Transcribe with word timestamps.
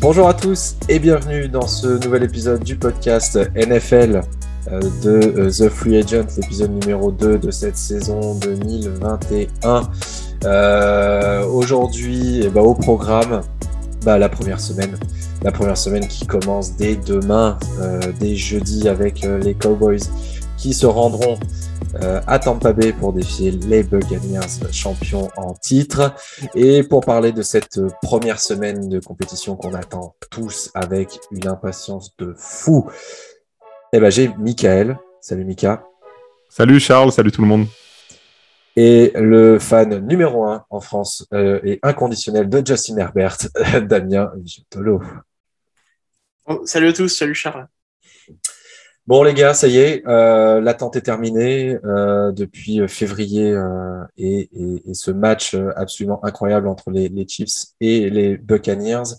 Bonjour 0.00 0.28
à 0.28 0.34
tous 0.34 0.74
et 0.88 0.98
bienvenue 0.98 1.48
dans 1.48 1.68
ce 1.68 2.04
nouvel 2.04 2.24
épisode 2.24 2.64
du 2.64 2.76
podcast 2.76 3.38
NFL 3.54 4.22
euh, 4.70 4.80
de 5.04 5.38
euh, 5.38 5.50
The 5.50 5.68
Free 5.68 5.98
Agent, 5.98 6.26
l'épisode 6.36 6.72
numéro 6.72 7.12
2 7.12 7.38
de 7.38 7.50
cette 7.52 7.76
saison 7.76 8.34
2021. 8.40 9.82
Euh, 10.44 11.46
aujourd'hui, 11.46 12.40
eh 12.42 12.48
ben, 12.48 12.62
au 12.62 12.74
programme, 12.74 13.42
bah, 14.04 14.18
la 14.18 14.28
première 14.28 14.58
semaine. 14.58 14.98
La 15.44 15.50
première 15.50 15.76
semaine 15.76 16.06
qui 16.06 16.26
commence 16.26 16.76
dès 16.76 16.96
demain, 16.96 17.58
dès 18.20 18.36
jeudi 18.36 18.88
avec 18.88 19.22
les 19.22 19.54
Cowboys 19.54 20.00
qui 20.56 20.72
se 20.72 20.86
rendront 20.86 21.36
euh, 22.00 22.20
à 22.26 22.38
Tampa 22.38 22.72
Bay 22.72 22.92
pour 22.92 23.12
défier 23.12 23.50
les 23.50 23.82
Buccaneers 23.82 24.70
champions 24.72 25.28
en 25.36 25.52
titre. 25.54 26.14
Et 26.54 26.82
pour 26.82 27.00
parler 27.02 27.32
de 27.32 27.42
cette 27.42 27.80
première 28.00 28.40
semaine 28.40 28.88
de 28.88 29.00
compétition 29.00 29.56
qu'on 29.56 29.74
attend 29.74 30.14
tous 30.30 30.70
avec 30.74 31.18
une 31.32 31.48
impatience 31.48 32.16
de 32.16 32.34
fou, 32.36 32.88
eh 33.92 34.00
ben, 34.00 34.10
j'ai 34.10 34.30
Michael. 34.38 34.98
Salut 35.20 35.44
Mika. 35.44 35.84
Salut 36.48 36.80
Charles, 36.80 37.12
salut 37.12 37.30
tout 37.30 37.42
le 37.42 37.48
monde. 37.48 37.66
Et 38.74 39.12
le 39.14 39.58
fan 39.58 39.98
numéro 40.06 40.44
un 40.44 40.64
en 40.70 40.80
France 40.80 41.26
euh, 41.34 41.60
et 41.62 41.78
inconditionnel 41.82 42.48
de 42.48 42.66
Justin 42.66 42.96
Herbert, 42.96 43.36
Damien 43.82 44.32
Vigiotolo. 46.46 46.66
salut 46.66 46.88
à 46.88 46.92
tous, 46.92 47.08
salut 47.08 47.34
Charles. 47.34 47.68
Bon 49.08 49.24
les 49.24 49.34
gars, 49.34 49.52
ça 49.52 49.66
y 49.66 49.78
est, 49.78 50.06
euh, 50.06 50.60
l'attente 50.60 50.94
est 50.94 51.00
terminée 51.00 51.76
euh, 51.84 52.30
depuis 52.30 52.80
euh, 52.80 52.86
février 52.86 53.50
euh, 53.50 54.04
et, 54.16 54.48
et, 54.52 54.90
et, 54.90 54.94
ce 54.94 55.10
match 55.10 55.54
euh, 55.54 55.70
absolument 55.74 56.24
incroyable 56.24 56.68
entre 56.68 56.92
les, 56.92 57.08
les, 57.08 57.26
Chiefs 57.26 57.72
et 57.80 58.08
les 58.10 58.36
Buccaneers 58.36 59.16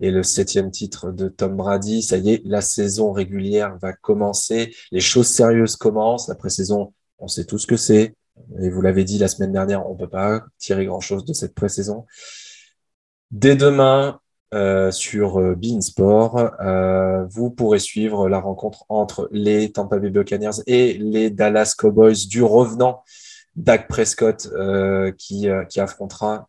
et 0.00 0.10
le 0.10 0.22
septième 0.22 0.70
titre 0.70 1.12
de 1.12 1.28
Tom 1.28 1.56
Brady. 1.56 2.02
Ça 2.02 2.18
y 2.18 2.34
est, 2.34 2.42
la 2.44 2.60
saison 2.60 3.12
régulière 3.12 3.78
va 3.80 3.94
commencer, 3.94 4.74
les 4.90 5.00
choses 5.00 5.28
sérieuses 5.28 5.76
commencent. 5.76 6.28
La 6.28 6.34
pré-saison, 6.34 6.92
on 7.18 7.26
sait 7.26 7.46
tout 7.46 7.56
ce 7.56 7.66
que 7.66 7.78
c'est. 7.78 8.14
Et 8.60 8.68
vous 8.68 8.82
l'avez 8.82 9.04
dit 9.04 9.16
la 9.16 9.28
semaine 9.28 9.52
dernière, 9.52 9.88
on 9.88 9.96
peut 9.96 10.08
pas 10.08 10.44
tirer 10.58 10.84
grand-chose 10.84 11.24
de 11.24 11.32
cette 11.32 11.54
pré-saison. 11.54 12.04
Dès 13.30 13.56
demain, 13.56 14.20
euh, 14.54 14.90
sur 14.90 15.40
euh, 15.40 15.54
Beansport. 15.54 16.50
Euh, 16.60 17.24
vous 17.30 17.50
pourrez 17.50 17.78
suivre 17.78 18.28
la 18.28 18.38
rencontre 18.38 18.84
entre 18.90 19.26
les 19.32 19.72
Tampa 19.72 19.98
Bay 19.98 20.10
Buccaneers 20.10 20.60
et 20.66 20.92
les 20.98 21.30
Dallas 21.30 21.74
Cowboys 21.76 22.26
du 22.28 22.42
revenant 22.42 23.02
Dak 23.56 23.88
Prescott 23.88 24.50
qui, 25.18 25.46
qui 25.68 25.80
affrontera 25.80 26.46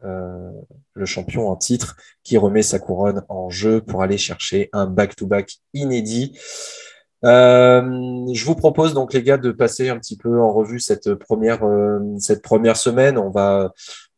le 0.94 1.06
champion 1.06 1.50
en 1.50 1.58
titre, 1.58 1.98
qui 2.24 2.38
remet 2.38 2.62
sa 2.62 2.80
couronne 2.80 3.24
en 3.28 3.50
jeu 3.50 3.82
pour 3.82 4.02
aller 4.02 4.18
chercher 4.18 4.70
un 4.72 4.86
back-to-back 4.86 5.58
inédit. 5.74 6.32
je 7.24 8.46
vous 8.46 8.56
propose 8.56 8.94
donc 8.94 9.14
les 9.14 9.22
gars 9.22 9.38
de 9.38 9.52
passer 9.52 9.90
un 9.90 9.98
petit 9.98 10.16
peu 10.16 10.40
en 10.40 10.54
revue 10.54 10.80
cette 10.80 11.14
première 11.14 11.70
cette 12.20 12.42
première 12.42 12.78
semaine. 12.78 13.18
On 13.18 13.30
va 13.30 13.74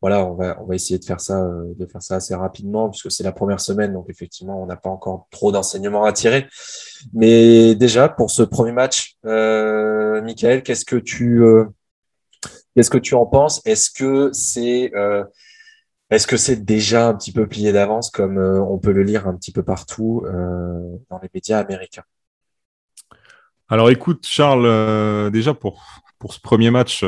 voilà, 0.05 0.23
on 0.23 0.35
va, 0.35 0.75
essayer 0.75 0.99
de 0.99 1.03
faire 1.03 1.19
ça, 1.19 1.41
euh, 1.41 1.73
de 1.79 1.87
faire 1.87 2.03
ça 2.03 2.17
assez 2.17 2.35
rapidement 2.35 2.91
puisque 2.91 3.09
c'est 3.09 3.23
la 3.23 3.31
première 3.31 3.59
semaine, 3.59 3.91
donc 3.91 4.05
effectivement, 4.07 4.61
on 4.61 4.67
n'a 4.67 4.75
pas 4.75 4.91
encore 4.91 5.25
trop 5.31 5.51
d'enseignements 5.51 6.05
à 6.05 6.13
tirer. 6.13 6.45
Mais 7.15 7.73
déjà, 7.73 8.07
pour 8.07 8.29
ce 8.29 8.43
premier 8.43 8.71
match, 8.71 9.15
euh, 9.25 10.21
Michael, 10.21 10.61
qu'est-ce 10.61 10.85
que 10.85 10.95
tu, 10.95 11.43
euh, 11.43 11.65
qu'est-ce 12.75 12.91
que 12.91 12.99
tu 12.99 13.15
en 13.15 13.25
penses? 13.25 13.63
Est-ce 13.65 13.89
que 13.89 14.29
c'est, 14.31 14.91
déjà 16.57 17.07
un 17.07 17.15
petit 17.15 17.31
peu 17.31 17.47
plié 17.47 17.71
d'avance 17.71 18.11
comme 18.11 18.37
on 18.37 18.77
peut 18.77 18.91
le 18.91 19.01
lire 19.01 19.27
un 19.27 19.35
petit 19.35 19.51
peu 19.51 19.63
partout 19.63 20.23
dans 21.09 21.19
les 21.19 21.29
médias 21.33 21.57
américains? 21.57 22.03
Alors, 23.69 23.89
écoute, 23.89 24.23
Charles, 24.27 25.31
déjà 25.31 25.55
pour 25.55 25.81
ce 26.29 26.39
premier 26.39 26.69
match, 26.69 27.03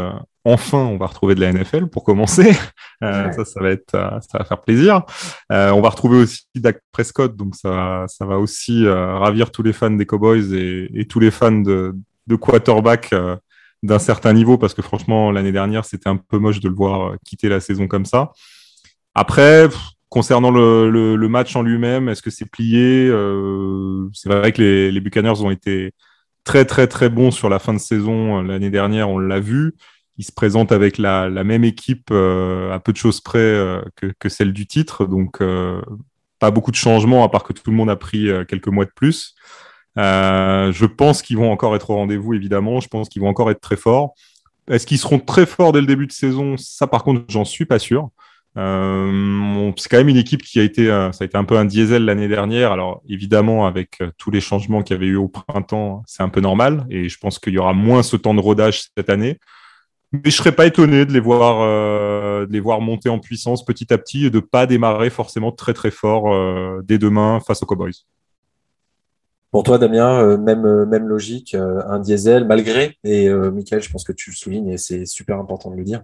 enfin, 0.48 0.80
on 0.80 0.98
va 0.98 1.08
retrouver 1.08 1.36
de 1.36 1.42
la 1.42 1.52
NFL 1.52 1.88
pour 1.88 2.04
commencer. 2.04 2.56
Euh, 3.04 3.32
ça, 3.32 3.46
ça 3.46 3.62
va 3.62 3.70
être, 3.70 3.94
euh, 3.94 4.20
ça 4.22 4.40
va 4.40 4.44
faire 4.44 4.60
plaisir. 4.60 5.04
on 5.52 5.82
va 5.82 5.90
retrouver 5.90 6.18
aussi 6.18 6.48
Dak 6.56 6.80
Prescott, 6.92 7.36
donc 7.36 7.56
ça, 7.56 8.06
ça 8.08 8.26
va 8.26 8.40
aussi 8.40 8.88
ravir 8.88 9.52
tous 9.52 9.62
les 9.62 9.72
fans 9.72 9.92
des 9.92 10.08
Cowboys 10.08 10.52
et, 10.56 11.06
tous 11.08 11.20
les 11.20 11.30
fans 11.30 11.52
de, 11.52 11.96
de 12.26 12.36
quarterback 12.36 13.14
d'un 13.84 14.00
certain 14.00 14.34
niveau, 14.34 14.58
parce 14.58 14.74
que 14.74 14.82
franchement, 14.82 15.32
l'année 15.32 15.52
dernière, 15.52 15.86
c'était 15.86 16.10
un 16.10 16.18
peu 16.18 16.40
moche 16.40 16.60
de 16.60 16.70
le 16.70 16.74
voir 16.74 17.18
quitter 17.24 17.50
la 17.50 17.60
saison 17.60 17.88
comme 17.88 18.06
ça. 18.06 18.32
Après, 19.14 19.70
concernant 20.10 20.50
le, 20.50 20.90
le, 20.90 21.30
match 21.30 21.56
en 21.56 21.62
lui-même, 21.62 22.10
est-ce 22.10 22.24
que 22.24 22.32
c'est 22.32 22.50
plié 22.50 23.12
C'est 24.14 24.30
vrai 24.30 24.54
que 24.54 24.62
les, 24.64 24.92
les 24.92 25.00
Buccaneers 25.02 25.40
ont 25.42 25.52
été 25.52 25.94
très 26.48 26.64
très 26.64 26.88
très 26.88 27.10
bon 27.10 27.30
sur 27.30 27.50
la 27.50 27.60
fin 27.60 27.74
de 27.74 27.78
saison 27.78 28.40
euh, 28.40 28.42
l'année 28.42 28.70
dernière, 28.70 29.10
on 29.10 29.20
l'a 29.20 29.40
vu. 29.40 29.76
Il 30.18 30.24
se 30.24 30.32
présente 30.32 30.72
avec 30.72 30.98
la, 30.98 31.30
même 31.30 31.64
équipe 31.64 32.10
euh, 32.12 32.74
à 32.74 32.80
peu 32.80 32.92
de 32.92 32.98
choses 32.98 33.22
près 33.22 33.40
euh, 33.40 33.82
que, 34.20 34.30
celle 34.30 34.54
du 34.54 34.66
titre, 34.66 35.06
donc 35.06 35.42
pas 36.40 36.52
beaucoup 36.52 36.72
de 36.72 36.76
changements 36.76 37.24
à 37.24 37.30
part 37.30 37.44
que 37.44 37.54
tout 37.54 37.70
le 37.70 37.76
monde 37.76 37.90
a 37.90 37.96
pris 37.96 38.30
quelques 38.48 38.68
mois 38.68 38.86
de 38.86 38.92
plus. 38.96 39.36
je 39.96 40.86
pense 40.86 41.22
qu'ils 41.22 41.38
vont 41.38 41.52
encore 41.52 41.76
être 41.76 41.90
au 41.90 41.96
rendez-vous, 41.96 42.34
évidemment. 42.34 42.80
Je 42.80 42.88
pense 42.88 43.10
qu'ils 43.10 43.22
vont 43.22 43.30
encore 43.30 43.52
être 43.52 43.62
très 43.62 43.78
forts. 43.78 44.14
Est-ce 44.70 44.86
qu'ils 44.86 45.00
seront 45.00 45.20
très 45.20 45.46
forts 45.46 45.72
dès 45.72 45.82
le 45.82 45.88
début 45.88 46.08
de 46.08 46.12
saison? 46.12 46.58
Ça, 46.58 46.88
par 46.88 47.04
contre, 47.04 47.24
j'en 47.30 47.46
suis 47.46 47.66
pas 47.66 47.80
sûr. 47.80 48.10
Euh, 48.58 49.72
c'est 49.78 49.90
quand 49.90 49.98
même 49.98 50.10
une 50.10 50.18
équipe 50.18 50.42
qui 50.42 50.60
a 50.60 50.64
été, 50.64 50.90
euh, 50.90 51.12
ça 51.12 51.24
a 51.24 51.26
été 51.26 51.38
un 51.38 51.44
peu 51.44 51.58
un 51.58 51.66
diesel 51.66 52.06
l'année 52.06 52.28
dernière. 52.28 52.72
Alors 52.72 53.02
évidemment, 53.08 53.68
avec 53.68 54.02
euh, 54.02 54.12
tous 54.18 54.32
les 54.32 54.42
changements 54.42 54.82
qu'il 54.82 54.96
y 54.96 54.98
avait 54.98 55.08
eu 55.08 55.16
au 55.16 55.28
printemps, 55.28 56.04
c'est 56.08 56.24
un 56.24 56.30
peu 56.30 56.42
normal. 56.42 56.86
Et 56.90 57.08
je 57.08 57.18
pense 57.20 57.40
qu'il 57.40 57.54
y 57.54 57.60
aura 57.60 57.74
moins 57.74 58.04
ce 58.04 58.16
temps 58.16 58.34
de 58.34 58.40
rodage 58.40 58.86
cette 58.96 59.10
année. 59.10 59.40
Mais 60.12 60.22
je 60.26 60.38
serais 60.38 60.54
pas 60.54 60.66
étonné 60.66 61.06
de 61.06 61.12
les 61.12 61.20
voir, 61.20 61.60
de 62.48 62.52
les 62.52 62.60
voir 62.60 62.80
monter 62.80 63.10
en 63.10 63.20
puissance 63.20 63.66
petit 63.66 63.94
à 63.94 63.98
petit 63.98 64.28
et 64.28 64.30
de 64.30 64.40
pas 64.40 64.66
démarrer 64.66 65.10
forcément 65.10 65.52
très 65.52 65.74
très 65.74 65.92
fort 65.92 66.82
dès 66.84 66.98
demain 66.98 67.42
face 67.46 67.62
aux 67.62 67.66
Cowboys. 67.66 68.06
Pour 69.52 69.64
toi, 69.64 69.78
Damien, 69.78 70.38
même, 70.38 70.86
même 70.86 71.08
logique, 71.08 71.56
un 71.56 72.00
diesel, 72.00 72.46
malgré, 72.46 72.98
et 73.04 73.30
Michael, 73.30 73.82
je 73.82 73.92
pense 73.92 74.06
que 74.06 74.14
tu 74.14 74.30
le 74.30 74.36
soulignes 74.36 74.70
et 74.70 74.78
c'est 74.78 75.06
super 75.06 75.40
important 75.40 75.72
de 75.72 75.76
le 75.76 75.84
dire, 75.84 76.04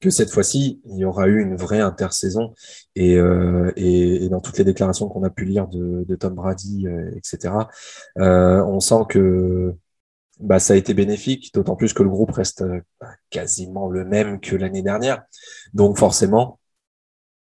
que 0.00 0.10
cette 0.10 0.30
fois-ci, 0.30 0.80
il 0.86 0.96
y 0.96 1.04
aura 1.04 1.28
eu 1.28 1.40
une 1.40 1.56
vraie 1.56 1.80
intersaison. 1.80 2.54
Et, 2.96 3.16
euh, 3.16 3.70
et, 3.76 4.28
dans 4.28 4.40
toutes 4.40 4.58
les 4.58 4.64
déclarations 4.64 5.08
qu'on 5.08 5.22
a 5.22 5.30
pu 5.30 5.44
lire 5.44 5.68
de, 5.68 6.14
Tom 6.16 6.34
Brady, 6.34 6.86
euh, 6.86 7.10
etc., 7.16 7.54
euh, 8.18 8.62
on 8.64 8.80
sent 8.80 9.04
que 9.08 9.74
bah, 10.40 10.58
ça 10.58 10.74
a 10.74 10.76
été 10.76 10.94
bénéfique, 10.94 11.52
d'autant 11.54 11.76
plus 11.76 11.92
que 11.92 12.02
le 12.02 12.08
groupe 12.08 12.32
reste 12.32 12.62
euh, 12.62 12.80
quasiment 13.30 13.88
le 13.88 14.04
même 14.04 14.40
que 14.40 14.56
l'année 14.56 14.82
dernière. 14.82 15.22
Donc 15.74 15.98
forcément, 15.98 16.58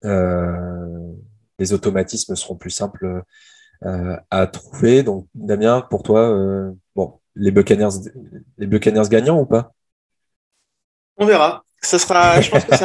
euh, 0.04 1.12
les 1.58 1.72
automatismes 1.72 2.36
seront 2.36 2.56
plus 2.56 2.70
simples 2.70 3.22
à 3.82 4.46
trouver. 4.48 5.04
Donc 5.04 5.28
Damien, 5.34 5.86
pour 5.88 6.02
toi, 6.02 6.36
bon, 6.96 7.20
les 7.36 7.52
Buccaneers, 7.52 8.10
les 8.58 8.66
Buccaneers 8.66 9.08
gagnants 9.08 9.40
ou 9.40 9.46
pas? 9.46 9.72
On 11.16 11.26
verra. 11.26 11.64
Ça 11.80 11.98
sera, 11.98 12.40
je 12.40 12.50
pense 12.50 12.64
que 12.64 12.76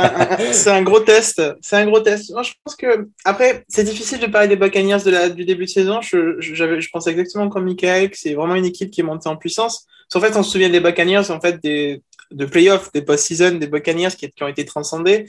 c'est 0.54 0.70
un, 0.70 0.84
gros 0.84 1.00
test. 1.00 1.42
C'est 1.62 1.78
un 1.78 1.86
gros 1.86 2.00
test. 2.00 2.28
Je 2.28 2.54
pense 2.64 2.76
que 2.76 3.10
après, 3.26 3.66
c'est 3.68 3.84
difficile 3.84 4.20
de 4.20 4.28
parler 4.28 4.48
des 4.48 4.56
Buccaneers 4.56 5.32
du 5.36 5.46
début 5.46 5.66
de 5.66 5.70
saison. 5.70 6.00
Je, 6.02 6.40
je, 6.40 6.80
je 6.80 6.90
pense 6.92 7.08
exactement 7.08 7.50
comme 7.50 7.66
Michael 7.66 8.12
que 8.12 8.18
c'est 8.18 8.36
vraiment 8.36 8.56
une 8.56 8.66
équipe 8.66 8.92
qui 8.92 9.02
est 9.02 9.04
montée 9.04 9.30
en 9.30 9.36
puissance. 9.36 9.88
En 10.16 10.22
fait, 10.22 10.36
on 10.36 10.44
se 10.44 10.52
souvient 10.52 10.70
des 10.70 10.80
Buccaneers, 10.80 11.32
en 11.32 11.40
fait, 11.40 11.62
des, 11.64 12.02
de 12.32 12.46
playoffs, 12.46 12.92
des 12.92 13.02
post-season, 13.02 13.56
des 13.56 13.68
Buccaneers 13.68 14.16
qui, 14.18 14.32
ont 14.42 14.48
été 14.48 14.66
transcendés. 14.66 15.28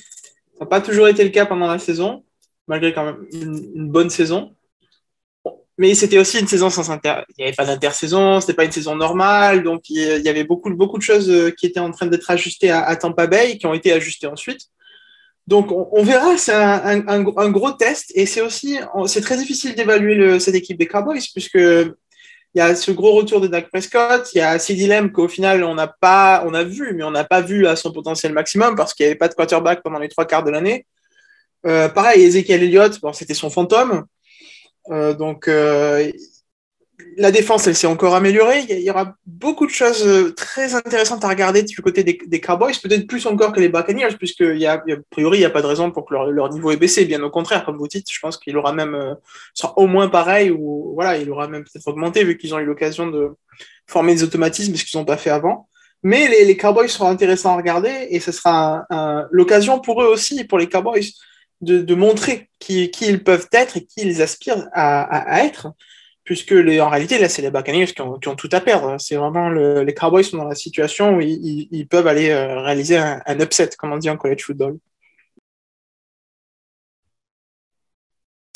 Ça 0.59 0.61
n'a 0.61 0.67
pas 0.67 0.81
toujours 0.81 1.09
été 1.09 1.25
le 1.25 1.31
cas 1.31 1.47
pendant 1.47 1.67
la 1.67 1.79
saison, 1.79 2.25
malgré 2.67 2.93
quand 2.93 3.05
même 3.05 3.27
une, 3.33 3.89
bonne 3.89 4.11
saison. 4.11 4.55
Mais 5.77 5.95
c'était 5.95 6.19
aussi 6.19 6.39
une 6.39 6.47
saison 6.47 6.71
sans 6.71 6.91
inter. 6.91 7.23
Il 7.31 7.35
n'y 7.39 7.45
avait 7.45 7.57
pas 7.57 7.65
d'intersaison, 7.65 8.41
c'était 8.41 8.55
pas 8.55 8.65
une 8.65 8.73
saison 8.73 8.95
normale, 8.95 9.65
donc 9.65 9.91
il 9.91 10.23
y 10.23 10.29
avait 10.29 10.45
beaucoup, 10.45 10.73
beaucoup 10.73 10.99
de 10.99 11.03
choses 11.03 11.29
euh, 11.29 11.51
qui 11.51 11.67
étaient 11.67 11.81
en 11.81 11.91
train 11.91 12.07
d'être 12.07 12.31
ajustées 12.31 12.71
à, 12.71 12.95
Tampa 12.95 13.27
Bay, 13.27 13.59
qui 13.59 13.67
ont 13.67 13.75
été 13.75 13.93
ajustées 13.93 14.29
ensuite. 14.29 14.69
Donc 15.49 15.71
on, 15.71 16.03
verra, 16.05 16.39
c'est 16.39 16.55
un, 16.55 17.07
un, 17.07 17.27
un, 17.37 17.51
gros 17.51 17.73
test, 17.73 18.13
et 18.15 18.25
c'est 18.25 18.41
aussi, 18.41 18.79
c'est 19.07 19.21
très 19.21 19.37
difficile 19.37 19.75
d'évaluer 19.75 20.41
cette 20.41 20.55
équipe 20.55 20.79
des 20.79 20.87
Cowboys, 20.87 21.21
puisque 21.35 21.59
il 22.55 22.59
y 22.59 22.61
a 22.61 22.77
ce 22.77 22.93
gros 22.93 23.13
retour 23.13 23.41
de 23.41 23.49
Dak 23.49 23.69
Prescott, 23.69 24.31
il 24.35 24.39
y 24.39 24.41
a 24.41 24.59
CD 24.59 24.87
Lamb 24.87 25.11
qu'au 25.11 25.29
final 25.29 25.65
on 25.65 25.75
n'a 25.75 25.89
pas, 25.89 26.45
on 26.47 26.55
a 26.55 26.63
vu, 26.63 26.95
mais 26.95 27.03
on 27.03 27.11
n'a 27.11 27.25
pas 27.25 27.41
vu 27.41 27.67
à 27.67 27.75
son 27.75 27.93
potentiel 27.93 28.33
maximum 28.33 28.77
parce 28.77 28.95
qu'il 28.95 29.05
n'y 29.05 29.11
avait 29.11 29.19
pas 29.19 29.29
de 29.29 29.35
quarterback 29.35 29.83
pendant 29.83 29.99
les 29.99 30.09
trois 30.09 30.25
quarts 30.25 30.45
de 30.45 30.51
l'année. 30.51 30.87
Euh, 31.67 31.89
pareil, 31.89 32.23
Ezekiel 32.23 32.63
Elliott, 32.63 33.01
bon, 33.01 33.13
c'était 33.13 33.35
son 33.35 33.51
fantôme. 33.51 34.05
Euh, 34.91 35.15
donc, 35.15 35.49
euh, 35.49 36.11
la 37.17 37.31
défense, 37.31 37.67
elle 37.67 37.75
s'est 37.75 37.87
encore 37.87 38.15
améliorée. 38.15 38.65
Il 38.69 38.81
y, 38.81 38.91
aura 38.91 39.17
beaucoup 39.27 39.67
de 39.67 39.71
choses 39.71 40.07
euh, 40.07 40.33
très 40.33 40.75
intéressantes 40.75 41.25
à 41.25 41.29
regarder 41.29 41.63
du 41.63 41.77
côté 41.83 42.05
des, 42.05 42.41
Cowboys, 42.41 42.75
peut-être 42.83 43.07
plus 43.07 43.27
encore 43.27 43.53
que 43.53 43.61
les 43.61 43.69
Buccaneers, 43.69 44.17
puisqu'il 44.19 44.65
a, 44.67 44.75
a 44.75 44.97
priori, 45.11 45.39
il 45.39 45.41
n'y 45.41 45.47
a 45.47 45.51
pas 45.51 45.63
de 45.63 45.67
raison 45.67 45.91
pour 45.91 46.07
que 46.07 46.15
leur, 46.15 46.53
niveau 46.53 46.71
ait 46.71 46.77
baissé. 46.77 47.05
Bien 47.05 47.23
au 47.23 47.31
contraire, 47.31 47.65
comme 47.65 47.77
vous 47.77 47.89
dites, 47.89 48.11
je 48.11 48.19
pense 48.21 48.37
qu'il 48.39 48.57
aura 48.57 48.73
même, 48.73 48.95
euh, 48.95 49.15
sera 49.55 49.77
au 49.79 49.87
moins 49.87 50.09
pareil, 50.09 50.51
ou 50.51 50.93
voilà, 50.95 51.19
il 51.19 51.31
aura 51.31 51.49
même 51.49 51.65
peut-être 51.65 51.87
augmenté, 51.89 52.25
vu 52.25 52.37
qu'ils 52.37 52.55
ont 52.55 52.59
eu 52.59 52.65
l'occasion 52.65 53.09
de 53.09 53.31
former 53.87 54.15
des 54.15 54.23
automatismes, 54.23 54.75
ce 54.77 54.85
qu'ils 54.85 54.99
n'ont 54.99 55.07
pas 55.07 55.17
fait 55.17 55.31
avant. 55.31 55.69
Mais 56.03 56.29
les, 56.29 56.57
Cowboys 56.57 56.89
seront 56.89 57.09
intéressants 57.09 57.55
à 57.55 57.57
regarder, 57.57 58.09
et 58.11 58.21
ce 58.21 58.31
sera 58.31 58.85
l'occasion 59.31 59.81
pour 59.81 60.03
eux 60.03 60.07
aussi, 60.07 60.45
pour 60.45 60.59
les 60.59 60.69
Cowboys, 60.69 61.07
de, 61.63 61.95
montrer 61.95 62.51
qui, 62.59 62.91
ils 63.01 63.25
peuvent 63.25 63.49
être 63.53 63.79
et 63.79 63.87
qui 63.87 64.03
ils 64.03 64.21
aspirent 64.21 64.69
à 64.75 65.45
être 65.45 65.69
puisque 66.25 66.53
en 66.53 66.89
réalité, 66.89 67.19
là, 67.19 67.29
c'est 67.29 67.43
les 67.43 67.51
Buccaneers 67.51 67.87
qui 67.87 68.01
ont, 68.01 68.19
tout 68.19 68.49
à 68.53 68.61
perdre. 68.61 68.97
C'est 68.99 69.17
vraiment 69.17 69.51
les 69.51 69.95
Cowboys 69.95 70.25
sont 70.25 70.39
dans 70.39 70.49
la 70.49 70.55
situation 70.55 71.17
où 71.17 71.21
ils, 71.21 71.87
peuvent 71.89 72.07
aller 72.07 72.31
euh, 72.31 72.61
réaliser 72.61 72.97
un, 72.97 73.41
upset, 73.41 73.71
comme 73.79 73.93
on 73.93 73.99
dit 73.99 74.11
en 74.11 74.17
college 74.17 74.43
football. 74.43 74.79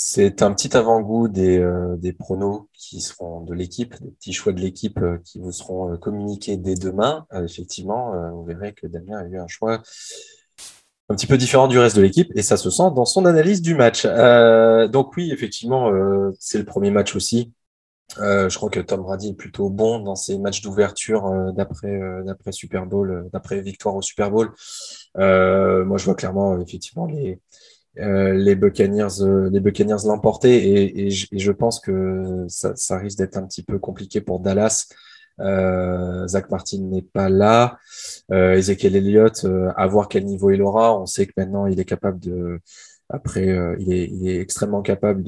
C'est 0.01 0.43
un 0.43 0.55
petit 0.55 0.75
avant-goût 0.75 1.29
des, 1.29 1.59
euh, 1.59 1.97
pronos 2.19 2.69
qui 2.73 3.01
seront 3.03 3.43
de 3.43 3.53
l'équipe, 3.53 3.95
des 4.01 4.11
petits 4.13 4.33
choix 4.33 4.53
de 4.53 4.61
l'équipe 4.61 4.99
euh, 4.99 5.19
qui 5.25 5.39
vous 5.39 5.53
seront 5.53 5.97
communiqués 5.99 6.57
dès 6.57 6.75
demain. 6.75 7.27
effectivement, 7.45 8.13
vous 8.33 8.45
verrez 8.45 8.73
que 8.73 8.87
Damien 8.87 9.19
a 9.19 9.25
eu 9.27 9.39
un 9.39 9.49
choix 9.49 9.83
un 11.11 11.15
petit 11.15 11.27
peu 11.27 11.37
différent 11.37 11.69
du 11.69 11.79
reste 11.79 11.97
de 11.97 12.03
l'équipe 12.03 12.31
et 12.35 12.43
ça 12.43 12.57
se 12.57 12.71
sent 12.71 12.91
dans 12.95 13.05
son 13.05 13.27
analyse 13.27 13.61
du 13.61 13.75
match. 13.75 14.07
donc 14.91 15.15
oui, 15.17 15.31
effectivement, 15.33 15.91
c'est 16.39 16.59
le 16.59 16.65
premier 16.65 16.91
match 16.91 17.15
aussi 17.17 17.53
je 18.17 18.57
crois 18.57 18.71
que 18.71 18.81
Tom 18.81 19.03
Brady 19.03 19.31
est 19.31 19.35
plutôt 19.35 19.71
bon 19.71 20.01
dans 20.01 20.17
ses 20.17 20.39
matchs 20.39 20.63
d'ouverture 20.63 21.27
euh, 21.27 21.53
d'après 21.53 22.01
euh, 22.01 22.23
d'après 22.25 22.53
Super 22.53 22.87
Bowl, 22.87 23.29
d'après 23.33 23.61
victoire 23.61 23.97
au 23.97 24.03
Super 24.03 24.31
Bowl. 24.31 24.51
moi, 25.15 25.99
je 25.99 26.05
vois 26.05 26.15
clairement 26.15 26.61
effectivement 26.61 27.07
les 27.07 27.41
les 27.97 28.55
Buccaneers 28.55 29.49
les 29.51 29.59
Buccaneers 29.59 30.07
l'emporter 30.07 30.55
et, 30.57 31.07
et, 31.07 31.11
je 31.11 31.53
pense 31.53 31.81
que 31.81 32.45
ça, 32.47 32.77
ça 32.77 32.97
risque 32.97 33.19
d'être 33.19 33.37
un 33.37 33.45
petit 33.45 33.65
peu 33.65 33.79
compliqué 33.81 34.21
pour 34.21 34.39
Dallas. 34.39 34.87
Zach 35.41 36.51
Martin 36.51 36.79
n'est 36.83 37.03
pas 37.03 37.29
là. 37.29 37.79
Ezekiel 38.31 38.95
Elliott, 38.95 39.45
à 39.77 39.87
voir 39.89 40.09
quel 40.09 40.27
niveau 40.27 40.51
il 40.51 40.63
aura. 40.63 40.97
On 40.97 41.07
sait 41.07 41.27
que 41.27 41.33
maintenant 41.37 41.67
il 41.67 41.81
est 41.81 41.85
capable 41.85 42.21
de 42.21 42.61
après, 43.11 43.49
euh, 43.49 43.75
il, 43.81 43.93
est, 43.93 44.05
il, 44.05 44.29
est, 44.29 44.39
extrêmement 44.39 44.83
capable 44.83 45.23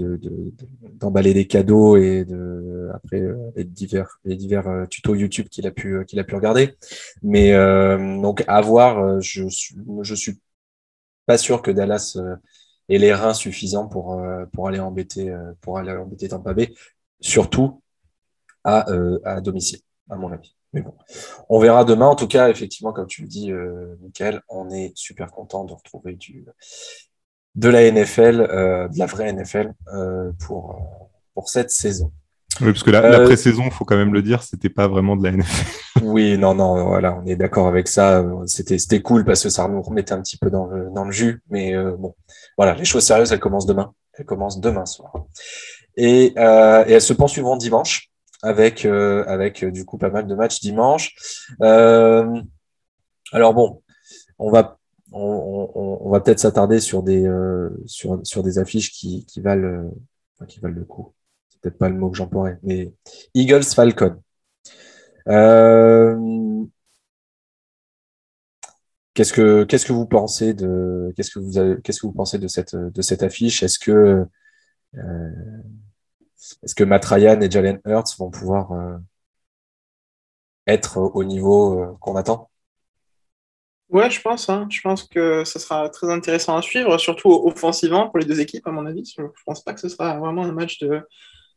d'emballer 0.98 1.30
de, 1.30 1.38
des 1.38 1.46
cadeaux 1.46 1.96
et 1.96 2.26
de 2.26 2.90
après 2.92 3.20
euh, 3.20 3.50
les 3.56 3.64
divers 3.64 4.18
les 4.24 4.36
divers 4.36 4.68
euh, 4.68 4.86
tutos 4.86 5.14
YouTube 5.14 5.48
qu'il 5.48 5.66
a 5.66 5.70
pu 5.70 6.04
qu'il 6.06 6.18
a 6.18 6.24
pu 6.24 6.34
regarder. 6.34 6.76
Mais 7.22 7.52
donc 8.20 8.44
à 8.48 8.60
voir, 8.60 9.20
je 9.20 9.44
je 10.02 10.14
suis 10.14 10.38
pas 11.26 11.38
sûr 11.38 11.62
que 11.62 11.70
Dallas 11.70 12.18
ait 12.88 12.98
les 12.98 13.14
reins 13.14 13.34
suffisants 13.34 13.88
pour 13.88 14.20
pour 14.52 14.68
aller 14.68 14.80
embêter 14.80 15.34
pour 15.62 15.78
aller 15.78 15.92
embêter 15.92 16.28
Tampa 16.28 16.52
Bay, 16.54 16.74
surtout 17.20 17.82
à 18.64 18.86
à 19.24 19.40
domicile 19.40 19.80
à 20.10 20.16
mon 20.16 20.32
avis. 20.32 20.54
Mais 20.72 20.82
bon, 20.82 20.94
on 21.48 21.58
verra 21.58 21.84
demain. 21.84 22.06
En 22.06 22.14
tout 22.14 22.28
cas, 22.28 22.48
effectivement, 22.48 22.92
comme 22.92 23.08
tu 23.08 23.22
le 23.22 23.28
dis, 23.28 23.50
euh, 23.50 23.96
Michael, 24.02 24.42
on 24.48 24.70
est 24.70 24.92
super 24.94 25.30
content 25.32 25.64
de 25.64 25.72
retrouver 25.72 26.14
du, 26.14 26.46
de 27.54 27.68
la 27.68 27.90
NFL, 27.90 28.46
euh, 28.50 28.88
de 28.88 28.98
la 28.98 29.06
vraie 29.06 29.32
NFL 29.32 29.72
euh, 29.92 30.30
pour, 30.46 30.70
euh, 30.70 30.76
pour 31.34 31.48
cette 31.48 31.70
saison. 31.70 32.12
Oui, 32.60 32.72
parce 32.72 32.82
que 32.82 32.90
la, 32.90 33.08
la 33.08 33.20
pré-saison, 33.20 33.62
il 33.64 33.70
faut 33.70 33.84
quand 33.84 33.96
même 33.96 34.12
le 34.12 34.22
dire, 34.22 34.42
c'était 34.42 34.68
pas 34.68 34.88
vraiment 34.88 35.16
de 35.16 35.22
la 35.22 35.30
NFL. 35.32 35.66
oui, 36.02 36.36
non, 36.36 36.54
non, 36.54 36.84
voilà, 36.84 37.16
on 37.16 37.26
est 37.26 37.36
d'accord 37.36 37.68
avec 37.68 37.88
ça. 37.88 38.24
C'était, 38.46 38.78
c'était 38.78 39.00
cool 39.00 39.24
parce 39.24 39.42
que 39.42 39.48
ça 39.48 39.66
nous 39.68 39.80
remettait 39.80 40.12
un 40.12 40.20
petit 40.20 40.36
peu 40.36 40.50
dans 40.50 40.66
le, 40.66 40.90
dans 40.90 41.04
le 41.04 41.12
jus. 41.12 41.42
Mais 41.48 41.74
bon, 41.96 42.14
voilà, 42.58 42.74
les 42.74 42.84
choses 42.84 43.04
sérieuses, 43.04 43.32
elles 43.32 43.40
commencent 43.40 43.66
demain. 43.66 43.92
Elles 44.14 44.26
commencent 44.26 44.60
demain 44.60 44.84
soir. 44.84 45.12
Et, 45.96 46.26
et 46.26 46.32
elles 46.36 47.00
se 47.00 47.12
poursuivront 47.12 47.56
dimanche 47.56 48.10
avec, 48.42 48.84
avec 48.84 49.64
du 49.64 49.84
coup 49.84 49.96
pas 49.96 50.10
mal 50.10 50.26
de 50.26 50.34
matchs 50.34 50.60
dimanche. 50.60 51.14
alors 51.60 52.34
bon, 53.54 53.80
on 54.38 54.50
va 54.50 54.79
on, 55.12 56.10
va 56.10 56.20
peut-être 56.20 56.40
s'attarder 56.40 56.80
sur 56.80 57.02
des 57.02 57.26
euh, 57.26 57.70
sur, 57.86 58.20
sur 58.24 58.42
des 58.42 58.58
affiches 58.58 58.92
qui, 58.92 59.24
qui 59.26 59.40
valent 59.40 59.90
euh, 60.40 60.46
qui 60.46 60.60
valent 60.60 60.74
le 60.74 60.84
coup. 60.84 61.14
C'est 61.48 61.60
peut-être 61.60 61.78
pas 61.78 61.88
le 61.88 61.96
mot 61.96 62.10
que 62.10 62.16
j'emploierais, 62.16 62.58
mais 62.62 62.92
Eagles 63.34 63.64
Falcon. 63.64 64.20
Euh, 65.28 66.64
qu'est-ce 69.14 69.32
que 69.32 69.64
qu'est-ce 69.64 69.86
que 69.86 69.92
vous 69.92 70.06
pensez 70.06 70.54
de 70.54 71.12
qu'est-ce 71.16 71.30
que 71.30 71.38
vous 71.38 71.80
qu'est-ce 71.82 72.00
que 72.00 72.06
vous 72.06 72.12
pensez 72.12 72.38
de 72.38 72.48
cette 72.48 72.76
de 72.76 73.02
cette 73.02 73.22
affiche? 73.22 73.62
Est-ce 73.62 73.78
que 73.78 74.26
est-ce 76.62 76.74
que 76.74 76.84
Matt 76.84 77.04
Ryan 77.04 77.40
et 77.40 77.50
Jalen 77.50 77.80
Hurts 77.86 78.16
vont 78.18 78.30
pouvoir 78.30 78.72
être 80.66 80.98
au 80.98 81.24
niveau 81.24 81.96
qu'on 82.00 82.16
attend? 82.16 82.49
Ouais, 83.90 84.08
je 84.08 84.20
pense. 84.20 84.48
Hein. 84.48 84.68
Je 84.70 84.80
pense 84.80 85.02
que 85.04 85.44
ce 85.44 85.58
sera 85.58 85.88
très 85.88 86.08
intéressant 86.10 86.56
à 86.56 86.62
suivre, 86.62 86.96
surtout 86.98 87.30
offensivement 87.44 88.08
pour 88.08 88.18
les 88.20 88.24
deux 88.24 88.40
équipes, 88.40 88.66
à 88.66 88.70
mon 88.70 88.86
avis. 88.86 89.12
Je 89.16 89.22
ne 89.22 89.28
pense 89.44 89.62
pas 89.64 89.74
que 89.74 89.80
ce 89.80 89.88
sera 89.88 90.16
vraiment 90.18 90.44
un 90.44 90.52
match 90.52 90.78
de, 90.78 91.00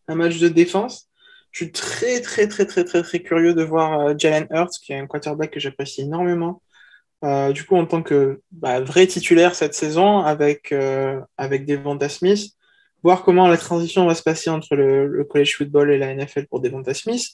un 0.08 0.16
match 0.16 0.40
de 0.40 0.48
défense. 0.48 1.10
Je 1.52 1.66
suis 1.66 1.72
très, 1.72 2.22
très, 2.22 2.48
très, 2.48 2.66
très, 2.66 2.84
très, 2.84 3.04
très 3.04 3.20
curieux 3.22 3.54
de 3.54 3.64
voir 3.64 4.00
euh, 4.00 4.14
Jalen 4.18 4.48
Hurts, 4.50 4.80
qui 4.84 4.94
est 4.94 4.98
un 4.98 5.06
quarterback 5.06 5.52
que 5.52 5.60
j'apprécie 5.60 6.02
énormément. 6.02 6.64
Euh, 7.24 7.52
du 7.54 7.64
coup, 7.66 7.76
en 7.76 7.86
tant 7.86 8.02
que 8.02 8.42
bah, 8.52 8.82
vrai 8.82 9.06
titulaire 9.06 9.54
cette 9.54 9.76
saison, 9.76 10.20
avec, 10.20 10.72
euh, 10.72 11.22
avec 11.38 11.68
Devonta 11.68 12.10
Smith, 12.10 12.54
voir 13.04 13.24
comment 13.24 13.48
la 13.48 13.58
transition 13.58 14.08
va 14.08 14.16
se 14.16 14.24
passer 14.24 14.50
entre 14.50 14.76
le, 14.76 15.08
le 15.08 15.24
college 15.24 15.56
football 15.56 15.92
et 15.92 16.00
la 16.00 16.16
NFL 16.16 16.48
pour 16.48 16.62
Devonta 16.62 16.96
Smith, 16.96 17.28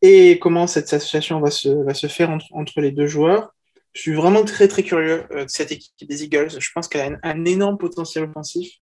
et 0.00 0.38
comment 0.38 0.68
cette 0.68 0.92
association 0.92 1.40
va 1.40 1.50
se, 1.50 1.68
va 1.68 1.94
se 1.94 2.06
faire 2.06 2.30
entre, 2.30 2.46
entre 2.52 2.80
les 2.80 2.92
deux 2.92 3.08
joueurs. 3.08 3.52
Je 3.92 4.00
suis 4.00 4.14
vraiment 4.14 4.44
très 4.44 4.68
très 4.68 4.82
curieux 4.82 5.24
euh, 5.32 5.44
de 5.44 5.50
cette 5.50 5.70
équipe 5.70 6.08
des 6.08 6.24
Eagles. 6.24 6.58
Je 6.58 6.70
pense 6.74 6.88
qu'elle 6.88 7.18
a 7.22 7.28
un, 7.28 7.44
énorme 7.44 7.76
potentiel 7.76 8.24
offensif 8.24 8.76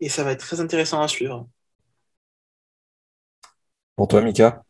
et 0.00 0.08
ça 0.08 0.24
va 0.24 0.32
être 0.32 0.40
très 0.40 0.60
intéressant 0.60 1.00
à 1.00 1.08
suivre. 1.08 1.48
Pour 3.96 4.08
toi, 4.08 4.22
Mika? 4.22 4.62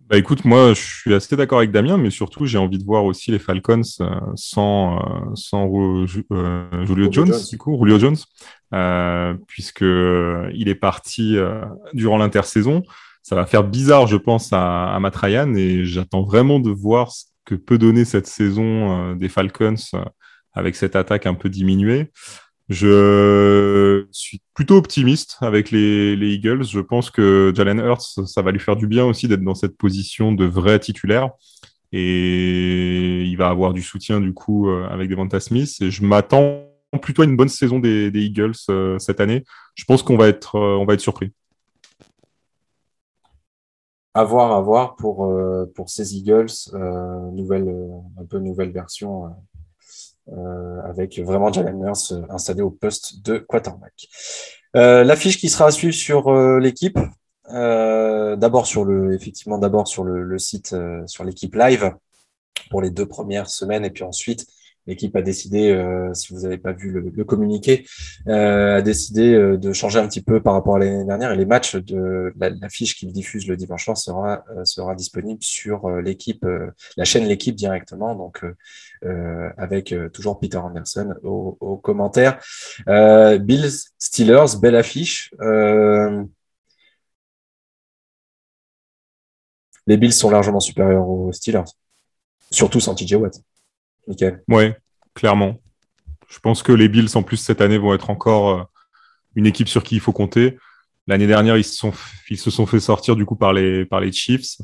Bah 0.00 0.16
écoute, 0.16 0.44
moi 0.44 0.72
je 0.72 0.80
suis 0.80 1.14
assez 1.14 1.34
d'accord 1.36 1.58
avec 1.58 1.72
Damien, 1.72 1.96
mais 1.96 2.10
surtout 2.10 2.46
j'ai 2.46 2.58
envie 2.58 2.78
de 2.78 2.84
voir 2.84 3.04
aussi 3.04 3.32
les 3.32 3.40
Falcons 3.40 3.82
euh, 4.00 4.20
sans, 4.36 4.98
euh, 4.98 5.34
sans 5.34 6.06
Julio, 6.06 7.10
Jones, 7.10 7.34
du 7.50 7.58
coup, 7.58 7.76
Julio 7.76 7.98
Jones, 7.98 8.16
puisque 9.48 9.82
il 9.82 10.68
est 10.68 10.76
parti 10.76 11.36
durant 11.92 12.18
l'intersaison. 12.18 12.82
Ça 13.22 13.34
va 13.34 13.46
faire 13.46 13.64
bizarre, 13.64 14.06
je 14.06 14.16
pense, 14.16 14.52
à, 14.52 14.94
à 14.94 15.00
Matt 15.00 15.16
Ryan 15.16 15.52
et 15.54 15.84
j'attends 15.84 16.22
vraiment 16.22 16.60
de 16.60 16.70
voir 16.70 17.10
ce 17.10 17.24
que 17.46 17.54
peut 17.54 17.78
donner 17.78 18.04
cette 18.04 18.26
saison 18.26 19.12
euh, 19.12 19.14
des 19.14 19.30
Falcons 19.30 19.74
euh, 19.94 20.04
avec 20.52 20.76
cette 20.76 20.96
attaque 20.96 21.26
un 21.26 21.34
peu 21.34 21.48
diminuée. 21.48 22.10
Je 22.68 24.04
suis 24.10 24.42
plutôt 24.52 24.76
optimiste 24.76 25.36
avec 25.40 25.70
les, 25.70 26.14
Eagles. 26.14 26.64
Je 26.64 26.80
pense 26.80 27.10
que 27.10 27.52
Jalen 27.54 27.78
Hurts, 27.78 28.26
ça 28.26 28.42
va 28.42 28.50
lui 28.50 28.58
faire 28.58 28.74
du 28.74 28.88
bien 28.88 29.04
aussi 29.04 29.28
d'être 29.28 29.44
dans 29.44 29.54
cette 29.54 29.76
position 29.76 30.32
de 30.32 30.44
vrai 30.44 30.80
titulaire. 30.80 31.30
Et 31.92 33.22
il 33.22 33.36
va 33.36 33.48
avoir 33.48 33.72
du 33.72 33.82
soutien 33.82 34.20
du 34.20 34.34
coup 34.34 34.68
euh, 34.68 34.88
avec 34.90 35.08
Devonta 35.08 35.38
Smith. 35.38 35.76
Et 35.80 35.92
je 35.92 36.04
m'attends 36.04 36.64
plutôt 37.00 37.22
à 37.22 37.24
une 37.24 37.36
bonne 37.36 37.48
saison 37.48 37.78
des, 37.78 38.10
Eagles 38.12 38.56
cette 38.98 39.20
année. 39.20 39.44
Je 39.76 39.84
pense 39.84 40.02
qu'on 40.02 40.16
va 40.16 40.32
va 40.32 40.94
être 40.94 41.00
surpris 41.00 41.32
à 44.16 44.24
voir, 44.24 44.52
à 44.52 44.60
voir 44.62 44.96
pour, 44.96 45.26
euh, 45.26 45.70
pour 45.74 45.90
ces 45.90 46.16
Eagles, 46.16 46.46
euh, 46.72 47.30
nouvelle, 47.32 47.68
euh, 47.68 47.98
un 48.18 48.24
peu 48.24 48.38
nouvelle 48.38 48.72
version 48.72 49.30
avec 50.82 51.20
vraiment 51.20 51.52
Jalen 51.52 51.80
Hurts 51.84 52.12
installé 52.30 52.60
au 52.60 52.70
poste 52.70 53.24
de 53.24 53.38
quarterback. 53.38 54.08
L'affiche 54.74 55.38
qui 55.38 55.48
sera 55.48 55.66
à 55.66 55.70
suivre 55.70 55.94
sur 55.94 56.34
l'équipe, 56.58 56.98
d'abord 57.48 58.66
sur 58.66 58.84
le, 58.84 59.14
effectivement, 59.14 59.58
d'abord 59.58 59.86
sur 59.86 60.02
le, 60.02 60.24
le 60.24 60.38
site, 60.40 60.74
sur 61.06 61.22
l'équipe 61.22 61.54
live 61.54 61.94
pour 62.70 62.82
les 62.82 62.90
deux 62.90 63.06
premières 63.06 63.48
semaines 63.48 63.84
et 63.84 63.90
puis 63.90 64.02
ensuite 64.02 64.48
l'équipe 64.86 65.14
a 65.16 65.22
décidé, 65.22 65.70
euh, 65.70 66.12
si 66.14 66.32
vous 66.32 66.40
n'avez 66.40 66.58
pas 66.58 66.72
vu 66.72 66.90
le, 66.90 67.24
communiqué, 67.24 67.86
euh, 68.28 68.76
a 68.76 68.82
décidé 68.82 69.34
euh, 69.34 69.56
de 69.56 69.72
changer 69.72 69.98
un 69.98 70.06
petit 70.06 70.22
peu 70.22 70.40
par 70.40 70.54
rapport 70.54 70.76
à 70.76 70.78
l'année 70.78 71.04
dernière. 71.04 71.32
Et 71.32 71.36
les 71.36 71.46
matchs 71.46 71.76
de 71.76 72.32
la, 72.38 72.68
fiche 72.68 72.96
qu'il 72.96 73.12
diffuse 73.12 73.46
le 73.46 73.56
dimanche 73.56 73.84
soir 73.84 73.96
sera 73.96 74.44
sera 74.64 74.94
disponible 74.94 75.42
sur 75.42 75.88
l'équipe, 76.00 76.44
la 76.96 77.04
chaîne 77.04 77.24
l'équipe 77.24 77.54
directement. 77.54 78.14
Donc 78.14 78.44
avec 79.56 79.94
toujours 80.12 80.38
Peter 80.40 80.58
Anderson 80.58 81.14
au, 81.22 81.56
au 81.60 81.76
commentaire. 81.76 82.38
Bills 82.86 83.90
Steelers, 83.98 84.58
belle 84.60 84.76
affiche. 84.76 85.32
les 89.86 89.96
Bills 89.96 90.12
sont 90.12 90.30
largement 90.30 90.60
supérieurs 90.60 91.08
aux 91.08 91.32
Steelers. 91.32 91.64
Surtout 92.50 92.80
sans 92.80 92.94
TJ 92.94 93.14
Watt. 93.14 93.40
Nickel. 94.06 94.42
Ouais, 94.48 94.76
clairement. 95.14 95.60
Je 96.28 96.38
pense 96.38 96.62
que 96.62 96.72
les 96.72 96.88
Bills, 96.88 97.08
en 97.14 97.22
plus, 97.22 97.36
cette 97.36 97.60
année, 97.60 97.78
vont 97.78 97.94
être 97.94 98.10
encore 98.10 98.50
euh, 98.50 98.62
une 99.34 99.46
équipe 99.46 99.68
sur 99.68 99.82
qui 99.82 99.96
il 99.96 100.00
faut 100.00 100.12
compter. 100.12 100.58
L'année 101.06 101.26
dernière, 101.26 101.56
ils 101.56 101.64
se, 101.64 101.76
sont, 101.76 101.92
ils 102.30 102.38
se 102.38 102.50
sont 102.50 102.66
fait 102.66 102.80
sortir 102.80 103.14
du 103.14 103.24
coup 103.24 103.36
par 103.36 103.52
les, 103.52 103.84
par 103.84 104.00
les 104.00 104.12
Chiefs. 104.12 104.56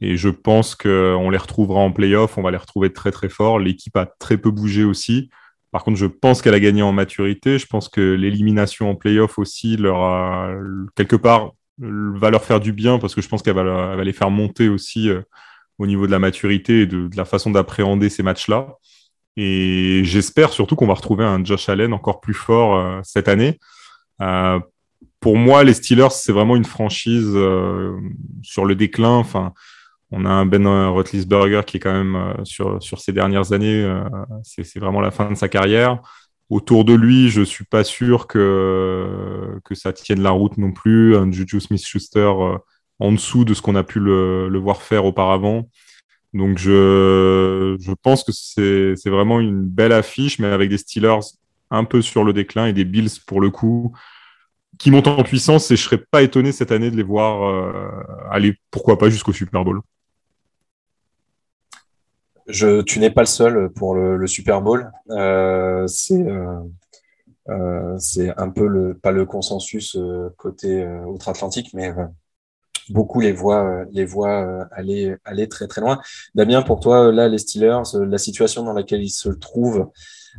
Et 0.00 0.16
je 0.16 0.28
pense 0.28 0.76
qu'on 0.76 1.30
les 1.30 1.38
retrouvera 1.38 1.80
en 1.80 1.90
playoff. 1.90 2.38
On 2.38 2.42
va 2.42 2.52
les 2.52 2.56
retrouver 2.56 2.92
très, 2.92 3.10
très 3.10 3.28
fort. 3.28 3.58
L'équipe 3.58 3.96
a 3.96 4.06
très 4.06 4.36
peu 4.36 4.50
bougé 4.50 4.84
aussi. 4.84 5.28
Par 5.72 5.82
contre, 5.82 5.98
je 5.98 6.06
pense 6.06 6.40
qu'elle 6.40 6.54
a 6.54 6.60
gagné 6.60 6.82
en 6.82 6.92
maturité. 6.92 7.58
Je 7.58 7.66
pense 7.66 7.88
que 7.88 8.00
l'élimination 8.00 8.90
en 8.90 8.94
playoff 8.94 9.38
aussi 9.38 9.76
leur 9.76 9.98
a, 9.98 10.52
quelque 10.94 11.16
part, 11.16 11.52
va 11.78 12.30
leur 12.30 12.44
faire 12.44 12.60
du 12.60 12.72
bien 12.72 12.98
parce 12.98 13.14
que 13.14 13.20
je 13.20 13.28
pense 13.28 13.42
qu'elle 13.42 13.54
va, 13.54 13.96
va, 13.96 14.04
les 14.04 14.12
faire 14.12 14.30
monter 14.30 14.68
aussi 14.68 15.08
euh, 15.10 15.20
au 15.78 15.86
niveau 15.86 16.06
de 16.06 16.12
la 16.12 16.18
maturité 16.18 16.82
et 16.82 16.86
de, 16.86 17.08
la 17.16 17.24
façon 17.24 17.50
d'appréhender 17.50 18.08
ces 18.08 18.22
matchs-là. 18.22 18.76
Et 19.36 20.02
j'espère 20.04 20.52
surtout 20.52 20.74
qu'on 20.74 20.88
va 20.88 20.94
retrouver 20.94 21.24
un 21.24 21.44
Josh 21.44 21.68
Allen 21.68 21.92
encore 21.92 22.20
plus 22.20 22.34
fort 22.34 22.76
euh, 22.76 23.00
cette 23.04 23.28
année. 23.28 23.58
Euh, 24.20 24.58
pour 25.20 25.36
moi, 25.36 25.62
les 25.62 25.74
Steelers, 25.74 26.10
c'est 26.10 26.32
vraiment 26.32 26.56
une 26.56 26.64
franchise 26.64 27.30
euh, 27.34 27.96
sur 28.42 28.64
le 28.64 28.74
déclin. 28.74 29.14
Enfin, 29.14 29.52
on 30.10 30.24
a 30.24 30.30
un 30.30 30.46
Ben 30.46 30.66
Roethlisberger 30.66 31.62
qui 31.66 31.76
est 31.76 31.80
quand 31.80 31.92
même 31.92 32.34
sur, 32.44 32.82
sur 32.82 32.98
ces 32.98 33.12
dernières 33.12 33.52
années, 33.52 33.86
c'est 34.42 34.78
vraiment 34.78 35.02
la 35.02 35.10
fin 35.10 35.30
de 35.30 35.34
sa 35.34 35.48
carrière. 35.48 36.00
Autour 36.48 36.86
de 36.86 36.94
lui, 36.94 37.28
je 37.28 37.42
suis 37.42 37.66
pas 37.66 37.84
sûr 37.84 38.26
que, 38.26 39.60
que 39.64 39.74
ça 39.74 39.92
tienne 39.92 40.22
la 40.22 40.30
route 40.30 40.56
non 40.56 40.72
plus. 40.72 41.14
Un 41.14 41.30
Juju 41.30 41.60
Smith-Schuster 41.60 42.32
en 42.98 43.12
dessous 43.12 43.44
de 43.44 43.54
ce 43.54 43.62
qu'on 43.62 43.76
a 43.76 43.84
pu 43.84 44.00
le, 44.00 44.48
le, 44.48 44.58
voir 44.58 44.82
faire 44.82 45.04
auparavant. 45.04 45.68
Donc 46.34 46.58
je, 46.58 47.76
je 47.80 47.92
pense 48.02 48.24
que 48.24 48.32
c'est 48.32 49.10
vraiment 49.10 49.40
une 49.40 49.62
belle 49.62 49.92
affiche, 49.92 50.38
mais 50.38 50.48
avec 50.48 50.70
des 50.70 50.78
Steelers 50.78 51.20
un 51.70 51.84
peu 51.84 52.02
sur 52.02 52.24
le 52.24 52.32
déclin 52.32 52.66
et 52.66 52.72
des 52.72 52.84
Bills 52.84 53.20
pour 53.26 53.40
le 53.40 53.50
coup 53.50 53.92
qui 54.78 54.90
montent 54.90 55.08
en 55.08 55.22
puissance 55.22 55.70
et 55.70 55.76
je 55.76 55.82
serais 55.82 55.98
pas 56.10 56.22
étonné 56.22 56.52
cette 56.52 56.72
année 56.72 56.90
de 56.90 56.96
les 56.96 57.02
voir 57.02 57.42
euh, 57.42 57.90
aller 58.30 58.56
pourquoi 58.70 58.96
pas 58.98 59.10
jusqu'au 59.10 59.32
Super 59.32 59.64
Bowl. 59.64 59.80
Je, 62.46 62.80
tu 62.80 62.98
n'es 62.98 63.10
pas 63.10 63.22
le 63.22 63.26
seul 63.26 63.70
pour 63.74 63.94
le, 63.94 64.16
le 64.16 64.26
Super 64.26 64.62
Bowl. 64.62 64.90
Euh, 65.10 65.86
c'est 65.86 66.26
euh, 66.26 66.60
euh, 67.50 67.98
un 68.36 68.50
peu 68.50 68.66
le 68.66 68.94
pas 68.94 69.10
le 69.10 69.26
consensus 69.26 69.96
euh, 69.96 70.30
côté 70.38 70.86
outre-Atlantique, 71.06 71.70
mais 71.74 71.92
beaucoup 72.90 73.20
les 73.20 73.32
voient 73.32 73.84
les 73.92 74.04
voient 74.04 74.68
aller 74.72 75.48
très 75.48 75.66
très 75.66 75.80
loin. 75.80 76.00
Damien, 76.34 76.62
pour 76.62 76.80
toi 76.80 77.12
là 77.12 77.28
les 77.28 77.38
Steelers, 77.38 77.82
la 77.94 78.18
situation 78.18 78.62
dans 78.62 78.72
laquelle 78.72 79.02
ils 79.02 79.10
se 79.10 79.28
trouvent 79.28 79.88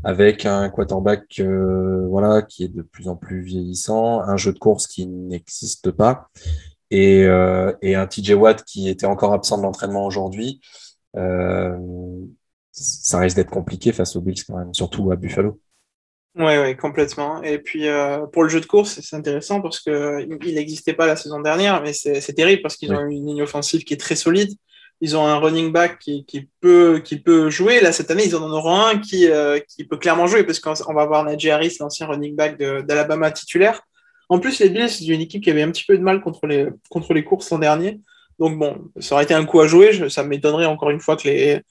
avec 0.03 0.45
un 0.45 0.69
quarterback 0.69 1.41
voilà 2.09 2.41
qui 2.41 2.63
est 2.63 2.73
de 2.73 2.81
plus 2.81 3.07
en 3.07 3.15
plus 3.15 3.41
vieillissant, 3.41 4.21
un 4.21 4.37
jeu 4.37 4.53
de 4.53 4.59
course 4.59 4.87
qui 4.87 5.07
n'existe 5.07 5.91
pas 5.91 6.29
et, 6.91 7.25
un 7.25 8.07
TJ 8.07 8.31
Watt 8.31 8.63
qui 8.63 8.89
était 8.89 9.05
encore 9.05 9.33
absent 9.33 9.57
de 9.57 9.63
l'entraînement 9.63 10.05
aujourd'hui. 10.05 10.61
Euh, 11.15 11.77
ça 12.71 13.19
risque 13.19 13.35
d'être 13.35 13.49
compliqué 13.49 13.91
face 13.91 14.15
aux 14.15 14.21
Bills 14.21 14.43
quand 14.45 14.57
même, 14.57 14.73
surtout 14.73 15.11
à 15.11 15.15
Buffalo. 15.15 15.59
Oui, 16.39 16.57
ouais, 16.57 16.77
complètement. 16.77 17.43
Et 17.43 17.59
puis 17.59 17.89
euh, 17.89 18.25
pour 18.27 18.43
le 18.43 18.49
jeu 18.49 18.61
de 18.61 18.65
course, 18.65 19.01
c'est 19.01 19.15
intéressant 19.17 19.59
parce 19.59 19.81
que 19.81 20.25
il 20.45 20.55
n'existait 20.55 20.93
pas 20.93 21.05
la 21.05 21.17
saison 21.17 21.41
dernière, 21.41 21.81
mais 21.81 21.91
c'est 21.91 22.33
terrible 22.33 22.61
parce 22.61 22.77
qu'ils 22.77 22.93
ont 22.93 23.05
une 23.09 23.27
ligne 23.27 23.41
offensive 23.41 23.83
qui 23.83 23.93
est 23.93 23.97
très 23.97 24.15
solide. 24.15 24.49
Ils 25.01 25.17
ont 25.17 25.25
un 25.25 25.37
running 25.37 25.73
back 25.73 25.99
qui, 25.99 26.25
qui, 26.25 26.47
peut, 26.61 27.01
qui 27.03 27.19
peut 27.19 27.49
jouer. 27.49 27.81
Là, 27.81 27.91
cette 27.91 28.09
année, 28.09 28.23
ils 28.25 28.35
en 28.37 28.49
auront 28.51 28.79
un 28.79 28.99
qui, 28.99 29.29
euh, 29.29 29.59
qui 29.59 29.83
peut 29.83 29.97
clairement 29.97 30.27
jouer 30.27 30.43
parce 30.45 30.59
qu'on 30.59 30.93
va 30.93 31.05
voir 31.05 31.25
Najee 31.25 31.49
Harris, 31.51 31.75
l'ancien 31.81 32.07
running 32.07 32.35
back 32.35 32.57
d'Alabama 32.57 33.31
titulaire. 33.31 33.81
En 34.29 34.39
plus, 34.39 34.59
les 34.59 34.69
Bills, 34.69 34.89
c'est 34.89 35.05
une 35.05 35.21
équipe 35.21 35.43
qui 35.43 35.51
avait 35.51 35.63
un 35.63 35.71
petit 35.71 35.85
peu 35.85 35.97
de 35.97 36.03
mal 36.03 36.21
contre 36.21 36.47
les, 36.47 36.67
contre 36.89 37.13
les 37.13 37.25
courses 37.25 37.49
l'an 37.49 37.59
dernier. 37.59 37.99
Donc 38.39 38.57
bon, 38.57 38.89
ça 38.99 39.15
aurait 39.15 39.25
été 39.25 39.33
un 39.33 39.45
coup 39.45 39.59
à 39.59 39.67
jouer. 39.67 39.91
Je, 39.91 40.07
ça 40.07 40.23
m'étonnerait 40.23 40.65
encore 40.65 40.89
une 40.89 41.01
fois 41.01 41.17
que 41.17 41.27
les, 41.27 41.61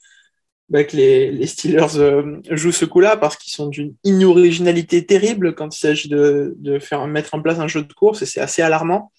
bah, 0.71 0.85
que 0.85 0.97
les, 0.97 1.31
les 1.31 1.47
Steelers 1.47 1.97
euh, 1.97 2.41
jouent 2.51 2.73
ce 2.73 2.85
coup-là 2.85 3.17
parce 3.17 3.37
qu'ils 3.37 3.53
sont 3.53 3.69
d'une 3.69 3.95
inoriginalité 4.05 5.07
terrible 5.07 5.55
quand 5.55 5.75
il 5.75 5.79
s'agit 5.79 6.09
de, 6.09 6.55
de, 6.59 6.79
faire 6.79 7.07
mettre 7.07 7.35
en 7.35 7.41
place 7.41 7.59
un 7.59 7.69
jeu 7.69 7.83
de 7.83 7.93
course 7.93 8.21
et 8.21 8.27
c'est 8.27 8.41
assez 8.41 8.61
alarmant. 8.61 9.11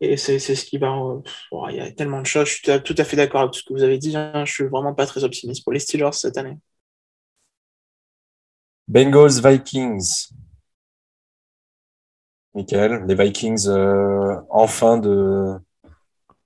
Et 0.00 0.16
c'est 0.16 0.38
ce 0.38 0.64
qui 0.64 0.78
va. 0.78 0.92
Euh, 0.92 1.20
oh, 1.50 1.66
il 1.70 1.76
y 1.76 1.80
a 1.80 1.90
tellement 1.90 2.20
de 2.20 2.26
choses. 2.26 2.46
Je 2.46 2.54
suis 2.54 2.82
tout 2.84 2.94
à 2.96 3.02
fait 3.02 3.16
d'accord 3.16 3.40
avec 3.40 3.54
ce 3.54 3.64
que 3.64 3.72
vous 3.72 3.82
avez 3.82 3.98
dit. 3.98 4.16
Hein. 4.16 4.44
Je 4.44 4.52
suis 4.52 4.64
vraiment 4.64 4.94
pas 4.94 5.06
très 5.06 5.24
optimiste 5.24 5.64
pour 5.64 5.72
les 5.72 5.80
Steelers 5.80 6.12
cette 6.12 6.38
année. 6.38 6.56
Bengals 8.86 9.42
Vikings. 9.44 10.28
Michael, 12.54 13.04
les 13.08 13.14
Vikings 13.16 13.66
euh, 13.66 14.36
en 14.48 14.68
fin 14.68 14.98
de 14.98 15.56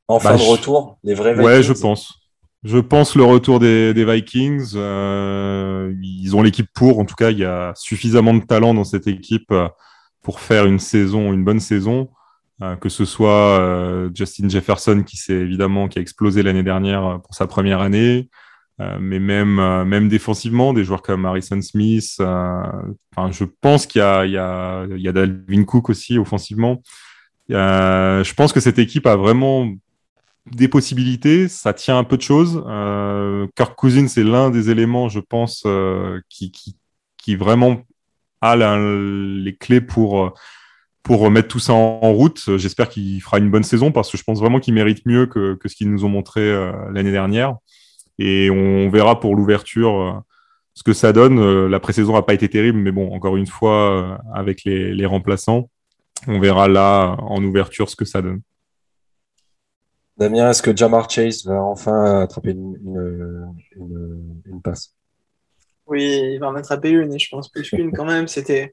en 0.08 0.18
fin 0.18 0.32
bah, 0.32 0.38
de 0.38 0.42
retour, 0.42 0.98
les 1.02 1.14
vrais 1.14 1.34
Vikings. 1.34 1.46
Ouais, 1.46 1.62
je 1.62 1.74
pense. 1.74 2.21
Je 2.64 2.78
pense 2.78 3.16
le 3.16 3.24
retour 3.24 3.58
des, 3.58 3.92
des 3.92 4.04
Vikings. 4.04 4.72
Euh, 4.76 5.92
ils 6.00 6.36
ont 6.36 6.42
l'équipe 6.42 6.68
pour. 6.72 6.98
En 6.98 7.04
tout 7.04 7.16
cas, 7.16 7.30
il 7.30 7.38
y 7.38 7.44
a 7.44 7.72
suffisamment 7.74 8.34
de 8.34 8.44
talent 8.44 8.74
dans 8.74 8.84
cette 8.84 9.06
équipe 9.08 9.50
euh, 9.50 9.68
pour 10.22 10.40
faire 10.40 10.66
une 10.66 10.78
saison, 10.78 11.32
une 11.32 11.44
bonne 11.44 11.60
saison. 11.60 12.08
Euh, 12.62 12.76
que 12.76 12.88
ce 12.88 13.04
soit 13.04 13.58
euh, 13.58 14.10
Justin 14.14 14.48
Jefferson 14.48 15.02
qui 15.04 15.16
s'est 15.16 15.32
évidemment 15.32 15.88
qui 15.88 15.98
a 15.98 16.02
explosé 16.02 16.42
l'année 16.44 16.62
dernière 16.62 17.18
pour 17.24 17.34
sa 17.34 17.48
première 17.48 17.80
année, 17.80 18.28
euh, 18.80 18.98
mais 19.00 19.18
même 19.18 19.56
même 19.84 20.08
défensivement, 20.08 20.72
des 20.72 20.84
joueurs 20.84 21.02
comme 21.02 21.24
Harrison 21.24 21.60
Smith. 21.60 22.16
Enfin, 22.20 23.32
je 23.32 23.44
pense 23.60 23.86
qu'il 23.86 24.00
y 24.00 24.02
a 24.02 24.24
il 24.26 24.32
y 24.32 24.38
a 24.38 24.86
il 24.90 25.00
y 25.02 25.08
a 25.08 25.12
Dalvin 25.12 25.64
Cook 25.64 25.88
aussi 25.90 26.18
offensivement. 26.18 26.82
je 27.48 28.34
pense 28.34 28.52
que 28.52 28.60
cette 28.60 28.78
équipe 28.78 29.06
a 29.06 29.16
vraiment 29.16 29.68
des 30.50 30.68
possibilités, 30.68 31.48
ça 31.48 31.72
tient 31.72 31.98
un 31.98 32.04
peu 32.04 32.16
de 32.16 32.22
choses. 32.22 32.62
Euh, 32.66 33.46
Kirk 33.56 33.78
c'est 34.08 34.24
l'un 34.24 34.50
des 34.50 34.70
éléments, 34.70 35.08
je 35.08 35.20
pense, 35.20 35.62
euh, 35.66 36.20
qui, 36.28 36.76
vraiment 37.36 37.82
a 38.40 38.56
les 38.56 39.56
clés 39.56 39.80
pour, 39.80 40.34
pour 41.02 41.30
mettre 41.30 41.48
tout 41.48 41.60
ça 41.60 41.72
en, 41.74 42.12
route. 42.12 42.42
J'espère 42.56 42.88
qu'il 42.88 43.20
fera 43.22 43.38
une 43.38 43.50
bonne 43.50 43.62
saison 43.62 43.92
parce 43.92 44.10
que 44.10 44.18
je 44.18 44.24
pense 44.24 44.40
vraiment 44.40 44.58
qu'il 44.58 44.74
mérite 44.74 45.06
mieux 45.06 45.26
que, 45.26 45.54
que 45.54 45.68
ce 45.68 45.76
qu'ils 45.76 45.90
nous 45.90 46.04
ont 46.04 46.08
montré 46.08 46.40
euh, 46.40 46.72
l'année 46.92 47.12
dernière. 47.12 47.56
Et 48.18 48.50
on 48.50 48.90
verra 48.90 49.20
pour 49.20 49.36
l'ouverture 49.36 50.00
euh, 50.00 50.12
ce 50.74 50.82
que 50.82 50.92
ça 50.92 51.12
donne. 51.12 51.66
La 51.66 51.80
pré-saison 51.80 52.14
n'a 52.14 52.22
pas 52.22 52.34
été 52.34 52.48
terrible, 52.48 52.78
mais 52.78 52.92
bon, 52.92 53.12
encore 53.14 53.36
une 53.36 53.46
fois, 53.46 54.18
avec 54.34 54.64
les 54.64 55.06
remplaçants, 55.06 55.68
on 56.26 56.40
verra 56.40 56.66
là 56.66 57.16
en 57.18 57.44
ouverture 57.44 57.90
ce 57.90 57.96
que 57.96 58.04
ça 58.04 58.22
donne. 58.22 58.40
Damien, 60.22 60.50
est-ce 60.50 60.62
que 60.62 60.76
Jamar 60.76 61.10
Chase 61.10 61.44
va 61.44 61.60
enfin 61.60 62.22
attraper 62.22 62.50
une, 62.50 63.52
passe? 64.62 64.94
Oui, 65.86 66.30
il 66.34 66.38
va 66.38 66.46
en 66.46 66.54
attraper 66.54 66.90
une, 66.90 67.12
et 67.12 67.18
je 67.18 67.28
pense 67.28 67.48
plus 67.48 67.68
qu'une 67.68 67.90
quand 67.90 68.04
même. 68.04 68.28
C'était, 68.28 68.72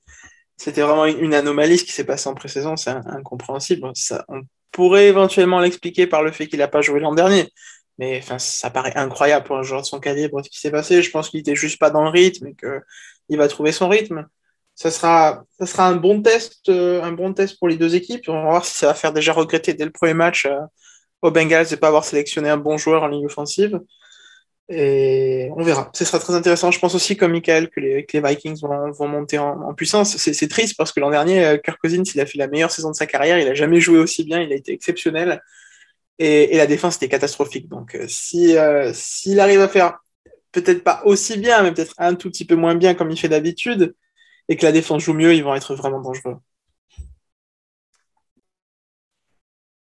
c'était 0.58 0.82
vraiment 0.82 1.08
une 1.08 1.34
anomalie 1.34 1.80
ce 1.80 1.86
qui 1.86 1.92
s'est 1.92 2.04
passé 2.04 2.30
en 2.30 2.36
pré-saison, 2.36 2.78
c'est 2.78 2.92
incompréhensible. 2.92 3.92
On 4.28 4.42
pourrait 4.72 5.08
éventuellement 5.08 5.60
l'expliquer 5.60 6.06
par 6.06 6.22
le 6.22 6.32
fait 6.32 6.46
qu'il 6.46 6.60
n'a 6.60 6.68
pas 6.68 6.82
joué 6.82 7.00
l'an 7.00 7.16
dernier. 7.16 7.52
Mais 7.98 8.20
enfin, 8.20 8.38
ça 8.38 8.70
paraît 8.70 8.96
incroyable 8.96 9.48
pour 9.48 9.58
un 9.58 9.64
joueur 9.64 9.82
de 9.82 9.88
son 9.88 10.00
calibre 10.00 10.44
ce 10.44 10.52
qui 10.52 10.60
s'est 10.60 10.70
passé. 10.70 11.02
Je 11.02 11.10
pense 11.10 11.30
qu'il 11.30 11.40
n'était 11.40 11.56
juste 11.56 11.80
pas 11.80 11.90
dans 11.90 12.04
le 12.04 12.10
rythme 12.10 12.46
et 12.46 12.56
qu'il 12.56 13.38
va 13.40 13.48
trouver 13.48 13.72
son 13.72 13.90
rythme. 13.90 14.28
Ça 14.76 14.92
sera, 14.92 15.44
ça 15.60 15.66
sera 15.66 15.88
un 15.88 15.96
bon 15.96 16.22
test, 16.22 16.70
euh, 16.70 17.02
un 17.02 17.12
bon 17.12 17.34
test 17.34 17.58
pour 17.58 17.68
les 17.68 17.76
deux 17.76 17.96
équipes. 17.96 18.30
On 18.30 18.34
va 18.34 18.50
voir 18.52 18.66
si 18.66 18.78
ça 18.78 18.86
va 18.86 18.94
faire 18.94 19.14
déjà 19.14 19.34
regretter 19.34 19.74
dès 19.74 19.84
le 19.84 19.92
premier 19.92 20.14
match 20.14 20.46
euh, 20.46 20.60
aux 21.22 21.32
Bengals 21.32 21.68
de 21.68 21.72
ne 21.72 21.76
pas 21.76 21.88
avoir 21.88 22.06
sélectionné 22.06 22.50
un 22.50 22.58
bon 22.58 22.78
joueur 22.78 23.04
en 23.04 23.08
ligne 23.08 23.26
offensive. 23.26 23.80
Et 24.70 25.50
on 25.56 25.64
verra. 25.64 25.90
Ce 25.96 26.06
sera 26.06 26.20
très 26.20 26.36
intéressant. 26.36 26.70
Je 26.70 26.80
pense 26.80 26.94
aussi, 26.94 27.18
comme 27.18 27.32
Michael, 27.32 27.70
que 27.70 27.80
les, 27.80 28.06
Vikings 28.14 28.60
vont, 28.62 29.08
monter 29.08 29.40
en, 29.40 29.74
puissance. 29.74 30.16
C'est 30.18 30.48
triste 30.48 30.78
parce 30.78 30.92
que 30.92 31.00
l'an 31.00 31.10
dernier, 31.10 31.44
euh, 31.44 31.58
Kirk 31.58 31.80
Cousins, 31.82 32.04
il 32.14 32.22
a 32.22 32.26
fait 32.28 32.38
la 32.38 32.48
meilleure 32.48 32.70
saison 32.70 32.92
de 32.92 32.96
sa 32.96 33.08
carrière. 33.08 33.40
Il 33.40 33.48
a 33.48 33.56
jamais 33.56 33.80
joué 33.80 33.98
aussi 33.98 34.24
bien. 34.24 34.42
Il 34.42 34.52
a 34.54 34.56
été 34.56 34.72
exceptionnel. 34.72 35.42
Et, 36.20 36.54
et 36.54 36.58
la 36.58 36.68
défense 36.68 36.98
était 36.98 37.10
catastrophique. 37.10 37.68
Donc, 37.68 37.96
euh, 37.96 38.06
si 38.08 38.58
euh, 38.58 38.92
s'il 38.94 39.40
arrive 39.40 39.62
à 39.62 39.68
faire 39.68 40.00
peut-être 40.52 40.84
pas 40.84 41.02
aussi 41.06 41.38
bien, 41.38 41.64
mais 41.64 41.74
peut-être 41.74 41.94
un 41.98 42.16
tout 42.16 42.30
petit 42.30 42.46
peu 42.46 42.56
moins 42.56 42.76
bien 42.76 42.94
comme 42.94 43.12
il 43.12 43.20
fait 43.20 43.30
d'habitude, 43.30 43.96
et 44.50 44.58
que 44.58 44.66
la 44.66 44.72
défense 44.72 45.04
joue 45.04 45.14
mieux, 45.14 45.34
ils 45.34 45.44
vont 45.44 45.56
être 45.56 45.76
vraiment 45.76 46.02
dangereux. 46.02 46.38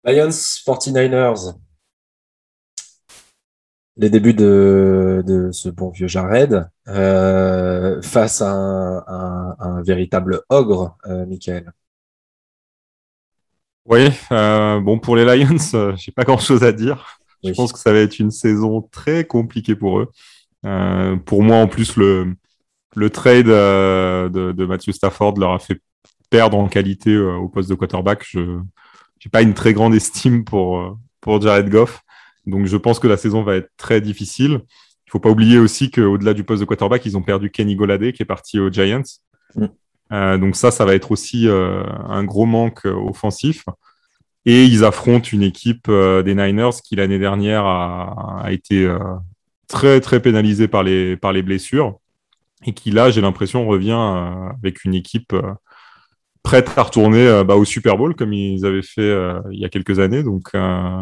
Lions 0.06 0.30
49ers. 0.30 1.56
Les 3.98 4.12
débuts 4.12 4.36
de, 4.36 5.24
de 5.26 5.52
ce 5.52 5.70
bon 5.70 5.90
vieux 5.90 6.08
Jared 6.08 6.70
euh, 6.88 8.00
face 8.04 8.42
à 8.42 8.52
un, 8.52 9.82
véritable 9.82 10.42
ogre, 10.50 10.96
euh, 11.08 11.26
Michael. 11.26 11.72
Oui, 13.86 14.10
euh, 14.32 14.80
bon 14.80 15.00
pour 15.00 15.16
les 15.16 15.26
Lions, 15.26 15.58
euh, 15.74 15.96
j'ai 15.96 16.12
pas 16.12 16.24
grand 16.24 16.38
chose 16.38 16.64
à 16.64 16.72
dire. 16.72 17.18
Je 17.44 17.52
pense 17.54 17.74
que 17.74 17.80
ça 17.80 17.92
va 17.92 18.00
être 18.00 18.20
une 18.20 18.32
saison 18.32 18.82
très 18.82 19.26
compliquée 19.26 19.76
pour 19.76 20.00
eux. 20.00 20.12
Pour 21.26 21.42
moi, 21.42 21.58
en 21.58 21.68
plus, 21.68 21.96
le, 21.96 22.36
le 22.96 23.10
trade 23.10 23.48
de, 23.48 24.52
de, 24.52 24.66
Matthew 24.66 24.92
Stafford 24.92 25.36
leur 25.40 25.54
a 25.54 25.60
fait 25.60 25.80
perdre 26.30 26.58
en 26.58 26.68
qualité 26.68 27.18
au 27.18 27.48
poste 27.50 27.70
de 27.70 27.76
quarterback. 27.76 28.24
Je 28.28 28.60
pas 29.29 29.41
une 29.41 29.53
très 29.53 29.74
grande 29.74 29.96
estime 29.96 30.44
pour, 30.44 30.98
pour 31.22 31.41
Jared 31.41 31.70
Goff. 31.70 32.01
Donc, 32.46 32.65
je 32.65 32.77
pense 32.77 33.00
que 33.00 33.08
la 33.08 33.17
saison 33.17 33.44
va 33.44 33.55
être 33.55 33.72
très 33.77 34.01
difficile. 34.01 34.62
Il 35.08 35.12
faut 35.12 35.20
pas 35.20 35.29
oublier 35.29 35.60
aussi 35.60 35.91
qu'au-delà 35.91 36.34
du 36.34 36.44
poste 36.44 36.62
de 36.62 36.65
quarterback, 36.65 37.05
ils 37.05 37.17
ont 37.17 37.22
perdu 37.22 37.50
Kenny 37.50 37.75
Goladé 37.75 38.13
qui 38.13 38.24
est 38.24 38.25
parti 38.25 38.60
aux 38.60 38.72
Giants. 38.72 39.01
Mm. 39.55 40.38
donc 40.39 40.55
ça, 40.55 40.72
ça 40.72 40.84
va 40.86 40.96
être 40.96 41.12
aussi 41.12 41.48
un 41.48 42.24
gros 42.24 42.46
manque 42.46 42.86
offensif. 42.86 43.63
Et 44.46 44.65
ils 44.65 44.84
affrontent 44.84 45.29
une 45.32 45.44
équipe 45.44 45.89
des 45.89 46.36
Niners 46.36 46.82
qui 46.84 46.96
l'année 46.96 47.20
dernière 47.20 47.65
a, 47.65 48.41
a 48.44 48.51
été 48.51 48.88
très 49.67 50.01
très 50.01 50.20
pénalisé 50.20 50.67
par 50.67 50.84
les, 50.84 51.17
par 51.17 51.34
les 51.34 51.41
blessures 51.41 51.98
et 52.65 52.74
qui 52.74 52.91
là, 52.91 53.12
j'ai 53.12 53.22
l'impression, 53.22 53.67
revient 53.67 53.91
euh, 53.91 54.50
avec 54.58 54.84
une 54.86 54.96
équipe 54.96 55.34
euh, 55.34 55.53
prête 56.46 56.72
à 56.78 56.84
retourner 56.84 57.28
euh, 57.28 57.44
bah, 57.44 57.56
au 57.56 57.66
Super 57.66 57.98
Bowl 57.98 58.16
comme 58.16 58.32
ils 58.32 58.66
avaient 58.66 58.82
fait 58.82 59.14
il 59.52 59.60
y 59.60 59.66
a 59.66 59.70
quelques 59.70 60.00
années. 60.00 60.24
Donc 60.24 60.52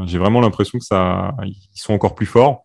j'ai 0.07 0.17
vraiment 0.17 0.41
l'impression 0.41 0.79
que 0.79 0.85
ça, 0.85 1.35
ils 1.43 1.55
sont 1.75 1.93
encore 1.93 2.15
plus 2.15 2.25
forts. 2.25 2.63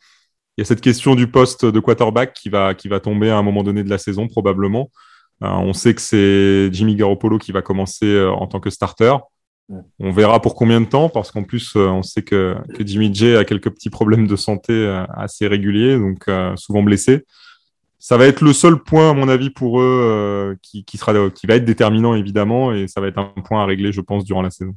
Il 0.56 0.62
y 0.62 0.62
a 0.62 0.64
cette 0.64 0.80
question 0.80 1.14
du 1.14 1.30
poste 1.30 1.64
de 1.64 1.80
quarterback 1.80 2.32
qui 2.32 2.48
va, 2.48 2.74
qui 2.74 2.88
va 2.88 2.98
tomber 2.98 3.30
à 3.30 3.36
un 3.36 3.42
moment 3.42 3.62
donné 3.62 3.84
de 3.84 3.90
la 3.90 3.98
saison 3.98 4.26
probablement. 4.26 4.90
on 5.40 5.72
sait 5.72 5.94
que 5.94 6.00
c'est 6.00 6.72
Jimmy 6.72 6.96
Garoppolo 6.96 7.38
qui 7.38 7.52
va 7.52 7.62
commencer 7.62 8.24
en 8.24 8.46
tant 8.46 8.60
que 8.60 8.70
starter. 8.70 9.14
On 9.98 10.12
verra 10.12 10.40
pour 10.40 10.54
combien 10.54 10.80
de 10.80 10.86
temps, 10.86 11.08
parce 11.08 11.30
qu'en 11.30 11.44
plus, 11.44 11.76
euh, 11.76 11.88
on 11.88 12.02
sait 12.02 12.22
que, 12.22 12.56
Jimmy 12.80 13.14
J 13.14 13.36
a 13.36 13.44
quelques 13.44 13.70
petits 13.70 13.90
problèmes 13.90 14.26
de 14.26 14.36
santé 14.36 14.72
euh, 14.72 15.04
assez 15.14 15.46
réguliers, 15.46 15.98
donc 15.98 16.26
euh, 16.28 16.56
souvent 16.56 16.82
blessé. 16.82 17.26
Ça 18.08 18.16
va 18.16 18.26
être 18.26 18.40
le 18.40 18.54
seul 18.54 18.82
point, 18.82 19.10
à 19.10 19.12
mon 19.12 19.28
avis, 19.28 19.50
pour 19.50 19.82
eux, 19.82 20.56
qui, 20.62 20.84
sera, 20.96 21.12
qui 21.28 21.46
va 21.46 21.56
être 21.56 21.66
déterminant, 21.66 22.14
évidemment, 22.14 22.72
et 22.72 22.88
ça 22.88 23.02
va 23.02 23.08
être 23.08 23.18
un 23.18 23.34
point 23.44 23.62
à 23.62 23.66
régler, 23.66 23.92
je 23.92 24.00
pense, 24.00 24.24
durant 24.24 24.40
la 24.40 24.48
saison. 24.48 24.74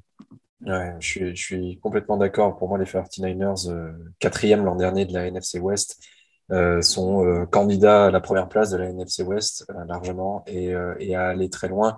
Je, 0.99 1.33
suis, 1.33 1.79
complètement 1.81 2.17
d'accord. 2.17 2.57
Pour 2.57 2.67
moi, 2.67 2.77
les 2.77 2.83
49ers, 2.83 3.71
quatrième 4.19 4.65
l'an 4.65 4.75
dernier 4.75 5.05
de 5.05 5.13
la 5.13 5.27
NFC 5.27 5.59
West, 5.59 6.05
sont 6.81 7.47
candidats 7.49 8.07
à 8.07 8.11
la 8.11 8.19
première 8.19 8.49
place 8.49 8.69
de 8.71 8.75
la 8.75 8.89
NFC 8.89 9.23
West 9.23 9.65
largement 9.87 10.43
et, 10.45 10.73
à 11.15 11.29
aller 11.29 11.49
très 11.49 11.69
loin. 11.69 11.97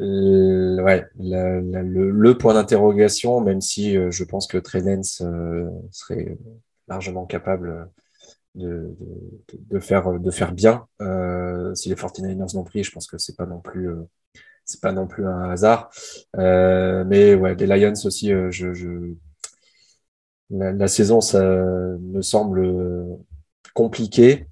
Euh, 0.00 0.82
ouais, 0.82 1.04
le, 1.20 2.32
point 2.32 2.54
d'interrogation, 2.54 3.40
même 3.40 3.60
si 3.60 3.96
euh, 3.96 4.10
je 4.10 4.24
pense 4.24 4.48
que 4.48 4.58
Trey 4.58 4.82
euh, 5.20 5.70
serait 5.92 6.36
largement 6.88 7.26
capable 7.26 7.88
de, 8.54 8.94
de, 9.58 9.78
faire, 9.80 10.18
de 10.18 10.30
faire 10.30 10.52
bien. 10.52 10.86
si 11.74 11.88
les 11.88 11.94
49ers 11.94 12.54
n'ont 12.54 12.64
pris, 12.64 12.84
je 12.84 12.92
pense 12.92 13.06
que 13.06 13.18
c'est 13.18 13.36
pas 13.36 13.46
non 13.46 13.60
plus 13.60 13.88
c'est 14.64 14.80
pas 14.80 14.92
non 14.92 15.06
plus 15.06 15.26
un 15.26 15.50
hasard. 15.50 15.90
mais 16.34 17.34
ouais, 17.34 17.54
les 17.56 17.66
Lions 17.66 17.92
aussi, 18.04 18.30
je, 18.30 18.72
je... 18.72 19.14
La, 20.50 20.72
la, 20.72 20.88
saison, 20.88 21.20
ça 21.20 21.42
me 21.42 22.22
semble 22.22 23.18
compliquée. 23.74 24.46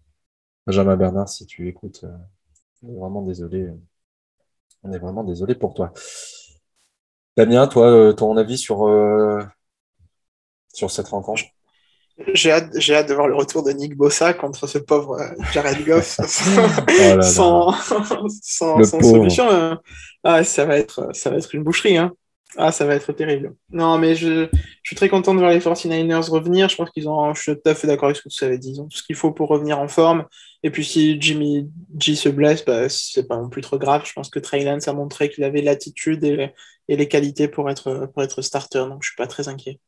Benjamin 0.66 0.96
Bernard, 0.96 1.28
si 1.28 1.46
tu 1.46 1.68
écoutes, 1.68 2.04
vraiment 2.82 3.22
désolé. 3.22 3.70
On 4.82 4.92
est 4.92 4.98
vraiment 4.98 5.24
désolé 5.24 5.54
pour 5.54 5.74
toi. 5.74 5.92
Damien, 7.36 7.66
toi, 7.66 7.90
euh, 7.90 8.12
ton 8.12 8.36
avis 8.36 8.58
sur, 8.58 8.86
euh, 8.86 9.42
sur 10.72 10.90
cette 10.90 11.08
rencontre? 11.08 11.44
J'ai 12.34 12.52
hâte, 12.52 12.70
j'ai 12.76 12.94
hâte 12.94 13.08
de 13.08 13.14
voir 13.14 13.28
le 13.28 13.34
retour 13.34 13.62
de 13.62 13.72
Nick 13.72 13.96
Bossa 13.96 14.34
contre 14.34 14.66
ce 14.66 14.78
pauvre 14.78 15.20
euh, 15.20 15.28
Jared 15.52 15.84
Goff 15.84 16.18
oh 16.20 17.22
sans, 17.22 17.72
sans, 18.42 18.84
solution. 18.84 19.48
Hein. 19.50 19.80
Ah, 20.22 20.44
ça, 20.44 20.64
va 20.64 20.76
être, 20.76 21.08
ça 21.14 21.30
va 21.30 21.36
être 21.36 21.54
une 21.54 21.62
boucherie. 21.62 21.96
Hein. 21.96 22.12
Ah, 22.56 22.70
ça 22.70 22.84
va 22.84 22.94
être 22.94 23.12
terrible. 23.12 23.54
Non, 23.70 23.98
mais 23.98 24.14
je, 24.14 24.46
je 24.52 24.88
suis 24.88 24.96
très 24.96 25.08
content 25.08 25.34
de 25.34 25.38
voir 25.38 25.50
les 25.50 25.58
49ers 25.58 26.30
revenir. 26.30 26.68
Je 26.68 26.76
pense 26.76 26.90
qu'ils 26.90 27.08
ont, 27.08 27.32
je 27.34 27.40
suis 27.40 27.54
tout 27.54 27.70
à 27.70 27.74
fait 27.74 27.86
d'accord 27.86 28.06
avec 28.06 28.16
ce 28.16 28.22
que 28.22 28.28
tu 28.28 28.44
avais 28.44 28.58
dit. 28.58 28.72
Ils 28.72 28.80
ont 28.80 28.88
tout 28.88 28.98
ce 28.98 29.02
qu'il 29.02 29.16
faut 29.16 29.32
pour 29.32 29.48
revenir 29.48 29.78
en 29.78 29.88
forme. 29.88 30.26
Et 30.62 30.70
puis, 30.70 30.84
si 30.84 31.20
Jimmy 31.20 31.70
G 31.98 32.14
se 32.14 32.28
blesse, 32.28 32.64
bah, 32.64 32.88
c'est 32.88 33.26
pas 33.26 33.36
non 33.38 33.48
plus 33.48 33.62
trop 33.62 33.78
grave. 33.78 34.02
Je 34.04 34.12
pense 34.12 34.28
que 34.28 34.38
Trey 34.38 34.64
Lance 34.64 34.86
a 34.86 34.92
montré 34.92 35.30
qu'il 35.30 35.44
avait 35.44 35.62
l'attitude 35.62 36.22
et, 36.24 36.52
et, 36.88 36.96
les 36.96 37.08
qualités 37.08 37.48
pour 37.48 37.70
être, 37.70 38.10
pour 38.12 38.22
être 38.22 38.42
starter. 38.42 38.80
Donc, 38.80 39.02
je 39.02 39.08
suis 39.08 39.16
pas 39.16 39.26
très 39.26 39.48
inquiet. 39.48 39.80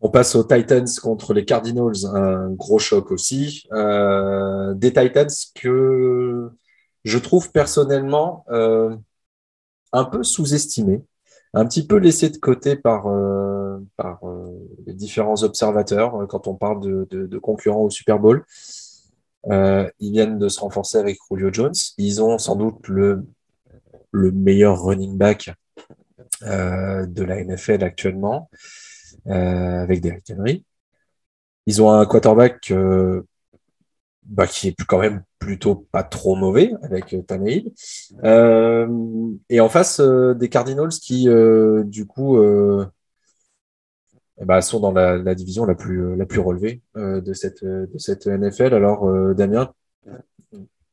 On 0.00 0.10
passe 0.10 0.36
aux 0.36 0.44
Titans 0.44 0.86
contre 1.02 1.34
les 1.34 1.44
Cardinals. 1.44 2.06
Un 2.14 2.50
gros 2.50 2.78
choc 2.78 3.10
aussi. 3.10 3.66
Euh, 3.72 4.74
des 4.74 4.92
Titans 4.92 5.28
que 5.54 6.50
je 7.04 7.18
trouve 7.18 7.50
personnellement. 7.50 8.44
Euh, 8.50 8.94
un 9.92 10.04
peu 10.04 10.22
sous-estimé, 10.22 11.02
un 11.54 11.66
petit 11.66 11.86
peu 11.86 11.96
laissé 11.96 12.28
de 12.30 12.36
côté 12.36 12.76
par, 12.76 13.06
euh, 13.06 13.78
euh, 14.00 14.58
les 14.86 14.94
différents 14.94 15.42
observateurs 15.42 16.26
quand 16.28 16.46
on 16.46 16.54
parle 16.54 16.80
de, 16.80 17.38
concurrents 17.38 17.82
au 17.82 17.90
Super 17.90 18.18
Bowl. 18.18 18.44
ils 19.46 20.12
viennent 20.12 20.38
de 20.38 20.48
se 20.48 20.60
renforcer 20.60 20.98
avec 20.98 21.18
Julio 21.30 21.50
Jones. 21.52 21.74
Ils 21.96 22.22
ont 22.22 22.38
sans 22.38 22.56
doute 22.56 22.86
le, 22.88 23.26
le 24.10 24.30
meilleur 24.32 24.82
running 24.82 25.16
back 25.16 25.54
de 26.42 27.22
la 27.22 27.42
NFL 27.42 27.82
actuellement, 27.82 28.50
avec 29.26 30.00
Derrick 30.00 30.30
Henry. 30.30 30.64
Ils 31.66 31.82
ont 31.82 31.90
un 31.90 32.06
quarterback 32.06 32.72
bah, 34.28 34.46
qui 34.46 34.68
est 34.68 34.74
quand 34.86 34.98
même 34.98 35.22
plutôt 35.38 35.86
pas 35.90 36.02
trop 36.02 36.36
mauvais 36.36 36.72
avec 36.82 37.14
euh, 37.14 37.22
Tannehill. 37.22 37.72
Euh, 38.24 38.86
et 39.48 39.60
en 39.60 39.68
face, 39.68 40.00
euh, 40.00 40.34
des 40.34 40.48
Cardinals 40.48 40.90
qui, 40.90 41.28
euh, 41.28 41.82
du 41.84 42.06
coup, 42.06 42.36
euh, 42.36 42.84
bah, 44.44 44.60
sont 44.60 44.80
dans 44.80 44.92
la, 44.92 45.34
division 45.34 45.64
la 45.64 45.74
plus, 45.74 46.14
la 46.16 46.26
plus 46.26 46.40
relevée 46.40 46.82
de, 46.94 47.32
cette, 47.32 47.64
de 47.64 47.98
cette 47.98 48.26
NFL. 48.26 48.74
Alors, 48.74 49.34
Damien, 49.34 49.72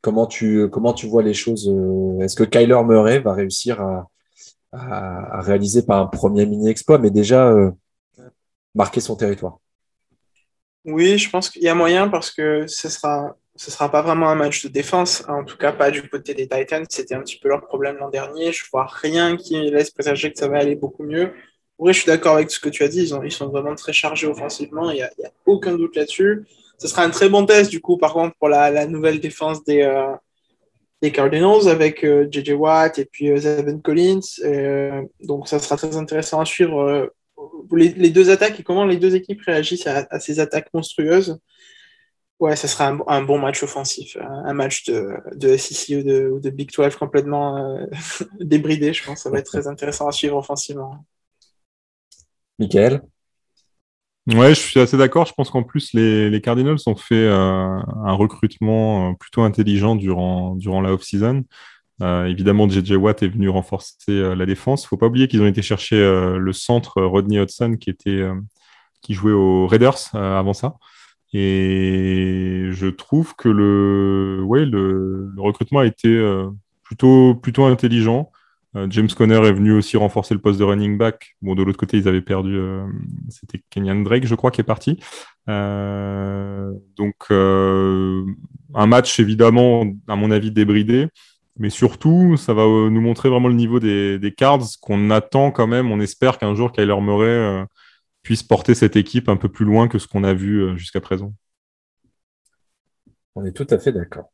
comment 0.02 0.26
tu, 0.26 0.68
comment 0.70 0.94
tu 0.94 1.08
vois 1.08 1.22
les 1.22 1.36
choses 1.36 1.72
Est-ce 2.22 2.36
que 2.36 2.44
Kyler 2.44 2.82
Murray 2.84 3.20
va 3.20 3.34
réussir 3.34 3.82
à, 3.82 4.10
à, 4.72 5.38
à 5.38 5.42
réaliser 5.42 5.84
pas 5.84 5.98
un 5.98 6.08
premier 6.08 6.48
mini-exploit, 6.48 6.98
mais 6.98 7.12
déjà 7.12 7.54
marquer 8.76 9.02
son 9.02 9.16
territoire 9.16 9.60
oui, 10.86 11.18
je 11.18 11.30
pense 11.30 11.50
qu'il 11.50 11.64
y 11.64 11.68
a 11.68 11.74
moyen 11.74 12.08
parce 12.10 12.30
que 12.30 12.68
ce 12.68 12.90
sera, 12.90 13.36
ce 13.56 13.72
sera 13.72 13.90
pas 13.92 14.04
vraiment 14.04 14.30
un 14.30 14.36
match 14.36 14.64
de 14.64 14.70
défense, 14.70 15.24
en 15.28 15.44
tout 15.44 15.58
cas 15.58 15.72
pas 15.72 15.90
du 15.90 16.08
côté 16.08 16.36
des 16.36 16.48
Titans. 16.48 16.86
C'était 16.90 17.16
un 17.16 17.22
petit 17.22 17.40
peu 17.40 17.50
leur 17.50 17.66
problème 17.66 17.98
l'an 17.98 18.10
dernier. 18.10 18.52
Je 18.52 18.64
vois 18.72 18.86
rien 18.86 19.36
qui 19.36 19.56
laisse 19.72 19.90
présager 19.90 20.32
que 20.32 20.38
ça 20.38 20.48
va 20.48 20.60
aller 20.60 20.76
beaucoup 20.76 21.04
mieux. 21.04 21.34
Oui, 21.80 21.92
je 21.92 22.02
suis 22.02 22.08
d'accord 22.08 22.36
avec 22.36 22.52
ce 22.52 22.60
que 22.60 22.70
tu 22.70 22.84
as 22.84 22.88
dit. 22.88 23.02
Ils, 23.02 23.16
ont, 23.16 23.24
ils 23.24 23.32
sont 23.32 23.50
vraiment 23.50 23.74
très 23.76 23.94
chargés 23.94 24.28
offensivement. 24.28 24.92
Il 24.92 24.98
n'y 24.98 25.02
a, 25.02 25.10
aucun 25.48 25.76
doute 25.76 25.96
là-dessus. 25.96 26.46
Ce 26.78 26.88
sera 26.88 27.04
un 27.04 27.10
très 27.10 27.30
bon 27.30 27.46
test, 27.46 27.72
du 27.72 27.82
coup, 27.82 27.98
par 27.98 28.14
contre, 28.14 28.36
pour 28.38 28.50
la, 28.50 28.70
la 28.70 28.86
nouvelle 28.86 29.20
défense 29.20 29.64
des, 29.64 29.82
euh, 29.82 30.14
des 31.02 31.12
Cardinals 31.12 31.68
avec 31.68 32.06
JJ 32.06 32.52
euh, 32.52 32.56
Watt 32.56 33.00
et 33.00 33.06
puis 33.06 33.32
euh, 33.32 33.78
Collins. 33.84 34.20
Euh, 34.44 35.02
donc, 35.22 35.48
ça 35.48 35.60
sera 35.60 35.78
très 35.78 35.98
intéressant 35.98 36.40
à 36.40 36.46
suivre 36.46 37.12
les, 37.72 38.10
deux 38.10 38.30
attaques 38.30 38.60
et 38.60 38.64
comment 38.64 38.86
les 38.86 38.98
deux 38.98 39.16
équipes 39.16 39.42
réagissent 39.42 39.88
à, 39.88 40.20
ces 40.20 40.40
attaques 40.40 40.70
monstrueuses. 40.74 41.40
Ouais, 42.40 42.56
ça 42.58 42.68
sera 42.68 42.98
un, 43.08 43.22
bon 43.22 43.40
match 43.40 43.64
offensif, 43.64 44.18
un, 44.20 44.54
match 44.54 44.86
de, 44.86 45.14
de 45.36 45.56
SEC 45.56 45.98
ou 46.00 46.40
de, 46.40 46.50
Big 46.50 46.70
12 46.70 46.96
complètement 46.98 47.58
euh, 47.58 47.86
débridé, 48.40 48.92
je 48.92 49.06
pense. 49.06 49.22
Ça 49.24 49.30
va 49.30 49.40
être 49.40 49.46
très 49.46 49.68
intéressant 49.68 50.08
à 50.08 50.12
suivre 50.12 50.36
offensivement. 50.36 51.06
Michael? 52.60 53.02
Ouais, 54.28 54.56
je 54.56 54.60
suis 54.60 54.80
assez 54.80 54.98
d'accord. 54.98 55.28
Je 55.28 55.34
pense 55.34 55.52
qu'en 55.52 55.62
plus, 55.62 55.94
les, 55.94 56.42
Cardinals 56.42 56.80
ont 56.88 56.96
fait 56.96 57.14
euh, 57.14 57.36
un 57.38 58.14
recrutement 58.14 59.12
euh, 59.12 59.14
plutôt 59.14 59.44
intelligent 59.44 59.96
durant, 59.96 60.56
durant 60.56 60.82
la 60.82 60.94
off-season. 60.94 61.44
Euh, 62.02 62.26
évidemment, 62.26 62.68
JJ 62.68 62.94
Watt 62.94 63.24
est 63.24 63.28
venu 63.28 63.50
renforcer 63.50 63.96
euh, 64.10 64.36
la 64.36 64.46
défense. 64.46 64.84
Il 64.84 64.86
ne 64.86 64.88
faut 64.90 64.98
pas 64.98 65.08
oublier 65.08 65.28
qu'ils 65.28 65.42
ont 65.42 65.48
été 65.48 65.62
chercher 65.62 65.96
euh, 65.96 66.38
le 66.38 66.54
centre 66.54 67.02
Rodney 67.02 67.40
Hudson 67.40 67.78
qui, 67.80 67.90
était, 67.90 68.28
qui 69.02 69.14
jouait 69.14 69.32
aux 69.32 69.68
Raiders 69.68 70.14
avant 70.14 70.54
ça. 70.54 70.76
Et 71.34 72.70
je 72.72 72.88
trouve 72.88 73.36
que 73.36 73.50
le, 73.50 74.42
ouais, 74.44 74.66
le, 74.66 75.34
recrutement 75.38 75.80
a 75.80 75.86
été 75.86 76.08
plutôt, 76.84 77.36
plutôt 77.36 77.66
intelligent. 77.66 78.32
James 78.90 79.08
Conner 79.08 79.36
est 79.36 79.54
venu 79.54 79.72
aussi 79.72 79.96
renforcer 79.96 80.34
le 80.34 80.42
poste 80.42 80.60
de 80.60 80.66
running 80.66 80.98
back. 80.98 81.36
Bon, 81.42 81.56
de 81.56 81.64
l'autre 81.64 81.78
côté, 81.78 81.98
ils 81.98 82.08
avaient 82.08 82.22
perdu. 82.22 82.58
C'était 83.30 83.62
Kenyan 83.70 84.02
Drake, 84.04 84.26
je 84.26 84.36
crois, 84.36 84.52
qui 84.52 84.62
est 84.62 84.66
parti. 84.66 85.00
donc, 85.48 87.16
un 87.30 88.88
match 88.88 89.20
évidemment, 89.20 89.86
à 90.08 90.16
mon 90.16 90.32
avis, 90.32 90.52
débridé. 90.52 91.10
Mais 91.58 91.70
surtout, 91.70 92.36
ça 92.38 92.54
va 92.54 92.64
euh, 92.64 92.90
nous 92.90 93.02
montrer 93.02 93.30
vraiment 93.30 93.48
le 93.48 93.54
niveau 93.54 93.80
des, 93.80 94.34
cards 94.36 94.66
qu'on 94.82 95.10
attend 95.10 95.52
quand 95.52 95.68
même. 95.68 95.92
On 95.92 96.00
espère 96.00 96.38
qu'un 96.38 96.54
jour, 96.54 96.72
Kyler 96.72 97.00
Murray 97.02 97.28
euh, 97.28 97.66
puisse 98.24 98.44
porter 98.44 98.76
cette 98.76 98.96
équipe 98.96 99.30
un 99.30 99.38
peu 99.38 99.50
plus 99.50 99.66
loin 99.66 99.88
que 99.88 100.00
ce 100.00 100.08
qu'on 100.08 100.24
a 100.24 100.34
vu 100.34 100.78
jusqu'à 100.78 101.02
présent. 101.02 101.34
On 103.36 103.46
est 103.46 103.52
tout 103.52 103.68
à 103.70 103.78
fait 103.78 103.92
d'accord. 103.92 104.32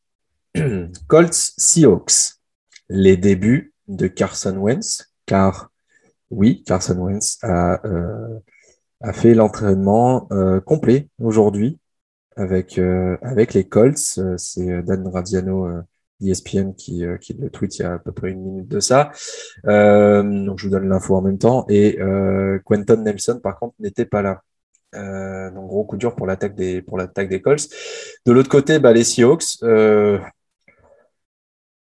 Colts 1.07 1.53
Seahawks, 1.57 2.38
les 2.89 3.17
débuts 3.17 3.73
de 3.88 4.07
Carson 4.07 4.55
Wentz, 4.57 5.12
car 5.25 5.71
oui, 6.29 6.63
Carson 6.65 6.97
Wentz 6.97 7.38
a, 7.43 7.86
euh, 7.86 8.39
fait 9.13 9.34
l'entraînement 9.34 10.27
euh, 10.31 10.62
complet 10.62 11.10
aujourd'hui 11.19 11.79
avec, 12.36 12.77
euh, 12.77 13.17
avec 13.21 13.53
les 13.53 13.67
Colts. 13.67 14.19
C'est 14.38 14.84
Dan 14.84 15.07
Radiano 15.07 15.67
ESPN 16.21 16.73
qui, 16.73 17.03
qui 17.21 17.34
le 17.34 17.49
tweet 17.49 17.79
il 17.79 17.81
y 17.81 17.86
a 17.86 17.93
à 17.93 17.99
peu 17.99 18.12
près 18.12 18.31
une 18.31 18.41
minute 18.41 18.67
de 18.67 18.79
ça. 18.79 19.12
donc 19.63 20.60
je 20.60 20.65
vous 20.65 20.71
donne 20.71 20.88
l'info 20.89 21.15
en 21.15 21.21
même 21.21 21.38
temps. 21.38 21.65
Et 21.69 21.97
Quentin 22.65 22.97
Nelson, 22.97 23.39
par 23.41 23.60
contre, 23.60 23.75
n'était 23.79 24.05
pas 24.05 24.21
là. 24.21 24.41
donc 25.51 25.67
gros 25.67 25.84
coup 25.84 25.97
dur 25.97 26.15
pour 26.15 26.27
l'attaque 26.27 26.55
des 26.55 26.81
pour 26.81 26.97
l'attaque 26.97 27.29
des 27.29 27.41
Colts. 27.41 27.69
De 28.25 28.31
l'autre 28.31 28.49
côté, 28.49 28.79
bah, 28.79 28.93
les 28.93 29.03
Seahawks, 29.03 29.57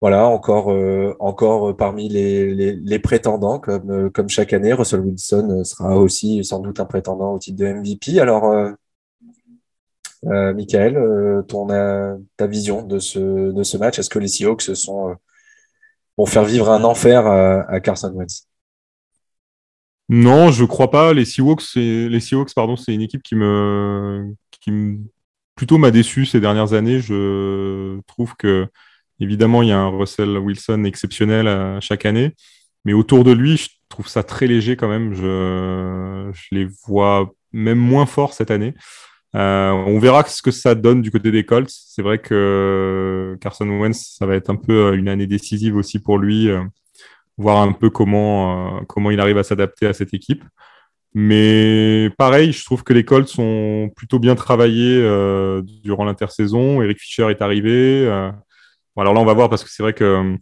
voilà, 0.02 0.26
encore, 0.26 0.72
euh, 0.72 1.16
encore 1.20 1.78
parmi 1.78 2.10
les, 2.10 2.56
les, 2.56 3.00
prétendants, 3.00 3.60
comme, 3.60 3.92
euh, 3.92 4.10
comme 4.10 4.30
chaque 4.30 4.52
année, 4.52 4.74
Russell 4.74 5.02
Wilson 5.02 5.64
sera 5.64 5.96
aussi 5.96 6.44
sans 6.44 6.60
doute 6.60 6.80
un 6.80 6.86
prétendant 6.86 7.34
au 7.34 7.40
titre 7.40 7.60
de 7.60 7.68
MVP. 7.72 8.20
Alors, 8.20 8.52
euh, 10.26 10.54
Michael, 10.54 10.98
ton, 11.48 11.68
ta 12.38 12.48
vision 12.48 12.84
de 12.84 13.00
ce, 13.00 13.52
de 13.52 13.64
ce 13.64 13.78
match, 13.78 14.00
est-ce 14.00 14.10
que 14.10 14.20
les 14.20 14.28
Seahawks 14.28 14.76
sont, 14.76 15.16
vont 16.18 16.26
faire 16.26 16.46
vivre 16.46 16.70
un 16.70 16.84
enfer 16.84 17.26
à, 17.26 17.80
Carson 17.80 18.12
Wentz? 18.14 18.48
Non, 20.10 20.52
je 20.52 20.66
crois 20.66 20.92
pas. 20.92 21.14
Les 21.14 21.26
Seahawks, 21.26 21.76
les 21.76 22.20
Seahawks, 22.20 22.54
pardon, 22.54 22.76
c'est 22.76 22.94
une 22.94 23.02
équipe 23.02 23.24
qui 23.24 23.36
me, 23.36 24.34
qui 24.60 24.72
me, 24.72 25.00
plutôt 25.56 25.78
m'a 25.78 25.92
déçu 25.92 26.26
ces 26.26 26.40
dernières 26.40 26.74
années. 26.74 27.00
Je 27.00 28.00
trouve 28.08 28.36
que 28.36 28.68
Évidemment, 29.22 29.62
il 29.62 29.70
y 29.70 29.72
a 29.72 29.78
un 29.78 29.90
Russell 29.90 30.36
Wilson 30.40 30.84
exceptionnel 30.84 31.48
euh, 31.48 31.80
chaque 31.80 32.08
année, 32.08 32.34
mais 32.86 32.94
autour 32.94 33.24
de 33.24 33.32
lui, 33.32 33.56
je 33.56 33.70
trouve 33.88 34.08
ça 34.08 34.24
très 34.24 34.48
léger 34.48 34.76
quand 34.76 34.88
même. 34.88 35.14
Je, 35.14 36.32
les 36.52 36.68
vois 36.88 37.32
même 37.52 37.78
moins 37.78 38.08
forts 38.08 38.34
cette 38.34 38.50
année. 38.50 38.74
Euh, 39.36 39.72
on 39.72 40.00
verra 40.00 40.26
ce 40.26 40.42
que 40.42 40.52
ça 40.52 40.76
donne 40.76 41.02
du 41.02 41.12
côté 41.12 41.32
des 41.32 41.46
Colts. 41.46 41.70
C'est 41.70 42.02
vrai 42.02 42.20
que 42.20 43.38
Carson 43.42 43.68
Wentz, 43.68 44.16
ça 44.18 44.26
va 44.26 44.36
être 44.36 44.50
un 44.50 44.56
peu 44.56 44.88
euh, 44.88 44.94
une 44.94 45.08
année 45.08 45.28
décisive 45.28 45.76
aussi 45.76 46.00
pour 46.00 46.18
lui, 46.18 46.50
voir 47.38 47.62
un 47.62 47.72
peu 47.72 47.90
comment, 47.90 48.84
comment 48.86 49.12
il 49.12 49.20
arrive 49.20 49.38
à 49.38 49.44
s'adapter 49.44 49.88
à 49.88 49.94
cette 49.94 50.14
équipe. 50.14 50.44
Mais 51.14 52.10
pareil, 52.18 52.54
je 52.54 52.64
trouve 52.64 52.84
que 52.84 52.94
les 52.94 53.04
Colts 53.04 53.28
sont 53.28 53.90
plutôt 53.96 54.20
bien 54.20 54.36
travaillés 54.36 55.02
durant 55.84 56.06
l'intersaison. 56.06 56.82
Eric 56.82 57.00
Fischer 57.00 57.30
est 57.30 57.42
arrivé 57.42 58.08
alors 59.02 59.14
là, 59.14 59.20
on 59.20 59.26
va 59.26 59.34
voir 59.34 59.50
parce 59.50 59.64
que 59.64 59.70
c'est 59.70 59.84
vrai 59.84 59.94
que 59.94 60.04
euh, 60.04 60.36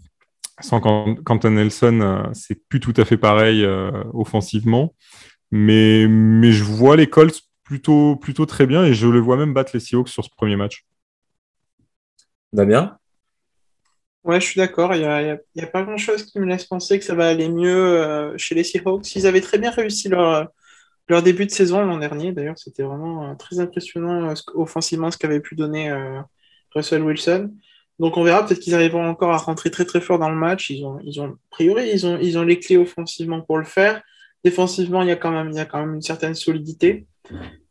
sans 0.59 0.81
Quentin 0.81 1.51
Nelson, 1.51 1.99
euh, 2.01 2.23
c'est 2.33 2.67
plus 2.67 2.79
tout 2.79 2.93
à 2.97 3.05
fait 3.05 3.17
pareil 3.17 3.63
euh, 3.63 3.91
offensivement. 4.13 4.93
Mais, 5.51 6.07
mais 6.07 6.51
je 6.51 6.63
vois 6.63 6.95
les 6.95 7.07
Colts 7.07 7.41
plutôt, 7.69 8.15
plutôt 8.15 8.47
très 8.47 8.65
bien 8.65 8.83
et 8.83 8.95
je 8.95 9.07
les 9.07 9.19
vois 9.19 9.37
même 9.37 9.53
battre 9.53 9.69
les 9.75 9.79
Seahawks 9.79 10.09
sur 10.09 10.25
ce 10.25 10.29
premier 10.35 10.55
match. 10.55 10.87
Damien? 12.51 12.97
Ouais, 14.23 14.41
je 14.41 14.47
suis 14.47 14.57
d'accord. 14.57 14.95
Il 14.95 15.01
n'y 15.01 15.05
a, 15.05 15.37
a, 15.59 15.67
pas 15.67 15.83
grand-chose 15.83 16.23
qui 16.23 16.39
me 16.39 16.47
laisse 16.47 16.65
penser 16.65 16.97
que 16.97 17.05
ça 17.05 17.13
va 17.13 17.27
aller 17.27 17.47
mieux 17.47 18.33
chez 18.37 18.55
les 18.55 18.63
Seahawks. 18.63 19.15
Ils 19.15 19.27
avaient 19.27 19.41
très 19.41 19.59
bien 19.59 19.69
réussi 19.69 20.09
leur, 20.09 20.47
leur 21.07 21.21
début 21.21 21.45
de 21.45 21.51
saison 21.51 21.85
l'an 21.85 21.99
dernier. 21.99 22.31
D'ailleurs, 22.31 22.57
c'était 22.57 22.81
vraiment 22.81 23.35
très 23.35 23.59
impressionnant 23.59 24.33
offensivement 24.55 25.11
ce 25.11 25.19
qu'avait 25.19 25.39
pu 25.39 25.53
donner 25.55 25.93
Russell 26.73 27.03
Wilson. 27.03 27.53
Donc 27.99 28.17
on 28.17 28.23
verra, 28.23 28.47
peut-être 28.47 28.61
qu'ils 28.61 28.73
arriveront 28.73 29.07
encore 29.07 29.31
à 29.31 29.37
rentrer 29.37 29.69
très 29.69 29.85
très 29.85 30.01
fort 30.01 30.17
dans 30.17 30.31
le 30.31 30.35
match. 30.35 30.71
Ils 30.71 30.83
ont, 30.85 30.99
ils 31.03 31.21
ont, 31.21 31.27
a 31.27 31.37
priori, 31.51 31.87
ils 31.93 32.07
ont, 32.07 32.17
ils 32.19 32.35
ont 32.39 32.43
les 32.43 32.59
clés 32.59 32.77
offensivement 32.77 33.41
pour 33.41 33.59
le 33.59 33.65
faire. 33.65 34.01
Défensivement, 34.43 35.03
il 35.03 35.09
y 35.09 35.11
a 35.11 35.17
quand 35.17 35.31
même, 35.31 35.51
il 35.51 35.55
y 35.55 35.59
a 35.59 35.65
quand 35.65 35.85
même 35.85 35.93
une 35.93 36.01
certaine 36.01 36.33
solidité. 36.33 37.05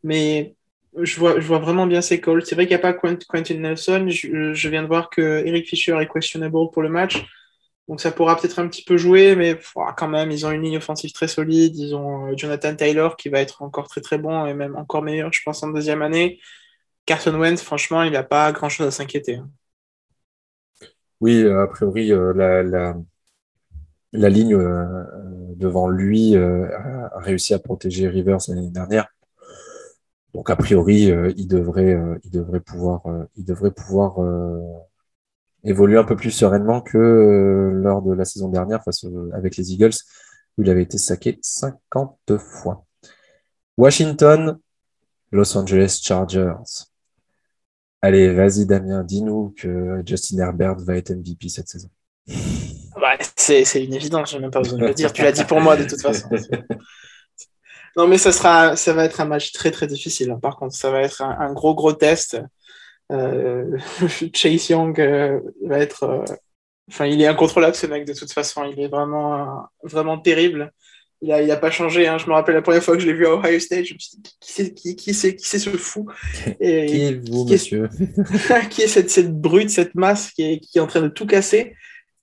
Mais 0.03 0.55
je 0.97 1.19
vois, 1.19 1.39
je 1.39 1.47
vois 1.47 1.59
vraiment 1.59 1.87
bien 1.87 2.01
ces 2.01 2.19
calls. 2.21 2.45
C'est 2.45 2.55
vrai 2.55 2.65
qu'il 2.65 2.75
n'y 2.75 2.83
a 2.83 2.91
pas 2.91 2.93
Quentin 2.93 3.55
Nelson. 3.55 4.07
Je, 4.09 4.67
viens 4.67 4.83
de 4.83 4.87
voir 4.87 5.09
que 5.09 5.43
Eric 5.45 5.67
Fisher 5.67 5.97
est 5.99 6.07
questionable 6.07 6.57
pour 6.71 6.81
le 6.81 6.89
match. 6.89 7.25
Donc 7.87 8.01
ça 8.01 8.11
pourra 8.11 8.35
peut-être 8.35 8.59
un 8.59 8.67
petit 8.67 8.83
peu 8.83 8.97
jouer, 8.97 9.35
mais 9.35 9.59
quand 9.97 10.07
même, 10.07 10.29
ils 10.29 10.45
ont 10.45 10.51
une 10.51 10.61
ligne 10.61 10.77
offensive 10.77 11.11
très 11.11 11.27
solide. 11.27 11.75
Ils 11.75 11.95
ont 11.95 12.27
euh, 12.27 12.33
Jonathan 12.37 12.75
Taylor 12.75 13.15
qui 13.17 13.29
va 13.29 13.39
être 13.39 13.63
encore 13.63 13.87
très 13.87 14.01
très 14.01 14.19
bon 14.19 14.45
et 14.45 14.53
même 14.53 14.75
encore 14.75 15.01
meilleur, 15.01 15.33
je 15.33 15.41
pense, 15.43 15.63
en 15.63 15.69
deuxième 15.69 16.03
année. 16.03 16.39
Carson 17.07 17.33
Wentz, 17.33 17.63
franchement, 17.63 18.03
il 18.03 18.11
n'a 18.11 18.21
pas 18.21 18.51
grand-chose 18.51 18.85
à 18.87 18.91
s'inquiéter. 18.91 19.37
Hein. 19.37 19.49
Oui, 21.19 21.41
euh, 21.41 21.63
a 21.63 21.67
priori, 21.67 22.11
euh, 22.13 22.31
la, 22.33 22.61
la, 24.13 24.29
ligne 24.29 24.55
devant 25.55 25.89
lui 25.89 26.35
a 26.35 27.11
réussi 27.15 27.55
à 27.55 27.59
protéger 27.59 28.07
Rivers 28.07 28.37
l'année 28.49 28.69
dernière. 28.69 29.07
Donc, 30.33 30.49
a 30.49 30.55
priori, 30.55 31.11
il, 31.37 31.47
devrait, 31.47 31.97
il 32.23 32.31
devrait 32.31 32.59
pouvoir, 32.59 33.01
il 33.35 33.45
devrait 33.45 33.71
pouvoir 33.71 34.19
évoluer 35.63 35.97
un 35.97 36.03
peu 36.03 36.15
plus 36.15 36.31
sereinement 36.31 36.81
que 36.81 37.71
lors 37.73 38.01
de 38.01 38.13
la 38.13 38.25
saison 38.25 38.49
dernière 38.49 38.83
face 38.83 39.05
avec 39.33 39.57
les 39.57 39.73
Eagles, 39.73 39.95
où 40.57 40.63
il 40.63 40.69
avait 40.69 40.83
été 40.83 40.97
saqué 40.97 41.39
50 41.41 42.37
fois. 42.37 42.85
Washington, 43.77 44.59
Los 45.31 45.57
Angeles 45.57 45.99
Chargers. 46.03 46.87
Allez, 48.01 48.33
vas-y 48.33 48.65
Damien, 48.65 49.03
dis-nous 49.03 49.53
que 49.57 50.01
Justin 50.05 50.39
Herbert 50.39 50.75
va 50.79 50.95
être 50.95 51.11
MVP 51.11 51.49
cette 51.49 51.67
saison. 51.67 51.89
Bah, 52.99 53.17
c'est, 53.35 53.63
une 53.83 53.93
évidence, 53.93 54.31
j'ai 54.31 54.39
même 54.39 54.51
pas 54.51 54.61
besoin 54.61 54.79
de 54.79 54.85
le 54.85 54.93
dire. 54.93 55.11
Tu 55.13 55.21
l'as 55.21 55.31
dit 55.31 55.43
pour 55.43 55.61
moi 55.61 55.75
de 55.75 55.85
toute 55.85 56.01
façon. 56.01 56.29
Non, 57.99 58.07
mais 58.07 58.17
ça, 58.17 58.31
sera, 58.31 58.77
ça 58.77 58.93
va 58.93 59.03
être 59.03 59.19
un 59.19 59.25
match 59.25 59.51
très 59.51 59.71
très 59.71 59.85
difficile. 59.85 60.33
Par 60.41 60.55
contre, 60.55 60.73
ça 60.73 60.89
va 60.89 61.01
être 61.01 61.21
un, 61.21 61.51
gros 61.51 61.75
gros 61.75 61.91
test. 61.91 62.41
Euh, 63.11 63.77
Chase 64.33 64.69
Young 64.69 64.97
euh, 65.01 65.41
va 65.65 65.79
être. 65.79 66.03
Euh, 66.03 66.23
enfin, 66.89 67.07
il 67.07 67.21
est 67.21 67.27
incontrôlable 67.27 67.75
ce 67.75 67.87
mec 67.87 68.05
de 68.05 68.13
toute 68.13 68.31
façon. 68.31 68.63
Il 68.63 68.79
est 68.79 68.87
vraiment, 68.87 69.65
vraiment 69.83 70.17
terrible. 70.17 70.71
Il 71.21 71.27
n'a 71.27 71.53
a 71.53 71.57
pas 71.57 71.71
changé. 71.71 72.07
Hein. 72.07 72.17
Je 72.17 72.27
me 72.27 72.31
rappelle 72.31 72.55
la 72.55 72.61
première 72.61 72.81
fois 72.81 72.95
que 72.95 73.01
je 73.01 73.07
l'ai 73.07 73.13
vu 73.13 73.27
à 73.27 73.35
Ohio 73.35 73.59
State, 73.59 73.83
je 73.83 73.95
me 73.95 73.99
suis 73.99 74.17
dit, 74.17 74.31
qui 74.39 74.53
c'est 74.53 74.73
qui, 74.73 74.95
qui, 74.95 75.13
c'est, 75.13 75.35
qui 75.35 75.45
c'est 75.45 75.59
ce 75.59 75.69
fou? 75.71 76.07
Et, 76.61 76.85
Qui 76.85 77.01
est 77.01 77.29
vous, 77.29 77.43
monsieur? 77.43 77.89
Qui 78.69 78.83
est 78.83 78.87
cette, 78.87 79.09
cette 79.09 79.35
brute, 79.37 79.71
cette 79.71 79.95
masse 79.95 80.31
qui 80.31 80.43
est, 80.43 80.59
qui 80.59 80.77
est 80.77 80.81
en 80.81 80.87
train 80.87 81.01
de 81.01 81.09
tout 81.09 81.27
casser? 81.27 81.75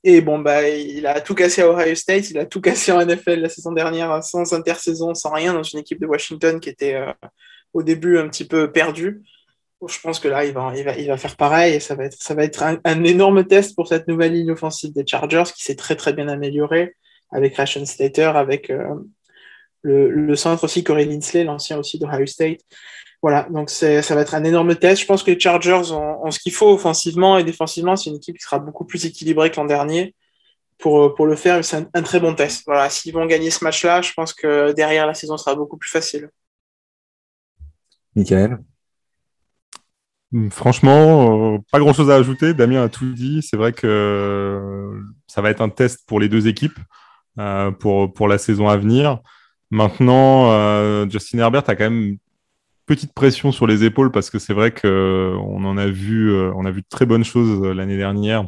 Et 0.09 0.21
bon, 0.21 0.39
bah, 0.39 0.69
il 0.69 1.05
a 1.05 1.21
tout 1.21 1.35
cassé 1.35 1.63
à 1.63 1.69
Ohio 1.69 1.97
State, 1.97 2.31
il 2.31 2.39
a 2.39 2.47
tout 2.47 2.61
cassé 2.61 2.93
en 2.93 3.05
NFL 3.05 3.41
la 3.41 3.49
saison 3.49 3.73
dernière, 3.73 4.23
sans 4.23 4.53
intersaison, 4.53 5.15
sans 5.15 5.33
rien, 5.33 5.53
dans 5.53 5.65
une 5.65 5.81
équipe 5.81 6.01
de 6.01 6.07
Washington 6.07 6.61
qui 6.61 6.69
était 6.69 6.95
euh, 6.95 7.13
au 7.73 7.83
début 7.83 8.17
un 8.17 8.29
petit 8.29 8.47
peu 8.47 8.71
perdue. 8.71 9.25
je 9.85 10.01
pense 10.01 10.21
que 10.21 10.29
là, 10.29 10.45
il 10.45 10.53
va, 10.53 10.73
il 10.77 10.85
va, 10.85 10.97
il 10.97 11.09
va 11.09 11.17
faire 11.17 11.35
pareil 11.35 11.75
et 11.75 11.81
ça 11.81 11.97
va 11.97 12.05
être, 12.05 12.23
ça 12.23 12.35
va 12.35 12.45
être 12.45 12.63
un, 12.63 13.03
énorme 13.03 13.45
test 13.49 13.75
pour 13.75 13.89
cette 13.89 14.07
nouvelle 14.07 14.35
ligne 14.35 14.53
offensive 14.53 14.93
des 14.93 15.05
Chargers 15.05 15.51
qui 15.53 15.65
s'est 15.65 15.75
très 15.75 15.97
très 15.97 16.13
bien 16.13 16.29
améliorée 16.29 16.95
avec 17.33 17.57
Ration 17.57 17.85
Slater, 17.85 18.31
avec 18.37 18.71
euh, 18.71 18.95
le, 19.83 20.37
centre 20.37 20.63
aussi, 20.63 20.85
Corey 20.85 21.07
Linsley, 21.07 21.43
l'ancien 21.43 21.79
aussi 21.79 21.99
d'Ohio 21.99 22.27
State. 22.27 22.61
Voilà, 23.23 23.47
donc 23.51 23.71
ça 23.71 24.15
va 24.15 24.21
être 24.21 24.35
un 24.35 24.45
énorme 24.45 24.75
test. 24.77 25.03
Je 25.03 25.07
pense 25.07 25.23
que 25.23 25.31
les 25.31 25.41
Chargers 25.41 25.91
ont, 25.93 26.31
ce 26.31 26.39
qu'il 26.39 26.53
faut 26.53 26.73
offensivement 26.73 27.39
et 27.39 27.45
défensivement. 27.45 27.97
C'est 27.97 28.11
une 28.11 28.17
équipe 28.17 28.37
qui 28.37 28.43
sera 28.43 28.59
beaucoup 28.59 28.85
plus 28.85 29.05
équilibrée 29.05 29.51
que 29.51 29.57
l'an 29.57 29.65
dernier 29.65 30.15
pour, 30.79 31.01
euh, 31.01 31.15
pour 31.15 31.27
le 31.27 31.35
faire. 31.35 31.65
C'est 31.65 31.87
un, 31.93 32.03
très 32.03 32.21
bon 32.21 32.35
test. 32.35 32.63
Voilà, 32.67 32.91
s'ils 32.91 33.13
vont 33.13 33.27
gagner 33.27 33.51
ce 33.51 33.65
match-là, 33.65 34.03
je 34.03 34.13
pense 34.13 34.33
que 34.33 34.73
derrière 34.73 35.07
la 35.07 35.15
saison 35.15 35.37
sera 35.37 35.55
beaucoup 35.55 35.77
plus 35.77 35.91
facile. 35.91 36.31
Michael? 38.15 38.59
Franchement, 40.51 41.55
euh, 41.55 41.59
pas 41.73 41.79
grand-chose 41.79 42.11
à 42.11 42.17
ajouter. 42.17 42.53
Damien 42.53 42.85
a 42.85 42.89
tout 42.89 43.13
dit. 43.13 43.43
C'est 43.43 43.57
vrai 43.57 43.73
que 43.73 44.93
ça 45.27 45.41
va 45.41 45.51
être 45.51 45.63
un 45.63 45.69
test 45.69 46.01
pour 46.07 46.21
les 46.21 46.29
deux 46.29 46.47
équipes. 46.49 46.79
Euh, 47.39 47.71
pour, 47.71 48.15
pour 48.15 48.29
la 48.29 48.39
saison 48.39 48.67
à 48.67 48.79
venir. 48.79 49.21
Maintenant, 49.71 50.51
euh, 50.53 51.07
Justin 51.11 51.41
Herbert 51.41 51.65
a 51.69 51.77
quand 51.77 51.91
même 51.91 52.17
petite 52.87 53.13
pression 53.13 53.53
sur 53.53 53.67
les 53.67 53.85
épaules 53.85 54.11
parce 54.11 54.31
que 54.31 54.39
c'est 54.39 54.55
vrai 54.55 54.73
qu'on 54.73 55.65
en 55.65 55.77
a 55.77 55.87
vu, 55.87 56.31
euh, 56.31 56.53
on 56.57 56.65
a 56.65 56.71
vu 56.71 56.83
de 56.83 56.87
très 56.89 57.07
bonnes 57.07 57.25
choses 57.25 57.63
l'année 57.63 57.97
dernière 57.97 58.47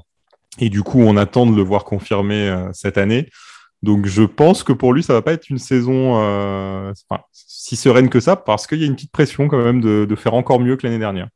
et 0.59 0.70
du 0.70 0.83
coup, 0.83 1.01
on 1.01 1.16
attend 1.16 1.46
de 1.46 1.55
le 1.55 1.62
voir 1.62 1.85
confirmer 1.85 2.68
cette 2.72 2.98
année. 2.98 3.29
Donc, 3.83 4.07
je 4.07 4.24
pense 4.24 4.64
que 4.64 4.72
pour 4.72 4.92
lui, 4.92 5.05
ça 5.05 5.12
va 5.12 5.22
pas 5.22 5.33
être 5.33 5.51
une 5.51 5.59
saison 5.59 6.92
si 7.31 7.77
sereine 7.77 8.09
que 8.09 8.18
ça 8.18 8.35
parce 8.35 8.66
qu'il 8.66 8.81
y 8.81 8.83
a 8.83 8.87
une 8.87 8.96
petite 8.96 9.12
pression 9.12 9.46
quand 9.46 9.62
même 9.62 9.81
de, 9.81 10.16
faire 10.16 10.35
encore 10.35 10.59
mieux 10.59 10.77
que 10.77 10.85
l'année 10.85 10.98
dernière. 10.98 11.29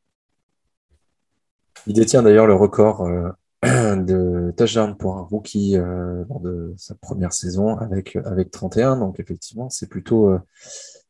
Il 1.87 1.93
détient 1.93 2.21
d'ailleurs 2.21 2.47
le 2.47 2.55
record 2.55 3.07
de 3.63 4.53
touchdown 4.57 4.97
pour 4.97 5.17
un 5.17 5.21
rookie 5.21 5.77
euh, 5.77 6.25
lors 6.27 6.41
de 6.41 6.73
sa 6.77 6.95
première 6.95 7.31
saison 7.31 7.77
avec, 7.77 8.17
avec 8.25 8.51
31. 8.51 8.97
Donc 8.97 9.19
effectivement, 9.19 9.69
c'est 9.69 9.87
plutôt, 9.87 10.29
euh, 10.29 10.39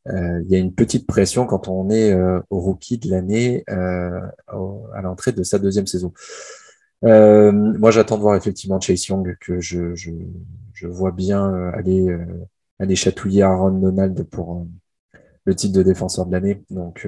il 0.05 0.45
y 0.49 0.55
a 0.55 0.59
une 0.59 0.73
petite 0.73 1.07
pression 1.07 1.45
quand 1.45 1.67
on 1.67 1.89
est 1.89 2.13
au 2.49 2.59
rookie 2.59 2.97
de 2.97 3.09
l'année 3.09 3.63
à 3.67 5.01
l'entrée 5.01 5.31
de 5.31 5.43
sa 5.43 5.59
deuxième 5.59 5.87
saison. 5.87 6.13
moi, 7.01 7.91
j'attends 7.91 8.17
de 8.17 8.21
voir 8.21 8.35
effectivement 8.35 8.79
Chase 8.79 9.07
Young 9.07 9.37
que 9.39 9.59
je, 9.59 10.87
vois 10.87 11.11
bien 11.11 11.69
aller, 11.73 12.17
aller 12.79 12.95
chatouiller 12.95 13.43
Aaron 13.43 13.71
Donald 13.79 14.23
pour 14.23 14.67
le 15.45 15.55
titre 15.55 15.77
de 15.77 15.83
défenseur 15.83 16.25
de 16.25 16.33
l'année. 16.33 16.63
Donc, 16.69 17.07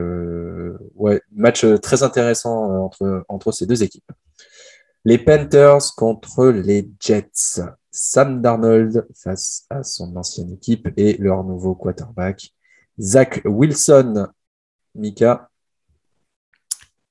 ouais, 0.95 1.21
match 1.33 1.65
très 1.81 2.03
intéressant 2.03 2.85
entre, 2.85 3.25
entre 3.27 3.51
ces 3.51 3.65
deux 3.65 3.83
équipes. 3.83 4.09
Les 5.07 5.19
Panthers 5.19 5.93
contre 5.95 6.47
les 6.47 6.89
Jets. 6.99 7.61
Sam 7.91 8.41
Darnold 8.41 9.07
face 9.15 9.65
à 9.69 9.83
son 9.83 10.17
ancienne 10.17 10.51
équipe 10.51 10.89
et 10.97 11.15
leur 11.17 11.45
nouveau 11.45 11.75
quarterback, 11.75 12.53
Zach 12.99 13.41
Wilson. 13.45 14.27
Mika. 14.95 15.49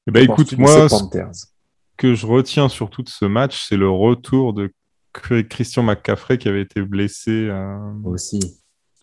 Eh 0.07 0.11
ben, 0.11 0.25
écoute, 0.25 0.57
moi, 0.59 0.89
ce 0.89 1.47
que 1.97 2.15
je 2.15 2.27
retiens 2.27 2.69
surtout 2.69 3.03
de 3.03 3.09
ce 3.09 3.25
match, 3.25 3.67
c'est 3.69 3.77
le 3.77 3.89
retour 3.89 4.53
de 4.53 4.73
Christian 5.13 5.83
McCaffrey 5.83 6.39
qui 6.39 6.49
avait 6.49 6.63
été 6.63 6.83
blessé 6.83 7.31
euh, 7.31 7.79
aussi 8.05 8.41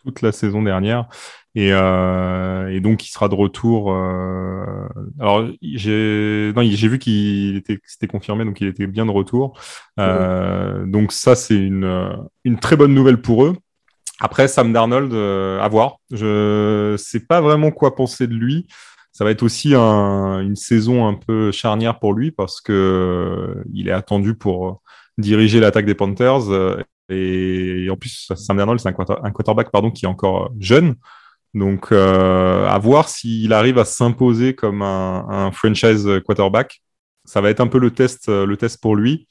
toute 0.04 0.20
la 0.20 0.32
saison 0.32 0.62
dernière. 0.62 1.08
Et, 1.54 1.72
euh, 1.72 2.68
et, 2.68 2.80
donc, 2.80 3.06
il 3.06 3.10
sera 3.10 3.28
de 3.28 3.34
retour. 3.34 3.92
Euh... 3.92 4.88
Alors, 5.20 5.46
j'ai 5.62 6.52
vu 6.52 6.98
qu'il 6.98 7.56
était, 7.56 7.78
c'était 7.86 8.08
confirmé, 8.08 8.44
donc 8.44 8.60
il 8.60 8.66
était 8.66 8.86
bien 8.86 9.06
de 9.06 9.10
retour. 9.10 9.58
Donc 9.96 11.12
ça, 11.12 11.34
c'est 11.34 11.56
une, 11.56 12.28
une 12.44 12.58
très 12.58 12.76
bonne 12.76 12.94
nouvelle 12.94 13.20
pour 13.20 13.44
eux. 13.44 13.56
Après, 14.20 14.48
Sam 14.48 14.72
Darnold, 14.72 15.12
euh, 15.12 15.60
à 15.60 15.68
voir. 15.68 15.96
Je 16.10 16.94
sais 16.98 17.20
pas 17.20 17.40
vraiment 17.40 17.70
quoi 17.70 17.94
penser 17.94 18.26
de 18.26 18.34
lui. 18.34 18.66
Ça 19.12 19.24
va 19.24 19.30
être 19.30 19.42
aussi 19.42 19.74
un, 19.74 20.40
une 20.40 20.56
saison 20.56 21.06
un 21.06 21.14
peu 21.14 21.52
charnière 21.52 21.98
pour 21.98 22.14
lui 22.14 22.30
parce 22.30 22.60
que 22.60 23.62
il 23.72 23.88
est 23.88 23.92
attendu 23.92 24.34
pour 24.34 24.80
diriger 25.18 25.60
l'attaque 25.60 25.86
des 25.86 25.94
Panthers. 25.94 26.42
Et, 27.08 27.88
en 27.90 27.96
plus, 27.96 28.32
Sam 28.34 28.56
Darnold, 28.56 28.80
c'est 28.80 28.88
un, 28.88 28.94
un, 29.22 29.30
quarterback 29.30 29.70
pardon, 29.70 29.90
qui 29.90 30.06
est 30.06 30.08
encore 30.08 30.50
jeune. 30.58 30.94
Donc, 31.54 31.92
euh, 31.92 32.66
à 32.66 32.78
voir 32.78 33.08
s'il 33.08 33.52
arrive 33.52 33.78
à 33.78 33.84
s'imposer 33.84 34.54
comme 34.54 34.82
un, 34.82 35.50
franchise 35.52 36.08
quarterback. 36.24 36.82
Ça 37.24 37.40
va 37.40 37.50
être 37.50 37.60
un 37.60 37.66
peu 37.66 37.78
le 37.78 37.90
test, 37.90 38.28
euh, 38.28 38.46
le 38.46 38.56
test 38.56 38.80
pour 38.80 38.96
lui. 38.96 39.28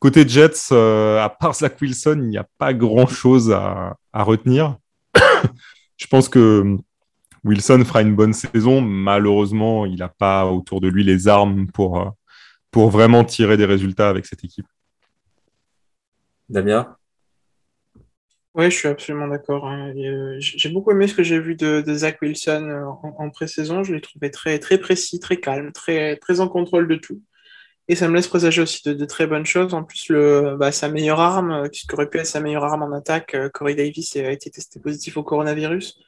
Côté 0.00 0.26
Jets, 0.26 0.72
euh, 0.72 1.22
à 1.22 1.28
part 1.28 1.54
Zach 1.54 1.76
Wilson, 1.80 2.18
il 2.22 2.28
n'y 2.28 2.38
a 2.38 2.46
pas 2.58 2.74
grand-chose 2.74 3.52
à, 3.52 3.96
retenir. 4.14 4.78
Je 5.96 6.06
pense 6.06 6.28
que 6.28 6.76
Wilson 7.44 7.84
fera 7.84 8.02
une 8.02 8.16
bonne 8.16 8.32
saison. 8.32 8.80
Malheureusement, 8.80 9.86
il 9.86 9.98
n'a 9.98 10.08
pas 10.08 10.46
autour 10.46 10.80
de 10.80 10.88
lui 10.88 11.04
les 11.04 11.28
armes 11.28 11.66
pour, 11.68 12.14
pour 12.70 12.90
vraiment 12.90 13.24
tirer 13.24 13.56
des 13.56 13.66
résultats 13.66 14.08
avec 14.08 14.26
cette 14.26 14.42
équipe. 14.42 14.66
Damien? 16.48 16.96
Oui, 18.54 18.64
je 18.64 18.76
suis 18.76 18.88
absolument 18.88 19.28
d'accord. 19.28 19.66
Hein. 19.66 19.94
Euh, 19.96 20.36
j'ai 20.40 20.70
beaucoup 20.70 20.90
aimé 20.90 21.06
ce 21.06 21.14
que 21.14 21.22
j'ai 21.22 21.38
vu 21.38 21.54
de, 21.54 21.84
Zach 21.94 22.20
Wilson 22.20 22.64
euh, 22.68 22.84
en, 23.18 23.30
pré-saison. 23.30 23.84
Je 23.84 23.94
l'ai 23.94 24.00
trouvé 24.00 24.30
très, 24.30 24.58
très 24.58 24.78
précis, 24.78 25.20
très 25.20 25.36
calme, 25.36 25.70
très, 25.72 26.16
très 26.16 26.40
en 26.40 26.48
contrôle 26.48 26.88
de 26.88 26.96
tout. 26.96 27.22
Et 27.90 27.96
ça 27.96 28.06
me 28.06 28.14
laisse 28.14 28.28
présager 28.28 28.62
aussi 28.62 28.82
de, 28.84 29.04
très 29.04 29.26
bonnes 29.26 29.44
choses. 29.44 29.74
En 29.74 29.82
plus, 29.82 30.10
le, 30.10 30.54
bah, 30.56 30.70
sa 30.70 30.88
meilleure 30.88 31.18
arme, 31.18 31.50
euh, 31.50 31.68
qui 31.68 31.84
aurait 31.92 32.08
pu 32.08 32.18
être 32.18 32.26
sa 32.26 32.38
meilleure 32.38 32.62
arme 32.62 32.84
en 32.84 32.92
attaque, 32.92 33.36
Corey 33.52 33.74
Davis 33.74 34.14
a 34.14 34.30
été 34.30 34.48
testé 34.48 34.78
positif 34.78 35.16
au 35.16 35.24
coronavirus. 35.24 35.98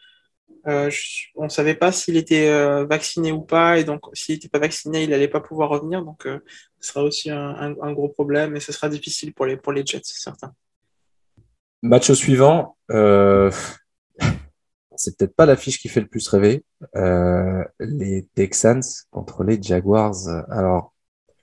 on 0.64 1.45
ne 1.45 1.49
savait 1.49 1.75
pas 1.75 1.90
s'il 1.90 2.16
était 2.16 2.49
vacciné 2.85 3.33
ou 3.33 3.40
pas, 3.40 3.81
et 3.81 3.85
donc 3.85 4.03
s'il 4.12 4.37
n'était 4.37 4.49
pas 4.49 4.61
vacciné, 4.61 5.03
il 5.03 5.11
n'allait 5.11 5.27
pas 5.27 5.40
pouvoir 5.40 5.71
revenir. 5.71 6.05
Donc, 6.05 6.23
ce 6.25 6.88
sera 6.88 7.03
aussi 7.03 7.31
un, 7.31 7.92
gros 7.92 8.09
problème, 8.09 8.55
et 8.55 8.61
ce 8.61 8.71
sera 8.71 8.88
difficile 8.88 9.35
pour 9.35 9.47
les, 9.47 9.57
pour 9.57 9.73
les 9.73 9.85
Jets, 9.85 10.03
c'est 10.05 10.23
certain. 10.23 10.55
Match 11.83 12.12
suivant, 12.12 12.77
euh, 12.92 13.51
c'est 14.95 15.18
peut-être 15.18 15.35
pas 15.35 15.47
l'affiche 15.47 15.81
qui 15.81 15.88
fait 15.88 16.01
le 16.01 16.07
plus 16.07 16.29
rêver. 16.29 16.64
Euh, 16.95 17.64
les 17.81 18.29
Texans 18.37 18.85
contre 19.11 19.42
les 19.42 19.61
Jaguars. 19.61 20.29
Alors, 20.49 20.91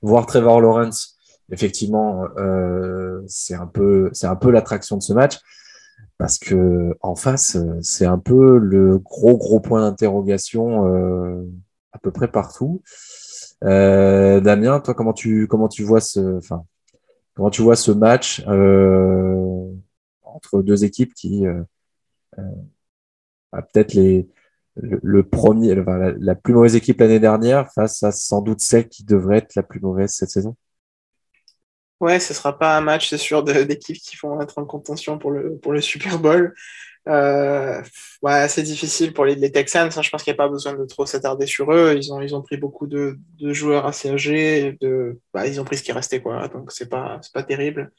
voir 0.01 0.25
Trevor 0.25 0.61
Lawrence, 0.61 1.17
effectivement, 1.51 2.25
euh, 2.37 3.21
c'est 3.27 3.55
un 3.55 3.67
peu, 3.67 4.09
c'est 4.13 4.27
un 4.27 4.35
peu 4.35 4.51
l'attraction 4.51 4.97
de 4.97 5.03
ce 5.03 5.13
match 5.13 5.39
parce 6.17 6.37
que 6.37 6.97
en 7.01 7.15
face, 7.15 7.57
c'est 7.81 8.05
un 8.05 8.19
peu 8.19 8.57
le 8.57 8.97
gros 8.97 9.37
gros 9.37 9.59
point 9.59 9.81
d'interrogation 9.81 10.85
euh, 10.87 11.45
à 11.93 11.97
peu 11.97 12.11
près 12.11 12.27
partout. 12.27 12.81
Euh, 13.63 14.39
Damien, 14.41 14.79
toi, 14.79 14.93
comment 14.93 15.13
tu 15.13 15.47
comment 15.47 15.67
tu 15.67 15.83
vois 15.83 16.01
ce, 16.01 16.37
enfin, 16.37 16.63
comment 17.35 17.49
tu 17.49 17.61
vois 17.61 17.75
ce 17.75 17.91
match 17.91 18.43
euh, 18.47 19.65
entre 20.23 20.61
deux 20.61 20.83
équipes 20.83 21.13
qui 21.13 21.47
euh, 21.47 21.63
euh, 22.37 22.41
a 23.51 23.61
peut-être 23.61 23.93
les 23.93 24.27
le, 24.81 25.23
premier, 25.23 25.75
la, 25.75 26.35
plus 26.35 26.53
mauvaise 26.53 26.75
équipe 26.75 26.99
l'année 26.99 27.19
dernière 27.19 27.71
face 27.73 28.03
à 28.03 28.11
sans 28.11 28.41
doute 28.41 28.61
celle 28.61 28.87
qui 28.87 29.03
devrait 29.03 29.37
être 29.37 29.55
la 29.55 29.63
plus 29.63 29.79
mauvaise 29.79 30.11
cette 30.11 30.29
saison 30.29 30.55
Ouais, 31.99 32.19
ce 32.19 32.33
sera 32.33 32.57
pas 32.57 32.77
un 32.77 32.81
match, 32.81 33.09
c'est 33.09 33.17
sûr, 33.17 33.43
d'équipes 33.43 33.97
qui 33.97 34.15
vont 34.23 34.39
être 34.41 34.57
en 34.57 34.65
contention 34.65 35.17
pour 35.17 35.31
le, 35.31 35.57
pour 35.57 35.73
le 35.73 35.81
Super 35.81 36.17
Bowl. 36.19 36.55
Euh, 37.09 37.81
ouais, 38.21 38.47
c'est 38.47 38.63
difficile 38.63 39.13
pour 39.13 39.25
les, 39.25 39.51
Texans. 39.51 39.89
Hein. 39.93 40.01
je 40.01 40.09
pense 40.09 40.23
qu'il 40.23 40.31
n'y 40.31 40.35
a 40.35 40.43
pas 40.43 40.47
besoin 40.47 40.73
de 40.73 40.85
trop 40.85 41.05
s'attarder 41.05 41.45
sur 41.45 41.73
eux. 41.73 41.95
Ils 41.97 42.13
ont, 42.13 42.21
ils 42.21 42.35
ont 42.35 42.41
pris 42.41 42.55
beaucoup 42.55 42.87
de, 42.87 43.17
de 43.39 43.51
joueurs 43.51 43.85
assez 43.85 44.09
âgés. 44.09 44.77
De, 44.79 45.19
bah, 45.33 45.45
ils 45.45 45.59
ont 45.59 45.65
pris 45.65 45.75
ce 45.77 45.83
qui 45.83 45.91
restait, 45.91 46.21
quoi. 46.21 46.47
Donc, 46.47 46.71
c'est 46.71 46.89
pas, 46.89 47.19
pas 47.33 47.43
terrible. 47.43 47.91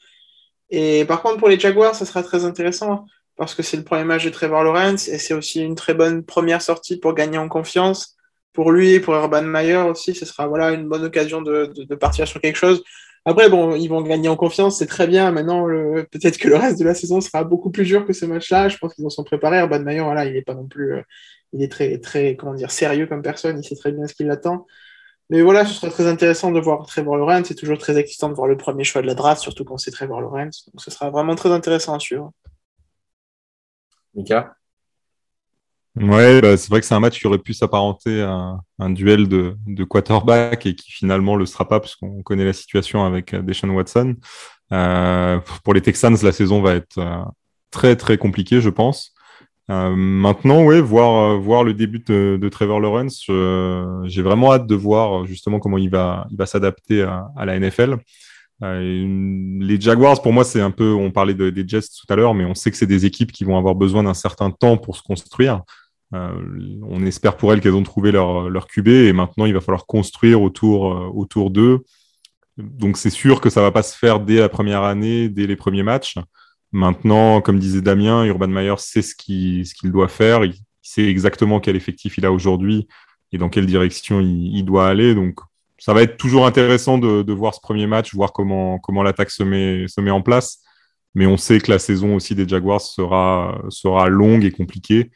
Et 0.71 1.05
par 1.05 1.21
contre, 1.21 1.37
pour 1.37 1.49
les 1.49 1.59
Jaguars, 1.59 1.95
ça 1.95 2.05
sera 2.05 2.23
très 2.23 2.45
intéressant 2.45 3.05
parce 3.41 3.55
que 3.55 3.63
c'est 3.63 3.75
le 3.75 3.83
premier 3.83 4.03
match 4.03 4.23
de 4.23 4.29
Trevor 4.29 4.63
Lawrence 4.63 5.07
et 5.07 5.17
c'est 5.17 5.33
aussi 5.33 5.63
une 5.63 5.73
très 5.73 5.95
bonne 5.95 6.23
première 6.23 6.61
sortie 6.61 6.97
pour 6.97 7.15
gagner 7.15 7.39
en 7.39 7.49
confiance. 7.49 8.15
Pour 8.53 8.71
lui 8.71 8.91
et 8.91 8.99
pour 8.99 9.15
Urban 9.15 9.41
Meyer 9.41 9.77
aussi, 9.77 10.13
ce 10.13 10.27
sera 10.27 10.45
voilà, 10.45 10.69
une 10.73 10.87
bonne 10.87 11.03
occasion 11.05 11.41
de, 11.41 11.95
partir 11.95 12.27
sur 12.27 12.39
quelque 12.39 12.57
chose. 12.57 12.83
Après, 13.25 13.49
bon, 13.49 13.73
ils 13.73 13.87
vont 13.87 14.03
gagner 14.03 14.29
en 14.29 14.35
confiance, 14.35 14.77
c'est 14.77 14.85
très 14.85 15.07
bien. 15.07 15.31
Maintenant, 15.31 15.65
peut-être 15.65 16.37
que 16.37 16.49
le 16.49 16.55
reste 16.55 16.77
de 16.77 16.85
la 16.85 16.93
saison 16.93 17.19
sera 17.19 17.43
beaucoup 17.43 17.71
plus 17.71 17.85
dur 17.85 18.05
que 18.05 18.13
ce 18.13 18.27
match-là. 18.27 18.69
Je 18.69 18.77
pense 18.77 18.93
qu'ils 18.93 19.07
en 19.07 19.09
sont 19.09 19.23
préparés. 19.23 19.57
Urban 19.57 19.79
Meyer, 19.79 20.01
voilà, 20.01 20.25
il 20.25 20.35
est 20.35 20.43
pas 20.43 20.53
non 20.53 20.67
plus, 20.67 20.93
euh, 20.93 21.01
il 21.51 21.63
est 21.63 21.71
très, 21.71 21.97
très, 21.97 22.35
comment 22.35 22.53
dire, 22.53 22.69
sérieux 22.69 23.07
comme 23.07 23.23
personne. 23.23 23.57
Il 23.57 23.67
sait 23.67 23.75
très 23.75 23.91
bien 23.91 24.05
ce 24.05 24.13
qu'il 24.13 24.29
attend. 24.29 24.67
Mais 25.31 25.41
voilà, 25.41 25.65
ce 25.65 25.73
sera 25.73 25.89
très 25.89 26.05
intéressant 26.05 26.51
de 26.51 26.59
voir 26.59 26.85
Trevor 26.85 27.17
Lawrence. 27.17 27.47
C'est 27.47 27.55
toujours 27.55 27.79
très 27.79 27.97
excitant 27.97 28.29
de 28.29 28.35
voir 28.35 28.47
le 28.47 28.55
premier 28.57 28.83
choix 28.83 29.01
de 29.01 29.07
la 29.07 29.15
draft, 29.15 29.41
surtout 29.41 29.65
quand 29.65 29.79
c'est 29.79 29.89
Trevor 29.89 30.21
Lawrence. 30.21 30.69
Donc 30.71 30.79
ce 30.79 30.91
sera 30.91 31.09
vraiment 31.09 31.33
très 31.33 31.49
intéressant 31.49 31.95
à 31.95 31.99
suivre. 31.99 32.31
Mika 34.13 34.55
Ouais, 35.97 36.39
bah, 36.41 36.55
c'est 36.55 36.69
vrai 36.69 36.79
que 36.79 36.85
c'est 36.85 36.95
un 36.95 37.01
match 37.01 37.19
qui 37.19 37.27
aurait 37.27 37.37
pu 37.37 37.53
s'apparenter 37.53 38.21
à 38.21 38.57
un 38.79 38.89
duel 38.91 39.27
de, 39.27 39.83
quarterback 39.83 40.65
et 40.65 40.73
qui 40.73 40.89
finalement 40.91 41.35
le 41.35 41.45
sera 41.45 41.67
pas 41.67 41.81
parce 41.81 41.95
qu'on 41.97 42.23
connaît 42.23 42.45
la 42.45 42.53
situation 42.53 43.03
avec 43.03 43.33
euh, 43.33 43.41
Deshaun 43.41 43.71
Watson. 43.71 44.15
Euh, 44.71 45.39
pour 45.65 45.73
les 45.73 45.81
Texans, 45.81 46.15
la 46.23 46.31
saison 46.31 46.61
va 46.61 46.75
être 46.75 46.97
euh, 46.97 47.23
très 47.71 47.97
très 47.97 48.17
compliquée, 48.17 48.61
je 48.61 48.69
pense. 48.69 49.13
Maintenant, 49.69 50.65
ouais, 50.65 50.81
voir, 50.81 51.39
voir 51.39 51.63
le 51.63 51.73
début 51.73 51.99
de, 51.99 52.49
Trevor 52.49 52.81
Lawrence, 52.81 53.23
j'ai 54.03 54.21
vraiment 54.21 54.51
hâte 54.51 54.67
de 54.67 54.75
voir 54.75 55.25
justement 55.25 55.59
comment 55.59 55.77
il 55.77 55.89
va, 55.89 56.27
il 56.29 56.35
va 56.35 56.45
s'adapter 56.45 57.03
à, 57.03 57.45
la 57.45 57.57
NFL. 57.57 57.95
Les 58.61 59.81
Jaguars, 59.81 60.21
pour 60.21 60.33
moi, 60.33 60.43
c'est 60.43 60.61
un 60.61 60.71
peu, 60.71 60.93
on 60.93 61.11
parlait 61.11 61.33
des 61.33 61.67
Jets 61.67 61.81
tout 61.81 62.11
à 62.11 62.15
l'heure, 62.15 62.33
mais 62.33 62.45
on 62.45 62.53
sait 62.53 62.69
que 62.71 62.77
c'est 62.77 62.85
des 62.85 63.05
équipes 63.05 63.31
qui 63.31 63.43
vont 63.43 63.57
avoir 63.57 63.75
besoin 63.75 64.03
d'un 64.03 64.13
certain 64.13 64.51
temps 64.51 64.77
pour 64.77 64.95
se 64.95 65.01
construire. 65.01 65.63
on 66.11 67.05
espère 67.05 67.37
pour 67.37 67.53
elles 67.53 67.61
qu'elles 67.61 67.75
ont 67.75 67.83
trouvé 67.83 68.11
leur, 68.11 68.49
leur 68.49 68.67
QB 68.67 68.87
et 68.87 69.13
maintenant 69.13 69.45
il 69.45 69.53
va 69.53 69.61
falloir 69.61 69.85
construire 69.85 70.41
autour, 70.41 71.15
autour 71.15 71.49
d'eux. 71.49 71.83
Donc 72.57 72.97
c'est 72.97 73.09
sûr 73.09 73.41
que 73.41 73.49
ça 73.49 73.61
va 73.61 73.71
pas 73.71 73.83
se 73.83 73.97
faire 73.97 74.19
dès 74.19 74.39
la 74.39 74.49
première 74.49 74.83
année, 74.83 75.29
dès 75.29 75.47
les 75.47 75.55
premiers 75.55 75.83
matchs. 75.83 76.17
Maintenant, 76.71 77.41
comme 77.41 77.59
disait 77.59 77.81
Damien, 77.81 78.23
Urban 78.25 78.47
Meyer 78.47 78.75
sait 78.77 79.01
ce 79.01 79.15
qu'il 79.15 79.65
ce 79.65 79.73
qu'il 79.73 79.91
doit 79.91 80.07
faire. 80.07 80.45
Il 80.45 80.53
sait 80.81 81.05
exactement 81.05 81.59
quel 81.59 81.75
effectif 81.75 82.17
il 82.17 82.25
a 82.25 82.31
aujourd'hui 82.31 82.87
et 83.31 83.37
dans 83.37 83.49
quelle 83.49 83.65
direction 83.65 84.19
il, 84.21 84.55
il, 84.55 84.63
doit 84.63 84.87
aller. 84.87 85.15
Donc, 85.15 85.39
ça 85.81 85.95
va 85.95 86.03
être 86.03 86.15
toujours 86.15 86.45
intéressant 86.45 86.99
de, 86.99 87.33
voir 87.33 87.55
ce 87.55 87.59
premier 87.59 87.87
match, 87.87 88.13
voir 88.13 88.33
comment, 88.33 88.77
comment 88.77 89.01
l'attaque 89.01 89.31
se 89.31 89.41
met, 89.41 89.87
se 89.87 89.99
met 89.99 90.11
en 90.11 90.21
place. 90.21 90.59
Mais 91.15 91.25
on 91.25 91.37
sait 91.37 91.59
que 91.59 91.71
la 91.71 91.79
saison 91.79 92.15
aussi 92.15 92.35
des 92.35 92.47
Jaguars 92.47 92.81
sera, 92.81 93.59
sera 93.69 94.07
longue 94.07 94.45
et 94.45 94.51
compliquée, 94.51 95.09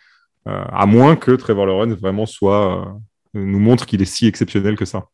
euh, 0.47 0.63
à 0.71 0.87
moins 0.87 1.17
que 1.17 1.29
Trevor 1.31 1.67
Lawrence 1.67 1.93
vraiment 1.93 2.25
soit, 2.25 2.81
euh, 2.81 2.91
nous 3.35 3.59
montre 3.59 3.85
qu'il 3.85 4.01
est 4.01 4.05
si 4.05 4.25
exceptionnel 4.25 4.75
que 4.75 4.85
ça. 4.85 5.05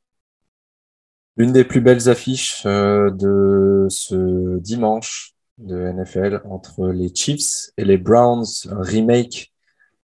Une 1.36 1.52
des 1.52 1.66
plus 1.66 1.82
belles 1.82 2.08
affiches 2.08 2.64
euh, 2.66 3.12
de 3.12 3.88
ce 3.90 4.58
dimanche, 4.60 5.34
de 5.58 5.76
NFL 5.76 6.44
entre 6.46 6.88
les 6.88 7.14
Chiefs 7.14 7.72
et 7.76 7.84
les 7.84 7.98
Browns, 7.98 8.46
un 8.70 8.82
remake 8.82 9.52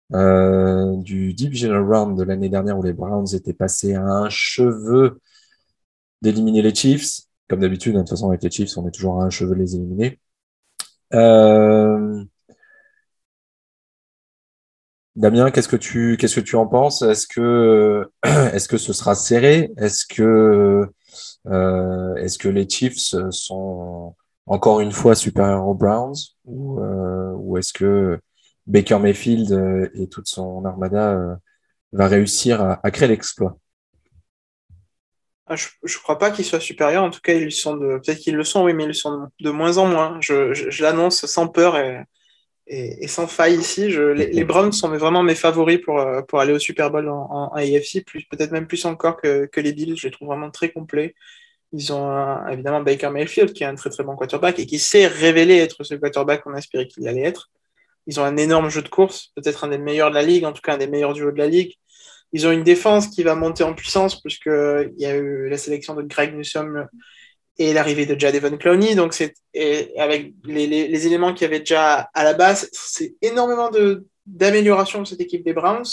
du 0.09 1.33
Divisional 1.33 1.83
Round 1.83 2.17
de 2.17 2.23
l'année 2.23 2.49
dernière 2.49 2.79
où 2.79 2.83
les 2.83 2.93
Browns 2.93 3.27
étaient 3.33 3.53
passés 3.53 3.93
à 3.93 4.03
un 4.03 4.29
cheveu 4.29 5.19
d'éliminer 6.21 6.61
les 6.61 6.73
Chiefs. 6.75 7.21
Comme 7.49 7.59
d'habitude, 7.59 7.95
hein, 7.95 7.99
de 7.99 8.03
toute 8.03 8.11
façon, 8.11 8.29
avec 8.29 8.43
les 8.43 8.51
Chiefs, 8.51 8.77
on 8.77 8.87
est 8.87 8.91
toujours 8.91 9.21
à 9.21 9.25
un 9.25 9.29
cheveu 9.29 9.55
de 9.55 9.61
les 9.61 9.75
éliminer. 9.75 10.19
Damien, 15.15 15.49
qu'est-ce 15.49 15.69
que 15.69 15.77
tu 15.77 16.17
qu'est-ce 16.17 16.35
que 16.35 16.41
tu 16.41 16.57
en 16.57 16.67
penses? 16.67 17.01
Est-ce 17.01 17.25
que 17.25 18.11
est-ce 18.53 18.67
que 18.67 18.77
ce 18.77 18.91
sera 18.91 19.15
serré? 19.15 19.71
Est-ce 19.77 20.05
que 20.05 20.89
euh, 21.47 22.15
est-ce 22.15 22.37
que 22.37 22.49
les 22.49 22.67
Chiefs 22.67 23.15
sont 23.31 24.15
encore 24.45 24.81
une 24.81 24.91
fois 24.91 25.15
supérieurs 25.15 25.67
aux 25.67 25.73
Browns? 25.73 26.15
Ou, 26.45 26.81
euh, 26.81 27.31
ou 27.35 27.57
est-ce 27.57 27.71
que 27.71 28.19
Baker 28.67 28.99
Mayfield 28.99 29.51
euh, 29.53 29.89
et 29.93 30.09
toute 30.09 30.27
son 30.27 30.65
armada 30.65 31.39
va 31.93 32.07
réussir 32.07 32.61
à, 32.61 32.91
créer 32.91 33.07
l'exploit? 33.07 33.57
Ah, 35.47 35.55
je 35.55 35.67
ne 35.83 36.01
crois 36.01 36.17
pas 36.17 36.31
qu'ils 36.31 36.45
soient 36.45 36.59
supérieurs. 36.59 37.03
En 37.03 37.11
tout 37.11 37.21
cas, 37.21 37.33
ils 37.33 37.51
sont 37.51 37.77
de. 37.77 37.99
Peut-être 37.99 38.19
qu'ils 38.19 38.35
le 38.35 38.43
sont, 38.43 38.63
oui, 38.63 38.73
mais 38.73 38.83
ils 38.83 38.87
le 38.87 38.93
sont 38.93 39.27
de 39.39 39.49
moins 39.51 39.77
en 39.77 39.85
moins. 39.85 40.17
Je, 40.21 40.81
l'annonce 40.81 41.25
sans 41.27 41.47
peur 41.47 41.77
et, 42.67 43.07
sans 43.07 43.27
faille 43.27 43.55
ici. 43.55 43.87
Les, 43.87 44.43
Browns 44.43 44.71
sont 44.71 44.89
vraiment 44.89 45.21
mes 45.21 45.35
favoris 45.35 45.79
pour, 45.79 45.99
euh, 45.99 46.21
pour 46.23 46.39
aller 46.39 46.53
au 46.53 46.59
Super 46.59 46.89
Bowl 46.89 47.07
en, 47.09 47.51
AFC, 47.53 48.03
peut-être 48.31 48.51
même 48.51 48.67
plus 48.67 48.85
encore 48.85 49.17
que, 49.17 49.49
les 49.55 49.73
Bills. 49.73 49.95
Je 49.95 50.07
les 50.07 50.11
trouve 50.11 50.29
vraiment 50.29 50.49
très 50.49 50.71
complets. 50.71 51.13
Ils 51.73 51.93
ont 51.93 52.47
évidemment 52.47 52.81
Baker 52.81 53.09
Mayfield 53.09 53.53
qui 53.53 53.63
est 53.63 53.67
un 53.67 53.75
très 53.75 53.89
très 53.89 54.03
bon 54.03 54.15
quarterback 54.15 54.59
et 54.59 54.65
qui 54.65 54.79
s'est 54.79 55.07
révélé 55.07 55.57
être 55.57 55.83
ce 55.83 55.95
quarterback 55.95 56.43
qu'on 56.43 56.55
espérait 56.55 56.87
qu'il 56.87 57.07
allait 57.07 57.23
être. 57.23 57.49
Ils 58.07 58.19
ont 58.19 58.23
un 58.23 58.37
énorme 58.37 58.69
jeu 58.69 58.81
de 58.81 58.87
course, 58.87 59.31
peut-être 59.35 59.63
un 59.63 59.67
des 59.67 59.77
meilleurs 59.77 60.09
de 60.09 60.15
la 60.15 60.21
ligue, 60.23 60.45
en 60.45 60.53
tout 60.53 60.61
cas 60.61 60.75
un 60.75 60.77
des 60.77 60.87
meilleurs 60.87 61.13
duos 61.13 61.31
de 61.31 61.37
la 61.37 61.47
ligue. 61.47 61.75
Ils 62.33 62.47
ont 62.47 62.51
une 62.51 62.63
défense 62.63 63.07
qui 63.07 63.23
va 63.23 63.35
monter 63.35 63.63
en 63.63 63.73
puissance 63.73 64.21
puisqu'il 64.21 64.93
y 64.97 65.05
a 65.05 65.15
eu 65.15 65.49
la 65.49 65.57
sélection 65.57 65.95
de 65.95 66.01
Greg 66.01 66.35
Newsom 66.35 66.87
et 67.57 67.73
l'arrivée 67.73 68.05
de 68.05 68.19
Jadevon 68.19 68.57
Clowney. 68.57 68.95
Donc, 68.95 69.13
c'est 69.13 69.33
avec 69.97 70.33
les, 70.43 71.07
éléments 71.07 71.33
qu'il 71.33 71.43
y 71.43 71.45
avait 71.45 71.59
déjà 71.59 72.09
à 72.13 72.23
la 72.23 72.33
base, 72.33 72.69
c'est 72.73 73.15
énormément 73.21 73.69
d'amélioration 74.25 75.01
de, 75.01 75.07
cette 75.07 75.21
équipe 75.21 75.45
des 75.45 75.53
Browns, 75.53 75.85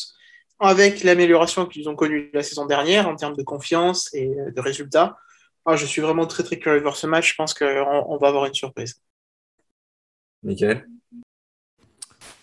avec 0.58 1.02
l'amélioration 1.04 1.66
qu'ils 1.66 1.88
ont 1.88 1.96
connue 1.96 2.30
la 2.32 2.42
saison 2.42 2.66
dernière 2.66 3.08
en 3.08 3.16
termes 3.16 3.36
de 3.36 3.42
confiance 3.42 4.12
et 4.14 4.28
de 4.28 4.60
résultats. 4.60 5.16
Ah, 5.64 5.76
je 5.76 5.86
suis 5.86 6.02
vraiment 6.02 6.26
très 6.26 6.42
très 6.42 6.58
curieux 6.58 6.78
de 6.78 6.82
voir 6.82 6.96
ce 6.96 7.06
match. 7.06 7.30
Je 7.30 7.34
pense 7.36 7.54
qu'on 7.54 7.66
on 7.66 8.16
va 8.16 8.28
avoir 8.28 8.46
une 8.46 8.54
surprise. 8.54 9.00
Michael? 10.42 10.88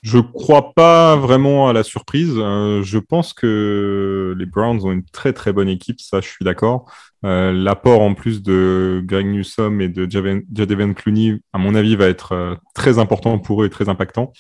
Je 0.02 0.20
crois 0.20 0.74
pas 0.74 1.16
vraiment 1.18 1.68
à 1.68 1.74
la 1.74 1.84
surprise. 1.84 2.34
Euh, 2.38 2.84
je 2.84 2.98
pense 2.98 3.34
que 3.34 4.34
les 4.38 4.46
Browns 4.46 4.86
ont 4.86 4.92
une 4.92 5.04
très 5.04 5.34
très 5.34 5.52
bonne 5.52 5.68
équipe, 5.68 6.00
ça 6.00 6.22
je 6.22 6.28
suis 6.28 6.46
d'accord. 6.46 6.92
Euh, 7.26 7.52
l'apport 7.52 8.02
en 8.02 8.14
plus 8.14 8.42
de 8.42 9.02
Greg 9.04 9.28
Newsom 9.28 9.82
et 9.82 9.90
de 9.90 10.10
Jadeven 10.10 10.96
Clooney, 10.96 11.42
à 11.52 11.58
mon 11.58 11.76
avis, 11.76 11.98
va 11.98 12.08
être 12.08 12.32
euh, 12.32 12.56
très 12.74 12.98
important 12.98 13.38
pour 13.40 13.64
eux 13.64 13.66
et 13.66 13.70
très 13.70 13.90
impactant. 13.90 14.32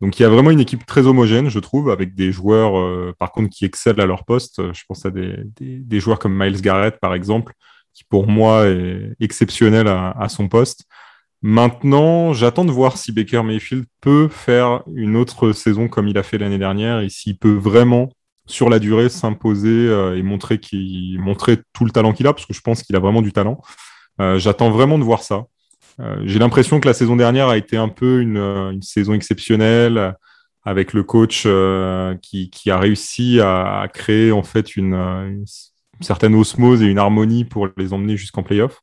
Donc 0.00 0.18
il 0.18 0.22
y 0.22 0.26
a 0.26 0.28
vraiment 0.28 0.50
une 0.50 0.60
équipe 0.60 0.84
très 0.84 1.06
homogène, 1.06 1.48
je 1.48 1.58
trouve, 1.60 1.90
avec 1.90 2.14
des 2.14 2.30
joueurs 2.30 3.14
par 3.16 3.32
contre 3.32 3.48
qui 3.48 3.64
excellent 3.64 4.02
à 4.02 4.06
leur 4.06 4.26
poste. 4.26 4.60
Je 4.74 4.82
pense 4.86 5.06
à 5.06 5.10
des, 5.10 6.00
joueurs 6.00 6.18
comme 6.18 6.36
Miles 6.36 6.60
Garrett 6.60 6.98
par 7.00 7.14
exemple, 7.14 7.54
qui 7.94 8.04
pour 8.04 8.26
moi 8.26 8.66
est 8.66 9.14
exceptionnel 9.20 9.88
à 9.88 10.28
son 10.28 10.48
poste. 10.48 10.84
Maintenant, 11.48 12.32
j'attends 12.32 12.64
de 12.64 12.72
voir 12.72 12.96
si 12.96 13.12
Baker 13.12 13.44
Mayfield 13.44 13.84
peut 14.00 14.26
faire 14.26 14.82
une 14.92 15.14
autre 15.14 15.52
saison 15.52 15.86
comme 15.86 16.08
il 16.08 16.18
a 16.18 16.24
fait 16.24 16.38
l'année 16.38 16.58
dernière 16.58 16.98
et 16.98 17.08
s'il 17.08 17.38
peut 17.38 17.54
vraiment, 17.54 18.08
sur 18.46 18.68
la 18.68 18.80
durée, 18.80 19.08
s'imposer 19.08 19.68
euh, 19.68 20.18
et 20.18 20.24
montrer, 20.24 20.60
montrer 21.20 21.58
tout 21.72 21.84
le 21.84 21.92
talent 21.92 22.12
qu'il 22.12 22.26
a, 22.26 22.32
parce 22.32 22.46
que 22.46 22.52
je 22.52 22.60
pense 22.62 22.82
qu'il 22.82 22.96
a 22.96 22.98
vraiment 22.98 23.22
du 23.22 23.32
talent. 23.32 23.62
Euh, 24.20 24.40
j'attends 24.40 24.72
vraiment 24.72 24.98
de 24.98 25.04
voir 25.04 25.22
ça. 25.22 25.44
Euh, 26.00 26.20
j'ai 26.24 26.40
l'impression 26.40 26.80
que 26.80 26.88
la 26.88 26.94
saison 26.94 27.14
dernière 27.14 27.46
a 27.46 27.56
été 27.56 27.76
un 27.76 27.90
peu 27.90 28.22
une, 28.22 28.82
saison 28.82 29.14
exceptionnelle 29.14 30.16
avec 30.64 30.94
le 30.94 31.04
coach 31.04 31.46
qui, 32.22 32.70
a 32.72 32.76
réussi 32.76 33.38
à, 33.40 33.86
créer 33.94 34.32
en 34.32 34.42
fait 34.42 34.74
une, 34.74 34.94
une, 34.94 35.44
certaine 36.00 36.34
osmose 36.34 36.82
et 36.82 36.86
une 36.86 36.98
harmonie 36.98 37.44
pour 37.44 37.68
les 37.76 37.92
emmener 37.92 38.16
jusqu'en 38.16 38.42
playoff. 38.42 38.82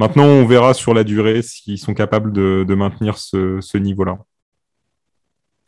Maintenant, 0.00 0.24
on 0.24 0.46
verra 0.46 0.72
sur 0.72 0.94
la 0.94 1.04
durée 1.04 1.42
s'ils 1.42 1.76
sont 1.76 1.92
capables 1.92 2.32
de, 2.32 2.74
maintenir 2.74 3.18
ce, 3.18 3.76
niveau-là. 3.76 4.16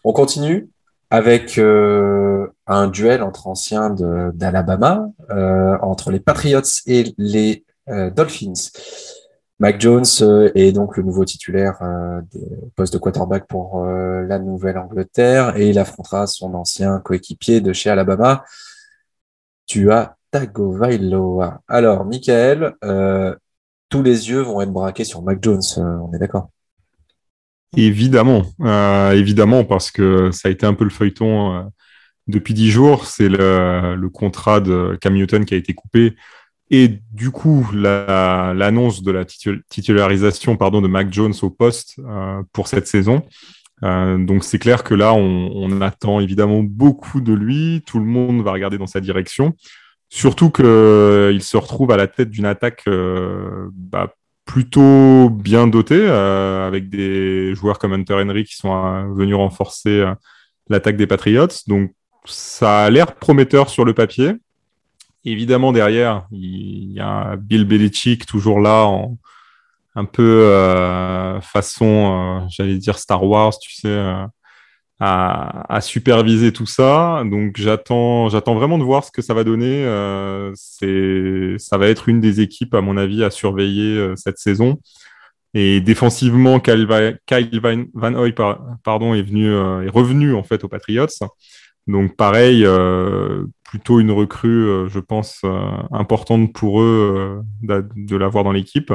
On 0.05 0.15
continue 0.15 0.71
avec 1.11 1.59
euh, 1.59 2.47
un 2.67 2.87
duel 2.87 3.23
entre 3.23 3.47
anciens 3.47 3.91
d'Alabama, 3.91 5.07
euh, 5.29 5.77
entre 5.83 6.11
les 6.11 6.19
Patriots 6.19 6.63
et 6.87 7.13
les 7.19 7.67
euh, 7.91 8.09
Dolphins. 8.09 8.71
Mac 9.59 9.79
Jones 9.79 10.07
est 10.55 10.73
donc 10.73 10.97
le 10.97 11.03
nouveau 11.03 11.27
titulaire 11.27 11.79
des 12.33 12.41
postes 12.75 12.95
de 12.95 12.99
quarterback 12.99 13.47
pour 13.47 13.85
la 13.85 14.39
Nouvelle-Angleterre 14.39 15.59
et 15.59 15.69
il 15.69 15.79
affrontera 15.79 16.27
son 16.27 16.55
ancien 16.55 17.01
coéquipier 17.01 17.61
de 17.61 17.75
chez 17.75 17.91
Alabama, 17.91 18.45
Tua 19.67 20.17
Tagovailoa. 20.31 21.61
Alors, 21.69 22.07
Michael, 22.07 22.75
tous 23.93 24.03
les 24.03 24.31
yeux 24.31 24.41
vont 24.41 24.63
être 24.63 24.73
braqués 24.73 25.05
sur 25.05 25.23
Mac 25.23 25.39
Jones, 25.43 25.61
euh, 25.77 25.99
on 25.99 26.13
est 26.15 26.19
d'accord 26.19 26.49
Évidemment, 27.77 28.43
euh, 28.63 29.13
évidemment, 29.13 29.65
parce 29.65 29.91
que 29.91 30.31
ça 30.31 30.49
a 30.49 30.51
été 30.51 30.65
un 30.65 30.73
peu 30.73 30.85
le 30.85 30.91
feuilleton 30.91 31.55
euh, 31.55 31.63
depuis 32.27 32.55
dix 32.55 32.71
jours. 32.71 33.05
C'est 33.05 33.29
le, 33.29 34.09
contrat 34.09 34.61
de 34.61 34.99
Cam 35.01 35.15
Newton 35.15 35.45
qui 35.45 35.55
a 35.55 35.59
été 35.59 35.75
coupé. 35.75 36.17
Et 36.71 37.01
du 37.13 37.31
coup, 37.31 37.69
l'annonce 37.75 39.03
de 39.03 39.13
la 39.13 39.27
titularisation 39.27 40.57
pardon, 40.57 40.81
de 40.81 40.89
Mac 40.89 41.13
Jones 41.13 41.35
au 41.43 41.51
poste 41.51 42.01
pour 42.53 42.69
cette 42.69 42.87
saison. 42.87 43.23
donc 43.83 44.43
c'est 44.43 44.59
clair 44.59 44.83
que 44.85 44.95
là, 44.95 45.13
on, 45.13 45.51
on, 45.55 45.81
attend 45.83 46.21
évidemment 46.21 46.63
beaucoup 46.63 47.21
de 47.21 47.35
lui. 47.35 47.83
Tout 47.87 47.99
le 47.99 48.07
monde 48.07 48.43
va 48.43 48.53
regarder 48.53 48.79
dans 48.79 48.87
sa 48.87 49.01
direction. 49.01 49.55
Surtout 50.15 50.51
qu'il 50.51 50.67
euh, 50.67 51.41
se 51.41 51.57
retrouve 51.57 51.91
à 51.91 51.97
la 51.97 52.07
tête 52.07 52.29
d'une 52.29 52.45
attaque 52.45 52.83
euh, 52.87 53.71
bah, 53.73 54.13
plutôt 54.45 55.31
bien 55.31 55.67
dotée, 55.67 56.05
euh, 56.07 56.67
avec 56.67 56.91
des 56.91 57.55
joueurs 57.55 57.79
comme 57.79 57.95
Hunter 57.95 58.17
Henry 58.17 58.45
qui 58.45 58.57
sont 58.57 59.11
venus 59.15 59.37
renforcer 59.37 60.05
l'attaque 60.69 60.99
des 60.99 61.07
Patriots. 61.07 61.49
Donc 61.67 61.95
ça 62.27 62.81
a 62.85 62.91
l'air 62.91 63.15
prometteur 63.15 63.71
sur 63.71 63.87
le 63.87 63.95
papier. 63.95 64.35
Évidemment, 65.25 65.73
derrière, 65.73 66.27
il 66.31 66.93
y 66.93 67.01
a 67.01 67.37
Bill 67.37 67.65
Belichick 67.65 68.27
toujours 68.27 68.61
là, 68.61 68.87
un 69.95 70.05
peu 70.05 71.41
façon, 71.41 72.47
j'allais 72.51 72.77
dire 72.77 72.99
Star 72.99 73.25
Wars, 73.25 73.59
tu 73.59 73.73
sais, 73.73 74.13
à, 75.05 75.81
superviser 75.81 76.53
tout 76.53 76.67
ça. 76.67 77.25
Donc 77.29 77.57
j'attends, 77.57 78.29
j'attends 78.29 78.55
vraiment 78.55 78.79
de 78.79 78.85
voir 78.85 79.05
ce 79.05 79.11
que 79.11 79.21
ça 79.21 79.35
va 79.35 79.43
donner. 79.43 79.85
Euh, 79.85 80.53
c'est, 80.55 81.57
ça 81.59 81.77
va 81.77 81.89
être 81.89 82.09
une 82.09 82.21
des 82.21 82.41
équipes, 82.41 82.75
à 82.75 82.81
mon 82.81 82.97
avis, 82.97 83.25
à 83.25 83.31
surveiller 83.31 83.97
euh, 83.97 84.15
cette 84.17 84.39
saison. 84.39 84.79
Et 85.55 85.81
défensivement, 85.81 86.61
Kyle, 86.61 86.87
Van, 86.87 88.15
Hoy 88.15 88.33
pardon, 88.85 89.15
est, 89.15 89.23
venu, 89.23 89.49
euh, 89.49 89.83
est 89.83 89.91
revenu 89.91 90.35
en 90.35 90.45
fait 90.45 90.63
aux 90.63 90.69
Patriots. 90.69 91.07
Donc 91.89 92.17
pareil, 92.17 92.65
plutôt 93.65 93.99
une 93.99 94.13
recrue, 94.13 94.89
je 94.89 95.01
pense, 95.01 95.43
importante 95.91 96.53
pour 96.55 96.81
eux 96.81 97.43
de 97.63 98.17
l'avoir 98.17 98.45
dans 98.45 98.53
l'équipe. 98.53 98.93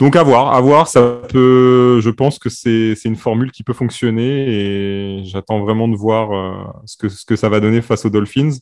Donc 0.00 0.16
à 0.16 0.22
voir, 0.22 0.54
à 0.54 0.60
voir, 0.62 0.88
ça 0.88 1.20
peut. 1.28 2.00
Je 2.00 2.08
pense 2.08 2.38
que 2.38 2.48
c'est 2.48 2.94
une 3.04 3.16
formule 3.16 3.52
qui 3.52 3.62
peut 3.62 3.74
fonctionner 3.74 4.48
et 4.48 5.24
j'attends 5.24 5.60
vraiment 5.60 5.88
de 5.88 5.94
voir 5.94 6.32
euh, 6.32 6.64
ce, 6.86 6.96
que, 7.26 7.36
ça 7.36 7.50
va 7.50 7.60
donner 7.60 7.82
face 7.82 8.06
aux 8.06 8.10
Dolphins. 8.10 8.52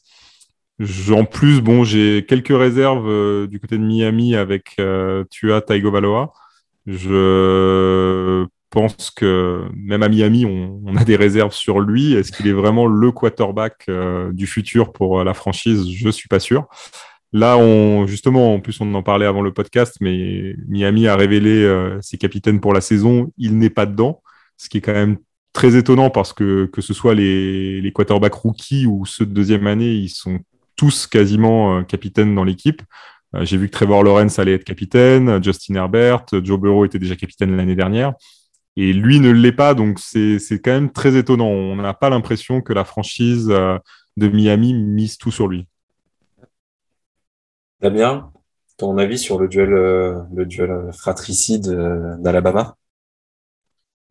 En 1.12 1.24
plus, 1.24 1.61
bon, 1.61 1.84
j'ai 1.84 2.26
quelques 2.26 2.49
réserves 2.49 3.09
euh, 3.09 3.47
du 3.47 3.61
côté 3.61 3.78
de 3.78 3.84
Miami 3.84 4.34
avec 4.34 4.74
euh, 4.80 5.22
Tua 5.30 5.61
Tagovailoa. 5.61 6.32
Je 6.89 8.45
pense 8.70 9.12
que 9.12 9.62
même 9.76 10.03
à 10.03 10.09
Miami, 10.09 10.45
on, 10.45 10.82
on 10.86 10.97
a 10.97 11.05
des 11.05 11.16
réserves 11.16 11.53
sur 11.53 11.78
lui. 11.78 12.14
Est-ce 12.14 12.32
qu'il 12.32 12.49
est 12.49 12.53
vraiment 12.53 12.86
le 12.86 13.12
quarterback 13.12 13.89
du 14.32 14.49
futur 14.49 14.93
pour 14.93 15.22
la 15.22 15.34
franchise? 15.34 15.89
Je 15.89 16.09
suis 16.09 16.28
pas 16.28 16.41
sûr. 16.41 16.66
Là, 17.33 17.59
on, 17.59 18.07
justement, 18.07 18.55
en 18.55 18.61
plus, 18.61 18.81
on 18.81 18.95
en 18.95 19.03
parlait 19.03 19.26
avant 19.26 19.43
le 19.43 19.53
podcast, 19.53 19.97
mais 20.01 20.55
Miami 20.66 21.07
a 21.09 21.16
révélé 21.16 21.62
euh, 21.62 22.01
ses 22.01 22.16
capitaines 22.16 22.61
pour 22.61 22.72
la 22.72 22.81
saison. 22.81 23.33
Il 23.37 23.59
n'est 23.59 23.70
pas 23.70 23.85
dedans, 23.87 24.22
ce 24.57 24.68
qui 24.68 24.79
est 24.79 24.81
quand 24.81 24.95
même 24.95 25.18
très 25.53 25.76
étonnant 25.76 26.11
parce 26.11 26.33
que 26.33 26.66
que 26.66 26.81
ce 26.81 26.95
soit 26.95 27.14
les, 27.14 27.81
les 27.81 27.93
quarterbacks 27.93 28.35
rookies 28.35 28.87
ou 28.87 29.05
ceux 29.07 29.26
de 29.26 29.33
deuxième 29.33 29.66
année, 29.66 29.93
ils 29.93 30.09
sont 30.09 30.39
tous 30.76 31.07
quasiment 31.07 31.79
euh, 31.79 31.83
capitaines 31.83 32.35
dans 32.35 32.45
l'équipe. 32.45 32.83
Euh, 33.35 33.45
j'ai 33.45 33.59
vu 33.59 33.66
que 33.68 33.72
Trevor 33.72 34.05
Lawrence 34.05 34.39
allait 34.39 34.55
être 34.55 34.64
capitaine, 34.64 35.43
Justin 35.45 35.74
Herbert, 35.74 36.24
Joe 36.33 36.59
Burrow 36.59 36.87
était 36.87 36.99
déjà 36.99 37.16
capitaine 37.16 37.57
l'année 37.57 37.76
dernière. 37.76 38.14
et 38.76 38.93
lui 38.93 39.20
ne 39.20 39.31
l'est 39.31 39.53
pas, 39.53 39.74
donc 39.74 39.99
c'est 39.99 40.39
quand 40.64 40.70
même 40.72 40.93
très 40.93 41.16
étonnant. 41.16 41.49
On 41.49 41.76
n'a 41.76 41.95
pas 41.95 42.11
l'impression 42.11 42.62
que 42.62 42.72
la 42.72 42.85
franchise 42.85 43.47
de 43.47 44.29
Miami 44.29 44.74
mise 44.74 45.18
tout 45.18 45.31
sur 45.33 45.49
lui. 45.49 45.66
Damien, 47.81 48.33
ton 48.76 48.99
avis 48.99 49.18
sur 49.18 49.39
le 49.39 49.49
duel, 49.49 49.70
le 49.70 50.47
duel 50.47 50.91
fratricide 50.93 51.68
d'Alabama? 52.20 52.76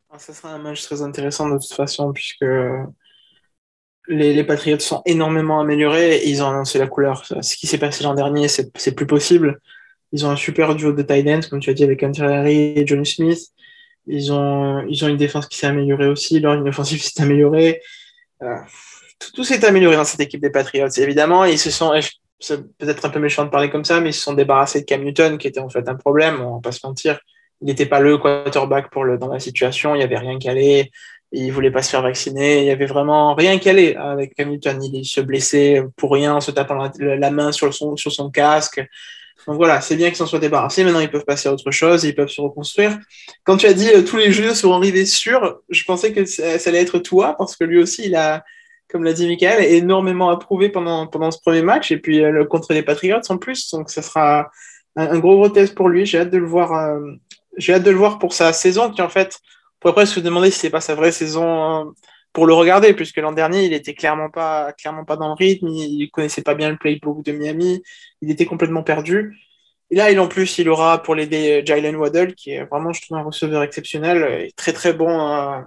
Ah, 0.10 0.20
Ça 0.20 0.34
sera 0.34 0.54
un 0.54 0.60
match 0.60 0.84
très 0.84 1.02
intéressant 1.02 1.50
de 1.50 1.58
toute 1.58 1.74
façon, 1.74 2.14
puisque 2.14 2.46
les, 4.08 4.44
Patriots 4.44 4.80
sont 4.80 5.02
énormément 5.06 5.60
améliorés 5.60 6.18
et 6.18 6.30
ils 6.30 6.42
ont 6.42 6.48
annoncé 6.48 6.80
la 6.80 6.88
couleur. 6.88 7.26
Ce 7.26 7.56
qui 7.58 7.68
s'est 7.68 7.78
passé 7.78 8.04
l'an 8.04 8.14
dernier, 8.14 8.48
c'est 8.48 8.96
plus 8.96 9.08
possible. 9.08 9.60
Ils 10.14 10.26
ont 10.26 10.30
un 10.30 10.36
super 10.36 10.74
duo 10.76 10.94
de 10.94 11.02
tight 11.02 11.28
ends, 11.28 11.50
comme 11.50 11.60
tu 11.60 11.70
as 11.70 11.74
dit, 11.74 11.84
avec 11.84 12.02
Henry 12.04 12.74
et 12.78 12.88
Johnny 12.88 13.06
Smith. 13.06 13.40
Ils 14.06 14.32
ont, 14.32 14.86
ils 14.88 15.04
ont 15.04 15.10
une 15.10 15.18
défense 15.18 15.48
qui 15.48 15.58
s'est 15.58 15.68
améliorée 15.68 16.08
aussi. 16.08 16.40
Leur 16.40 16.56
ligne 16.56 16.70
offensive 16.70 17.02
s'est 17.04 17.22
améliorée. 17.22 17.82
Euh, 18.42 18.56
tout, 19.34 19.44
s'est 19.44 19.66
amélioré 19.66 19.98
dans 19.98 20.06
cette 20.06 20.22
équipe 20.22 20.42
des 20.42 20.50
Patriots. 20.50 20.88
évidemment, 20.88 21.44
ils 21.44 21.60
se 21.60 21.70
sont, 21.70 21.92
c'est 22.40 22.78
peut-être 22.78 23.06
un 23.06 23.10
peu 23.10 23.20
méchant 23.20 23.46
de 23.46 23.50
parler 23.50 23.70
comme 23.70 23.86
ça, 23.86 24.00
mais 24.00 24.10
ils 24.10 24.14
se 24.14 24.22
sont 24.22 24.34
débarrassés 24.34 24.82
de 24.82 24.86
Cam 24.86 25.04
Newton, 25.04 25.38
qui 25.38 25.48
était 25.48 25.60
en 25.60 25.70
fait 25.70 25.88
un 25.90 25.96
problème, 25.96 26.42
on 26.42 26.56
va 26.56 26.62
pas 26.62 26.72
se 26.72 26.86
mentir. 26.86 27.20
Il 27.62 27.66
n'était 27.68 27.88
pas 27.88 28.00
le 28.00 28.18
quarterback 28.18 28.92
pour 28.92 29.04
le, 29.04 29.18
dans 29.18 29.30
la 29.30 29.40
situation, 29.40 29.96
il 29.96 30.00
n'y 30.00 30.04
avait 30.04 30.18
rien 30.18 30.38
allait 30.46 30.92
il 31.32 31.52
voulait 31.52 31.72
pas 31.72 31.82
se 31.82 31.90
faire 31.90 32.02
vacciner. 32.02 32.60
Il 32.60 32.66
y 32.66 32.72
avait 32.72 32.86
vraiment 32.86 33.34
rien 33.36 33.60
aller 33.66 33.96
avec 33.96 34.40
Hamilton. 34.40 34.82
Il 34.84 35.06
se 35.06 35.22
blessait 35.22 35.84
pour 35.96 36.14
rien 36.14 36.36
en 36.36 36.42
se 36.42 36.52
tapant 36.52 36.90
la, 37.00 37.32
main 37.32 37.52
sur 37.52 37.74
son, 37.74 37.96
sur 37.96 38.12
son 38.12 38.30
casque. 38.30 38.82
Donc 39.46 39.56
voilà, 39.56 39.80
c'est 39.82 39.96
bien 39.96 40.08
qu'ils 40.08 40.18
s'en 40.18 40.26
soient 40.26 40.40
débarrassés. 40.40 40.84
Maintenant, 40.84 41.00
ils 41.00 41.10
peuvent 41.10 41.26
passer 41.26 41.48
à 41.48 41.54
autre 41.54 41.72
chose, 41.72 42.04
ils 42.04 42.16
peuvent 42.16 42.30
se 42.30 42.42
reconstruire. 42.42 42.98
Quand 43.44 43.56
tu 43.58 43.66
as 43.66 43.74
dit 43.74 43.90
euh, 43.90 44.02
tous 44.02 44.18
les 44.18 44.32
jeux 44.32 44.54
seront 44.54 44.76
arrivés 44.76 45.06
sûrs, 45.06 45.62
je 45.70 45.84
pensais 45.86 46.12
que 46.12 46.26
ça, 46.26 46.56
allait 46.66 46.82
être 46.82 47.00
toi, 47.00 47.36
parce 47.38 47.56
que 47.56 47.64
lui 47.64 47.82
aussi, 47.82 48.08
il 48.08 48.16
a, 48.16 48.44
comme 48.90 49.04
l'a 49.04 49.14
dit 49.14 49.28
Michael, 49.28 49.64
énormément 49.64 50.30
approuvé 50.30 50.70
pendant, 50.70 51.08
pendant 51.08 51.32
ce 51.32 51.40
premier 51.40 51.62
match, 51.62 51.92
et 51.92 51.98
puis 51.98 52.24
euh, 52.24 52.46
contre 52.46 52.74
les 52.74 52.84
Patriots 52.84 53.20
en 53.30 53.38
plus. 53.38 53.70
Donc 53.72 53.90
ça 53.90 54.02
sera 54.02 54.50
un, 54.96 55.20
gros, 55.20 55.36
gros 55.36 55.50
test 55.50 55.76
pour 55.76 55.90
lui. 55.90 56.06
J'ai 56.06 56.20
hâte 56.20 56.30
de 56.30 56.38
le 56.38 56.46
voir. 56.46 56.74
Euh, 56.74 57.00
j'ai 57.58 57.74
hâte 57.74 57.84
de 57.84 57.92
le 57.92 57.98
voir 57.98 58.20
pour 58.20 58.34
sa 58.34 58.54
saison 58.54 58.92
qui 58.92 59.02
en 59.02 59.10
fait 59.10 59.40
pourrait 59.80 59.94
presque 59.94 60.16
se 60.16 60.20
demander 60.20 60.52
si 60.52 60.60
c'est 60.60 60.70
pas 60.70 60.82
sa 60.82 60.96
vraie 60.96 61.12
saison 61.12 61.46
hein, 61.46 61.94
pour 62.34 62.46
le 62.46 62.54
regarder, 62.54 62.94
puisque 62.94 63.18
l'an 63.18 63.32
dernier, 63.32 63.66
il 63.66 63.74
était 63.74 63.94
clairement 63.94 64.30
pas, 64.30 64.74
clairement 64.74 65.06
pas 65.06 65.18
dans 65.18 65.30
le 65.30 65.34
rythme, 65.34 65.68
il 65.70 66.10
connaissait 66.12 66.44
pas 66.44 66.56
bien 66.56 66.70
le 66.70 66.78
playbook 66.78 67.26
de 67.26 67.32
Miami, 67.32 67.82
il 68.22 68.32
était 68.32 68.46
complètement 68.46 68.84
perdu. 68.84 69.36
Et 69.90 69.96
là, 69.96 70.12
il, 70.12 70.20
en 70.20 70.28
plus, 70.28 70.58
il 70.60 70.70
aura 70.70 71.02
pour 71.02 71.16
l'aider 71.16 71.64
Jalen 71.66 71.96
Waddle, 71.96 72.36
qui 72.36 72.52
est 72.52 72.66
vraiment, 72.66 72.92
je 72.92 73.02
trouve, 73.02 73.18
un 73.18 73.24
receveur 73.24 73.64
exceptionnel, 73.64 74.50
très 74.56 74.74
très 74.74 74.94
bon, 74.94 75.10
euh, 75.10 75.62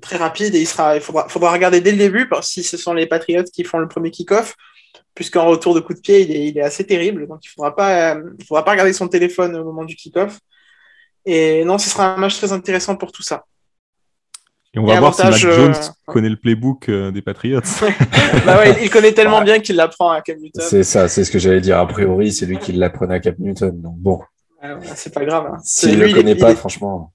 très 0.00 0.16
rapide, 0.16 0.54
et 0.54 0.60
il 0.60 0.66
sera, 0.66 0.96
il 0.96 1.02
faudra, 1.02 1.28
faudra 1.28 1.52
regarder 1.52 1.80
dès 1.80 1.92
le 1.92 1.98
début, 1.98 2.28
parce 2.28 2.48
si 2.48 2.62
ce 2.62 2.76
sont 2.76 2.92
les 2.92 3.06
Patriots 3.06 3.44
qui 3.44 3.64
font 3.64 3.78
le 3.78 3.88
premier 3.88 4.10
kick-off, 4.10 4.54
puisqu'en 5.14 5.46
retour 5.46 5.74
de 5.74 5.80
coup 5.80 5.94
de 5.94 6.00
pied, 6.00 6.22
il 6.22 6.30
est, 6.30 6.48
il 6.48 6.58
est 6.58 6.62
assez 6.62 6.84
terrible, 6.84 7.26
donc 7.26 7.44
il 7.44 7.48
faudra 7.48 7.74
pas, 7.74 8.14
euh, 8.14 8.22
faudra 8.46 8.64
pas 8.64 8.72
regarder 8.72 8.92
son 8.92 9.08
téléphone 9.08 9.56
au 9.56 9.64
moment 9.64 9.84
du 9.84 9.96
kick-off. 9.96 10.38
Et 11.24 11.64
non, 11.64 11.78
ce 11.78 11.88
sera 11.88 12.14
un 12.14 12.16
match 12.18 12.36
très 12.36 12.52
intéressant 12.52 12.94
pour 12.96 13.10
tout 13.10 13.22
ça. 13.22 13.44
Et 14.74 14.78
on 14.78 14.84
va 14.84 15.00
voir 15.00 15.14
si 15.14 15.22
Mac 15.22 15.34
Jones 15.34 15.74
euh, 15.74 15.88
connaît 16.04 16.28
le 16.28 16.36
playbook 16.36 16.90
euh, 16.90 17.10
des 17.10 17.22
Patriots. 17.22 17.62
bah 18.44 18.58
ouais, 18.58 18.76
il 18.84 18.90
connaît 18.90 19.12
tellement 19.12 19.40
bien 19.40 19.58
qu'il 19.58 19.74
l'apprend 19.74 20.10
à 20.10 20.20
Cap 20.20 20.36
Newton. 20.36 20.62
C'est 20.62 20.84
ça, 20.84 21.08
c'est 21.08 21.24
ce 21.24 21.30
que 21.30 21.38
j'allais 21.38 21.62
dire. 21.62 21.78
A 21.78 21.88
priori, 21.88 22.30
c'est 22.30 22.44
lui 22.44 22.58
qui 22.58 22.72
l'apprenait 22.72 23.14
à 23.14 23.20
Cap 23.20 23.38
Newton. 23.38 23.80
Donc 23.80 23.96
bon. 23.96 24.20
c'est 24.94 25.14
pas 25.14 25.24
grave. 25.24 25.46
Hein. 25.46 25.58
S'il 25.64 25.98
ne 25.98 26.04
le 26.04 26.12
connaît 26.12 26.34
pas, 26.34 26.54
franchement. 26.54 27.10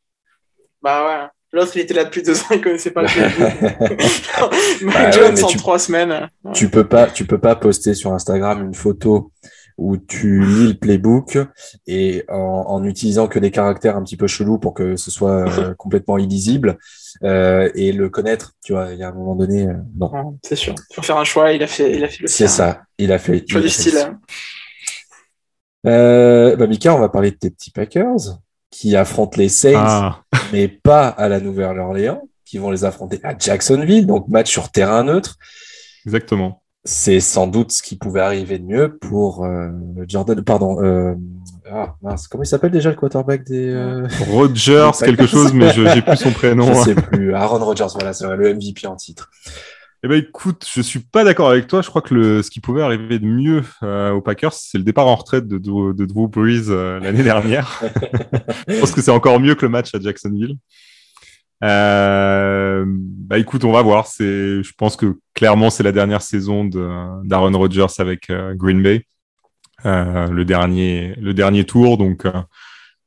Bah 0.82 1.06
ouais. 1.06 1.28
L'autre, 1.54 1.72
il 1.76 1.82
était 1.82 1.94
là 1.94 2.06
depuis 2.06 2.24
deux 2.24 2.40
ans, 2.40 2.46
il 2.52 2.62
connaissait 2.62 2.92
pas 2.92 3.02
le 3.02 3.08
playbook. 3.10 4.84
Mac 4.84 4.94
bah 4.94 5.12
Jones 5.12 5.44
en 5.44 5.48
trois 5.50 5.80
semaines. 5.80 6.30
Tu 6.54 6.70
peux 6.70 6.88
pas, 6.88 7.08
tu 7.08 7.26
peux 7.26 7.40
pas 7.40 7.56
poster 7.56 7.94
sur 7.94 8.14
Instagram 8.14 8.64
une 8.64 8.74
photo 8.74 9.32
où 9.78 9.98
tu 9.98 10.46
lis 10.46 10.68
le 10.70 10.74
playbook 10.76 11.40
et 11.88 12.24
en, 12.30 12.84
utilisant 12.84 13.28
que 13.28 13.40
des 13.40 13.52
caractères 13.52 13.98
un 13.98 14.04
petit 14.04 14.16
peu 14.16 14.28
chelous 14.28 14.60
pour 14.60 14.74
que 14.74 14.96
ce 14.96 15.10
soit 15.12 15.48
euh, 15.50 15.74
complètement 15.78 16.18
illisible 16.18 16.78
euh, 17.24 17.70
et 17.74 17.92
le 17.92 18.10
connaître, 18.10 18.54
tu 18.64 18.74
vois, 18.74 18.92
il 18.94 19.00
y 19.00 19.04
a 19.04 19.10
un 19.10 19.14
moment 19.14 19.36
donné, 19.36 19.68
euh, 19.68 19.74
non. 19.98 20.38
C'est 20.44 20.56
sûr. 20.56 20.76
Pour 20.94 21.04
faire 21.04 21.18
un 21.18 21.24
choix, 21.24 21.52
il 21.52 21.64
a 21.64 21.68
fait, 21.68 21.96
il 21.96 22.04
a 22.04 22.08
fait 22.08 22.22
le 22.22 22.28
C'est 22.28 22.48
ça, 22.48 22.84
il 22.98 23.12
a 23.12 23.18
fait. 23.18 23.44
Choix 23.48 23.62
du 23.62 23.70
style. 23.70 24.18
Bah 25.84 26.68
Mika, 26.68 26.96
on 26.96 27.00
va 27.00 27.10
parler 27.10 27.32
de 27.32 27.38
tes 27.38 27.50
petits 27.50 27.72
Packers 27.72 28.38
qui 28.72 28.96
affrontent 28.96 29.38
les 29.38 29.50
Saints, 29.50 29.74
ah. 29.76 30.24
mais 30.52 30.68
pas 30.68 31.08
à 31.08 31.30
la 31.30 31.40
Nouvelle-Orléans, 31.40 32.28
qui 32.46 32.58
vont 32.58 32.72
les 32.72 32.84
affronter 32.84 33.20
à 33.24 33.38
Jacksonville, 33.38 34.08
donc 34.08 34.28
match 34.28 34.50
sur 34.50 34.72
terrain 34.72 35.04
neutre. 35.04 35.38
Exactement 36.06 36.62
c'est 36.84 37.20
sans 37.20 37.48
doute 37.48 37.72
ce 37.72 37.84
qui 37.84 37.96
pouvait 37.96 38.22
arriver 38.22 38.58
de 38.58 38.66
mieux 38.66 38.98
pour 38.98 39.46
euh, 39.46 39.70
Jordan. 40.08 40.44
Pardon. 40.44 40.82
Euh, 40.82 41.14
ah, 41.72 41.96
mince, 42.02 42.28
comment 42.28 42.44
il 42.44 42.48
s'appelle 42.48 42.72
déjà 42.72 42.90
le 42.90 42.96
quarterback 42.96 43.44
des 43.46 43.70
euh, 43.70 44.08
Rogers 44.32 44.92
quelque 45.00 45.28
chose, 45.28 45.54
mais 45.54 45.72
je 45.74 45.86
j'ai 45.88 46.02
plus 46.02 46.18
son 46.18 46.32
prénom. 46.34 46.74
Je 46.74 46.80
sais 46.80 46.96
plus. 46.96 47.36
Aaron 47.36 47.64
Rodgers, 47.64 47.88
voilà, 47.94 48.14
c'est 48.14 48.28
le 48.28 48.54
MVP 48.54 48.88
en 48.88 48.96
titre. 48.96 49.30
Eh 50.04 50.08
ben 50.08 50.18
écoute, 50.18 50.66
je 50.74 50.82
suis 50.82 51.00
pas 51.00 51.24
d'accord 51.24 51.50
avec 51.50 51.68
toi. 51.68 51.82
Je 51.82 51.90
crois 51.90 52.02
que 52.02 52.16
le, 52.16 52.42
ce 52.42 52.50
qui 52.50 52.60
pouvait 52.60 52.82
arriver 52.82 53.20
de 53.20 53.26
mieux 53.26 53.64
aux 53.84 54.22
Packers, 54.22 54.54
c'est 54.54 54.80
le 54.80 54.84
départ 54.84 55.08
en 55.08 55.16
retraite 55.16 55.48
de, 55.48 55.58
de 55.60 56.06
Drew 56.06 56.28
Brees 56.28 56.70
l'année 56.70 57.24
dernière. 57.24 57.82
je 58.68 58.80
pense 58.80 58.92
que 58.94 59.02
c'est 59.02 59.12
encore 59.12 59.40
mieux 59.40 59.54
que 59.54 59.66
le 59.66 59.70
match 59.70 59.94
à 59.94 60.00
Jacksonville. 60.00 60.58
Euh, 61.64 62.86
bah 62.88 63.38
écoute, 63.38 63.64
on 63.64 63.72
va 63.72 63.82
voir. 63.82 64.08
C'est, 64.08 64.64
je 64.64 64.74
pense 64.78 64.96
que 64.96 65.20
clairement 65.34 65.70
c'est 65.70 65.84
la 65.84 65.92
dernière 65.92 66.22
saison 66.22 66.66
d'Aaron 66.66 67.58
Rodgers 67.58 67.86
avec 68.00 68.30
euh, 68.30 68.54
Green 68.56 68.82
Bay, 68.82 69.06
euh, 69.86 70.28
le 70.28 70.46
dernier, 70.46 71.16
le 71.16 71.34
dernier 71.34 71.66
tour. 71.66 71.98
Donc, 71.98 72.26
euh, 72.26 72.32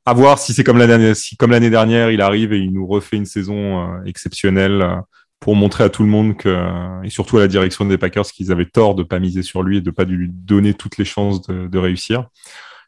à 0.05 0.13
voir 0.13 0.39
si 0.39 0.53
c'est 0.53 0.63
comme 0.63 0.77
l'année, 0.77 1.15
si 1.15 1.35
comme 1.35 1.51
l'année 1.51 1.69
dernière, 1.69 2.11
il 2.11 2.21
arrive 2.21 2.53
et 2.53 2.59
il 2.59 2.71
nous 2.71 2.87
refait 2.87 3.17
une 3.17 3.25
saison 3.25 4.03
exceptionnelle 4.05 5.01
pour 5.45 5.55
montrer 5.55 5.83
à 5.83 5.89
tout 5.89 6.01
le 6.01 6.09
monde 6.09 6.35
que, 6.35 7.05
et 7.05 7.11
surtout 7.11 7.37
à 7.37 7.41
la 7.41 7.47
direction 7.47 7.85
des 7.85 7.99
Packers, 7.99 8.25
qu'ils 8.25 8.51
avaient 8.51 8.65
tort 8.65 8.95
de 8.95 9.03
pas 9.03 9.19
miser 9.19 9.43
sur 9.43 9.61
lui 9.61 9.77
et 9.77 9.81
de 9.81 9.91
pas 9.91 10.03
lui 10.03 10.27
donner 10.27 10.73
toutes 10.73 10.97
les 10.97 11.05
chances 11.05 11.43
de, 11.43 11.67
de 11.67 11.77
réussir. 11.77 12.29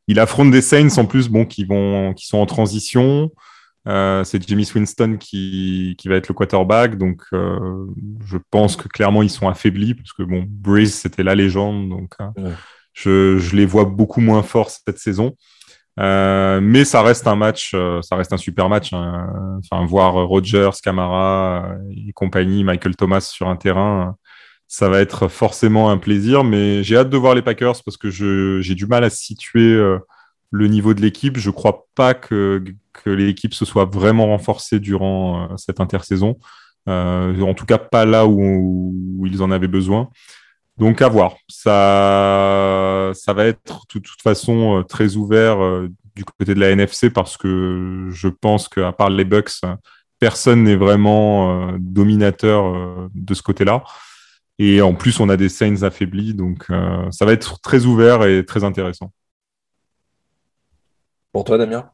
Il 0.08 0.20
affronte 0.20 0.50
des 0.50 0.64
Saints 0.64 0.98
en 0.98 1.06
plus, 1.06 1.30
bon, 1.30 1.46
qui 1.46 1.66
vont, 1.66 2.16
qui 2.16 2.26
sont 2.26 2.40
en 2.40 2.48
transition. 2.48 3.30
Euh, 3.88 4.24
c'est 4.24 4.42
Jimmy 4.48 4.68
Winston 4.74 5.18
qui, 5.20 5.94
qui, 6.00 6.08
va 6.08 6.16
être 6.16 6.30
le 6.30 6.34
quarterback. 6.34 6.98
Donc, 6.98 7.22
euh, 7.32 7.86
je 8.26 8.40
pense 8.50 8.76
que 8.76 8.88
clairement, 8.88 9.22
ils 9.22 9.30
sont 9.30 9.48
affaiblis 9.48 9.94
parce 9.94 10.14
que, 10.14 10.24
bon, 10.24 10.44
Breeze, 10.50 10.96
c'était 10.96 11.22
la 11.22 11.36
légende. 11.36 11.90
Donc, 11.90 12.16
euh, 12.20 12.54
je, 12.92 13.38
je, 13.38 13.56
les 13.56 13.68
vois 13.68 13.86
beaucoup 13.86 14.20
moins 14.20 14.42
forts 14.42 14.72
cette 14.72 14.98
saison. 14.98 15.36
Euh, 16.00 16.60
mais 16.62 16.86
ça 16.86 17.02
reste 17.02 17.28
un 17.28 17.36
match, 17.36 17.72
euh, 17.74 18.02
ça 18.02 18.16
reste 18.16 18.34
un 18.34 18.38
super 18.38 18.70
match. 18.70 18.94
Hein. 18.94 19.60
Enfin, 19.60 19.86
voir 19.86 20.14
Rogers, 20.14 20.72
Camara 20.84 21.70
et 21.92 22.14
compagnie, 22.14 22.64
Michael 22.64 22.96
Thomas 22.96 23.22
sur 23.22 23.48
un 23.48 23.56
terrain, 23.56 24.16
ça 24.68 24.90
va 24.90 25.00
être 25.00 25.28
forcément 25.28 25.90
un 25.90 25.98
plaisir. 25.98 26.44
Mais 26.44 26.84
j'ai 26.84 26.98
hâte 26.98 27.10
de 27.10 27.18
voir 27.18 27.36
les 27.36 27.42
Packers 27.42 27.84
parce 27.84 27.98
que 27.98 28.10
j'ai 28.10 28.76
du 28.76 28.86
mal 28.86 29.04
à 29.04 29.10
situer 29.10 29.98
le 30.52 30.68
niveau 30.68 30.94
de 30.94 31.02
l'équipe. 31.02 31.38
Je 31.38 31.50
crois 31.50 31.88
pas 31.96 32.14
que, 32.14 32.64
que 32.94 33.10
l'équipe 33.10 33.54
se 33.54 33.66
soit 33.66 33.86
vraiment 33.86 34.28
renforcée 34.28 34.80
durant 34.80 35.44
euh, 35.52 35.58
cette 35.58 35.80
intersaison. 35.80 36.38
Euh, 36.88 37.40
en 37.42 37.54
tout 37.54 37.66
cas, 37.66 37.78
pas 37.78 38.06
là 38.06 38.26
où, 38.26 39.26
ils 39.26 39.42
en 39.42 39.52
avaient 39.52 39.68
besoin. 39.68 40.10
Donc 40.78 41.02
à 41.02 41.08
voir. 41.08 41.36
Ça, 41.48 43.12
ça 43.16 43.34
va 43.34 43.46
être 43.46 43.86
de 43.94 44.00
toute 44.00 44.22
façon 44.22 44.80
euh, 44.80 44.84
très 44.84 45.16
ouvert 45.16 45.58
du 46.16 46.24
côté 46.24 46.54
de 46.54 46.60
la 46.60 46.70
NFC 46.72 47.10
parce 47.10 47.38
que 47.38 48.08
je 48.12 48.28
pense 48.28 48.70
qu'à 48.70 48.92
part 48.92 49.10
les 49.10 49.26
Bucks, 49.26 49.62
personne 50.20 50.64
n'est 50.64 50.76
vraiment 50.76 51.72
dominateur 51.80 53.10
de 53.14 53.34
ce 53.34 53.42
côté-là. 53.42 53.84
Et 54.60 54.82
en 54.82 54.96
plus, 54.96 55.20
on 55.20 55.30
a 55.30 55.38
des 55.38 55.50
Saints 55.50 55.84
affaiblis, 55.84 56.34
donc 56.34 56.66
ça 57.12 57.26
va 57.26 57.34
être 57.34 57.62
très 57.62 57.86
ouvert 57.86 58.26
et 58.26 58.44
très 58.44 58.64
intéressant. 58.64 59.12
Pour 61.32 61.44
toi, 61.44 61.60
Damien? 61.60 61.92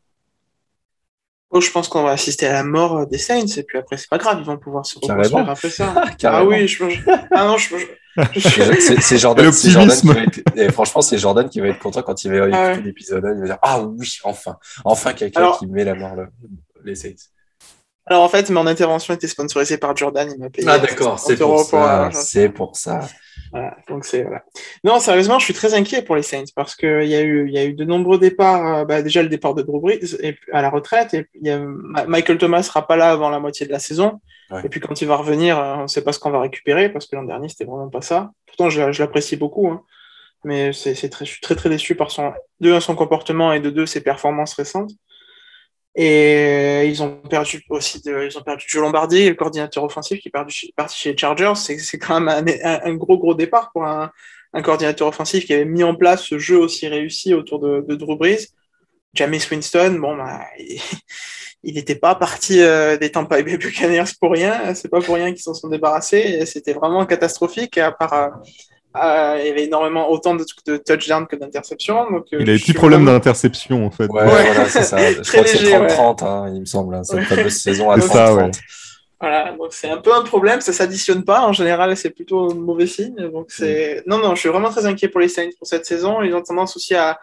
Oh, 1.49 1.59
Je 1.59 1.69
pense 1.69 1.87
qu'on 1.87 2.03
va 2.03 2.11
assister 2.11 2.47
à 2.47 2.53
la 2.53 2.63
mort 2.63 3.05
des 3.05 3.17
Saints, 3.17 3.45
et 3.57 3.63
puis 3.63 3.77
après, 3.77 3.97
c'est 3.97 4.09
pas 4.09 4.17
grave, 4.17 4.37
ils 4.39 4.45
vont 4.45 4.57
pouvoir 4.57 4.85
se 4.85 4.97
reconstruire 4.97 5.49
après 5.49 5.69
ça. 5.69 5.93
ah 6.23 6.45
oui, 6.45 6.67
je, 6.67 6.83
ah 7.31 7.45
non, 7.45 7.57
je, 7.57 7.75
c'est 8.35 9.17
Jordan, 9.17 9.51
Jordan, 9.51 9.97
qui 9.99 10.07
va 10.07 10.21
être, 10.21 10.41
et 10.55 10.71
franchement, 10.71 11.01
c'est 11.01 11.17
Jordan 11.17 11.49
qui 11.49 11.59
va 11.59 11.69
être 11.69 11.79
content 11.79 12.01
quand 12.03 12.23
il 12.23 12.31
va 12.31 12.37
écouter 12.47 12.53
ah 12.55 12.73
l'épisode. 12.75 13.23
Il 13.35 13.41
va 13.41 13.45
dire 13.45 13.57
Ah 13.61 13.81
oui, 13.81 14.17
enfin, 14.23 14.57
enfin 14.85 15.13
quelqu'un 15.13 15.51
qui 15.57 15.67
met 15.67 15.83
la 15.83 15.95
mort 15.95 16.15
les 16.83 16.95
Saints. 16.95 17.13
Alors 18.05 18.23
en 18.23 18.29
fait, 18.29 18.49
mon 18.49 18.67
intervention 18.67 19.13
était 19.13 19.27
sponsorisée 19.27 19.77
par 19.77 19.95
Jordan, 19.95 20.29
il 20.33 20.39
m'a 20.39 20.49
payé. 20.49 20.67
Ah 20.69 20.77
d'accord, 20.77 21.19
c'est 21.19 21.37
pour, 21.37 21.63
ça. 21.63 22.09
C'est 22.11 22.49
pour 22.49 22.75
ça. 22.75 23.07
Voilà, 23.53 23.77
donc 23.87 24.03
c'est 24.03 24.23
voilà. 24.23 24.43
Non, 24.83 24.99
sérieusement, 24.99 25.37
je 25.37 25.45
suis 25.45 25.53
très 25.53 25.75
inquiet 25.75 26.01
pour 26.01 26.15
les 26.15 26.23
Saints 26.23 26.51
parce 26.55 26.75
qu'il 26.75 27.05
y 27.05 27.13
a 27.13 27.21
eu 27.21 27.47
il 27.47 27.53
y 27.53 27.59
a 27.59 27.65
eu 27.65 27.73
de 27.73 27.85
nombreux 27.85 28.17
départs. 28.17 28.87
bah, 28.87 29.03
déjà 29.03 29.21
le 29.21 29.29
départ 29.29 29.53
de 29.53 29.61
Drew 29.61 29.79
Brees 29.79 30.15
et, 30.21 30.35
à 30.51 30.63
la 30.63 30.71
retraite 30.71 31.13
et 31.13 31.27
y 31.39 31.51
a, 31.51 31.59
Michael 32.07 32.39
Thomas 32.39 32.63
sera 32.63 32.87
pas 32.87 32.95
là 32.95 33.11
avant 33.11 33.29
la 33.29 33.39
moitié 33.39 33.67
de 33.67 33.71
la 33.71 33.77
saison. 33.77 34.21
Et 34.63 34.69
puis 34.69 34.79
quand 34.79 35.01
il 35.01 35.07
va 35.07 35.17
revenir, 35.17 35.59
on 35.59 35.83
ne 35.83 35.87
sait 35.87 36.03
pas 36.03 36.13
ce 36.13 36.19
qu'on 36.19 36.31
va 36.31 36.41
récupérer 36.41 36.89
parce 36.89 37.05
que 37.05 37.15
l'an 37.15 37.23
dernier 37.23 37.47
c'était 37.47 37.65
vraiment 37.65 37.89
pas 37.89 38.01
ça. 38.01 38.31
Pourtant, 38.47 38.71
je, 38.71 38.91
je 38.91 39.03
l'apprécie 39.03 39.35
beaucoup, 39.35 39.67
hein. 39.67 39.83
mais 40.43 40.73
c'est 40.73 41.09
très, 41.09 41.25
je 41.25 41.31
suis 41.31 41.41
très 41.41 41.55
très 41.55 41.69
déçu 41.69 41.93
par 41.93 42.09
son 42.09 42.33
de 42.59 42.79
son 42.79 42.95
comportement 42.95 43.53
et 43.53 43.59
de 43.59 43.69
deux 43.69 43.85
ses 43.85 44.01
performances 44.01 44.55
récentes. 44.55 44.91
Et 45.95 46.87
ils 46.87 47.03
ont 47.03 47.11
perdu 47.17 47.63
aussi 47.69 48.01
de, 48.01 48.27
ils 48.29 48.37
ont 48.37 48.41
perdu 48.41 48.65
Joe 48.67 48.81
Lombardi, 48.81 49.29
le 49.29 49.35
coordinateur 49.35 49.83
offensif 49.83 50.19
qui 50.19 50.29
est 50.29 50.31
parti 50.31 50.71
chez 50.97 51.11
les 51.11 51.17
Chargers. 51.17 51.53
C'est 51.55 51.99
quand 51.99 52.19
même 52.19 52.45
un, 52.63 52.93
gros 52.95 53.17
gros 53.17 53.35
départ 53.35 53.71
pour 53.71 53.85
un, 53.85 54.11
un, 54.53 54.61
coordinateur 54.63 55.07
offensif 55.07 55.45
qui 55.45 55.53
avait 55.53 55.65
mis 55.65 55.83
en 55.83 55.93
place 55.93 56.23
ce 56.23 56.39
jeu 56.39 56.57
aussi 56.57 56.87
réussi 56.87 57.35
autour 57.35 57.59
de, 57.59 57.85
de 57.87 57.95
Drew 57.95 58.17
Brees. 58.17 58.47
James 59.13 59.35
Winston, 59.51 59.99
bon, 59.99 60.17
bah, 60.17 60.41
il 60.57 60.81
n'était 61.75 61.95
pas 61.95 62.15
parti 62.15 62.61
euh, 62.61 62.97
des 62.97 63.11
Tampa 63.11 63.41
Bay 63.43 63.57
Buccaneers 63.57 64.11
pour 64.19 64.31
rien. 64.31 64.73
C'est 64.73 64.89
pas 64.89 65.01
pour 65.01 65.13
rien 65.13 65.31
qu'ils 65.31 65.43
s'en 65.43 65.53
sont 65.53 65.69
débarrassés. 65.69 66.43
C'était 66.47 66.73
vraiment 66.73 67.05
catastrophique. 67.05 67.77
À 67.77 67.91
part, 67.91 68.13
euh, 68.13 68.29
euh, 68.95 69.37
il 69.39 69.47
y 69.47 69.49
avait 69.49 69.63
énormément 69.63 70.09
autant 70.11 70.35
de, 70.35 70.45
de 70.67 70.77
touchdowns 70.77 71.25
que 71.25 71.35
d'interceptions. 71.35 72.11
Donc, 72.11 72.25
euh, 72.33 72.37
il 72.39 72.49
a 72.49 72.53
des 72.53 72.59
petits 72.59 72.73
problèmes 72.73 73.05
d'interception 73.05 73.85
en 73.85 73.91
fait. 73.91 74.05
Ouais, 74.05 74.25
voilà, 74.25 74.65
c'est 74.69 74.83
ça. 74.83 74.97
Je 75.11 75.21
crois 75.21 75.43
que 75.43 75.49
c'est 75.49 75.63
30-30, 75.63 76.23
hein, 76.23 76.51
il 76.53 76.61
me 76.61 76.65
semble, 76.65 76.95
hein, 76.95 77.03
cette 77.03 77.23
fameuse 77.23 77.57
saison 77.57 77.89
à 77.89 77.97
30-30. 77.97 78.59
Voilà, 79.19 79.53
donc 79.53 79.67
c'est 79.71 79.89
un 79.89 79.97
peu 79.97 80.13
un 80.13 80.21
problème, 80.21 80.59
ça 80.59 80.73
s'additionne 80.73 81.23
pas. 81.23 81.47
En 81.47 81.53
général, 81.53 81.95
c'est 81.95 82.09
plutôt 82.09 82.51
un 82.51 82.55
mauvais 82.55 82.87
signe. 82.87 83.15
Donc 83.31 83.47
c'est 83.49 84.03
mm. 84.05 84.09
non, 84.09 84.19
non, 84.19 84.35
je 84.35 84.41
suis 84.41 84.49
vraiment 84.49 84.69
très 84.69 84.85
inquiet 84.85 85.07
pour 85.07 85.21
les 85.21 85.29
Saints 85.29 85.49
pour 85.57 85.65
cette 85.65 85.85
saison. 85.85 86.21
Ils 86.21 86.35
ont 86.35 86.41
tendance 86.41 86.75
aussi 86.75 86.93
à, 86.93 87.19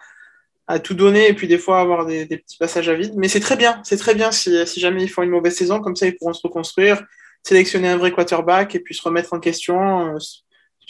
à 0.67 0.79
tout 0.79 0.95
donner 0.95 1.29
et 1.29 1.33
puis 1.33 1.47
des 1.47 1.57
fois 1.57 1.79
avoir 1.79 2.05
des, 2.05 2.25
des 2.25 2.37
petits 2.37 2.57
passages 2.57 2.89
à 2.89 2.95
vide. 2.95 3.13
Mais 3.15 3.29
c'est 3.29 3.39
très 3.39 3.55
bien, 3.55 3.79
c'est 3.83 3.97
très 3.97 4.15
bien 4.15 4.31
si, 4.31 4.67
si 4.67 4.79
jamais 4.79 5.03
ils 5.03 5.09
font 5.09 5.21
une 5.21 5.29
mauvaise 5.29 5.55
saison, 5.55 5.79
comme 5.79 5.95
ça 5.95 6.07
ils 6.07 6.17
pourront 6.17 6.33
se 6.33 6.41
reconstruire, 6.41 7.01
sélectionner 7.43 7.87
un 7.87 7.97
vrai 7.97 8.11
quarterback 8.11 8.75
et 8.75 8.79
puis 8.79 8.93
se 8.93 9.01
remettre 9.03 9.33
en 9.33 9.39
question. 9.39 10.17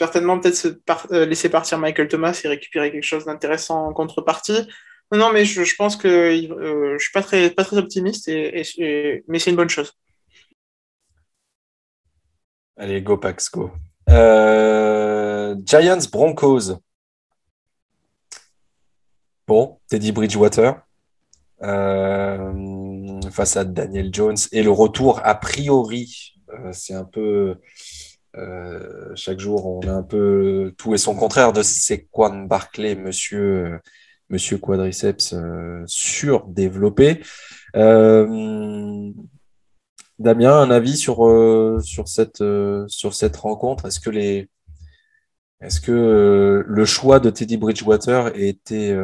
Euh, 0.02 0.06
certainement 0.06 0.40
peut-être 0.40 1.12
euh, 1.12 1.26
laisser 1.26 1.50
partir 1.50 1.78
Michael 1.78 2.08
Thomas 2.08 2.40
et 2.44 2.48
récupérer 2.48 2.92
quelque 2.92 3.04
chose 3.04 3.26
d'intéressant 3.26 3.88
en 3.88 3.94
contrepartie. 3.94 4.68
Non, 5.12 5.32
mais 5.32 5.44
je, 5.46 5.76
pense 5.76 5.98
que 5.98 6.08
euh, 6.08 6.98
je 6.98 7.04
suis 7.04 7.12
pas 7.12 7.22
très, 7.22 7.78
optimiste, 7.78 8.28
mais 8.30 8.64
c'est 8.64 9.50
une 9.50 9.56
bonne 9.56 9.70
chose. 9.70 9.94
Allez, 12.78 13.02
go 13.02 13.18
Pax, 13.18 13.52
go. 13.52 13.72
Euh, 14.10 15.56
Giants 15.66 16.08
Broncos. 16.12 16.80
Bon, 19.48 19.80
Teddy 19.90 20.12
Bridgewater 20.14 20.82
face 23.32 23.56
à 23.56 23.66
Daniel 23.66 24.10
Jones 24.12 24.38
et 24.52 24.64
le 24.64 24.72
retour 24.72 25.22
a 25.24 25.36
priori, 25.36 26.34
c'est 26.72 26.96
un 26.96 27.04
peu 27.04 27.58
euh, 28.38 29.14
chaque 29.16 29.40
jour, 29.40 29.66
on 29.66 29.82
a 29.88 29.92
un 29.92 30.04
peu 30.04 30.74
tout 30.78 30.94
et 30.94 30.98
son 30.98 31.16
contraire 31.16 31.54
de 31.54 31.62
Sequan 31.64 32.44
Barclay, 32.46 32.96
monsieur, 32.96 33.80
monsieur 34.30 34.58
quadriceps 34.58 35.34
euh, 35.34 35.84
surdéveloppé. 35.86 37.22
Euh, 37.76 39.12
Damien, 40.20 40.54
un 40.54 40.72
avis 40.72 40.98
sur, 40.98 41.18
sur, 41.84 42.08
cette, 42.08 42.44
sur 42.88 43.14
cette 43.14 43.36
rencontre? 43.38 43.88
Est-ce 43.88 44.00
que, 44.00 44.12
les, 44.12 44.50
est-ce 45.62 45.82
que 45.82 46.64
le 46.66 46.86
choix 46.86 47.20
de 47.20 47.32
Teddy 47.32 47.58
Bridgewater 47.58 48.32
était, 48.36 48.96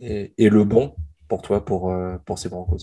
est, 0.00 0.34
est, 0.36 0.48
le 0.50 0.64
bon 0.64 0.94
pour 1.26 1.40
toi 1.40 1.64
pour, 1.64 1.96
pour 2.26 2.38
ces 2.38 2.50
Broncos? 2.50 2.80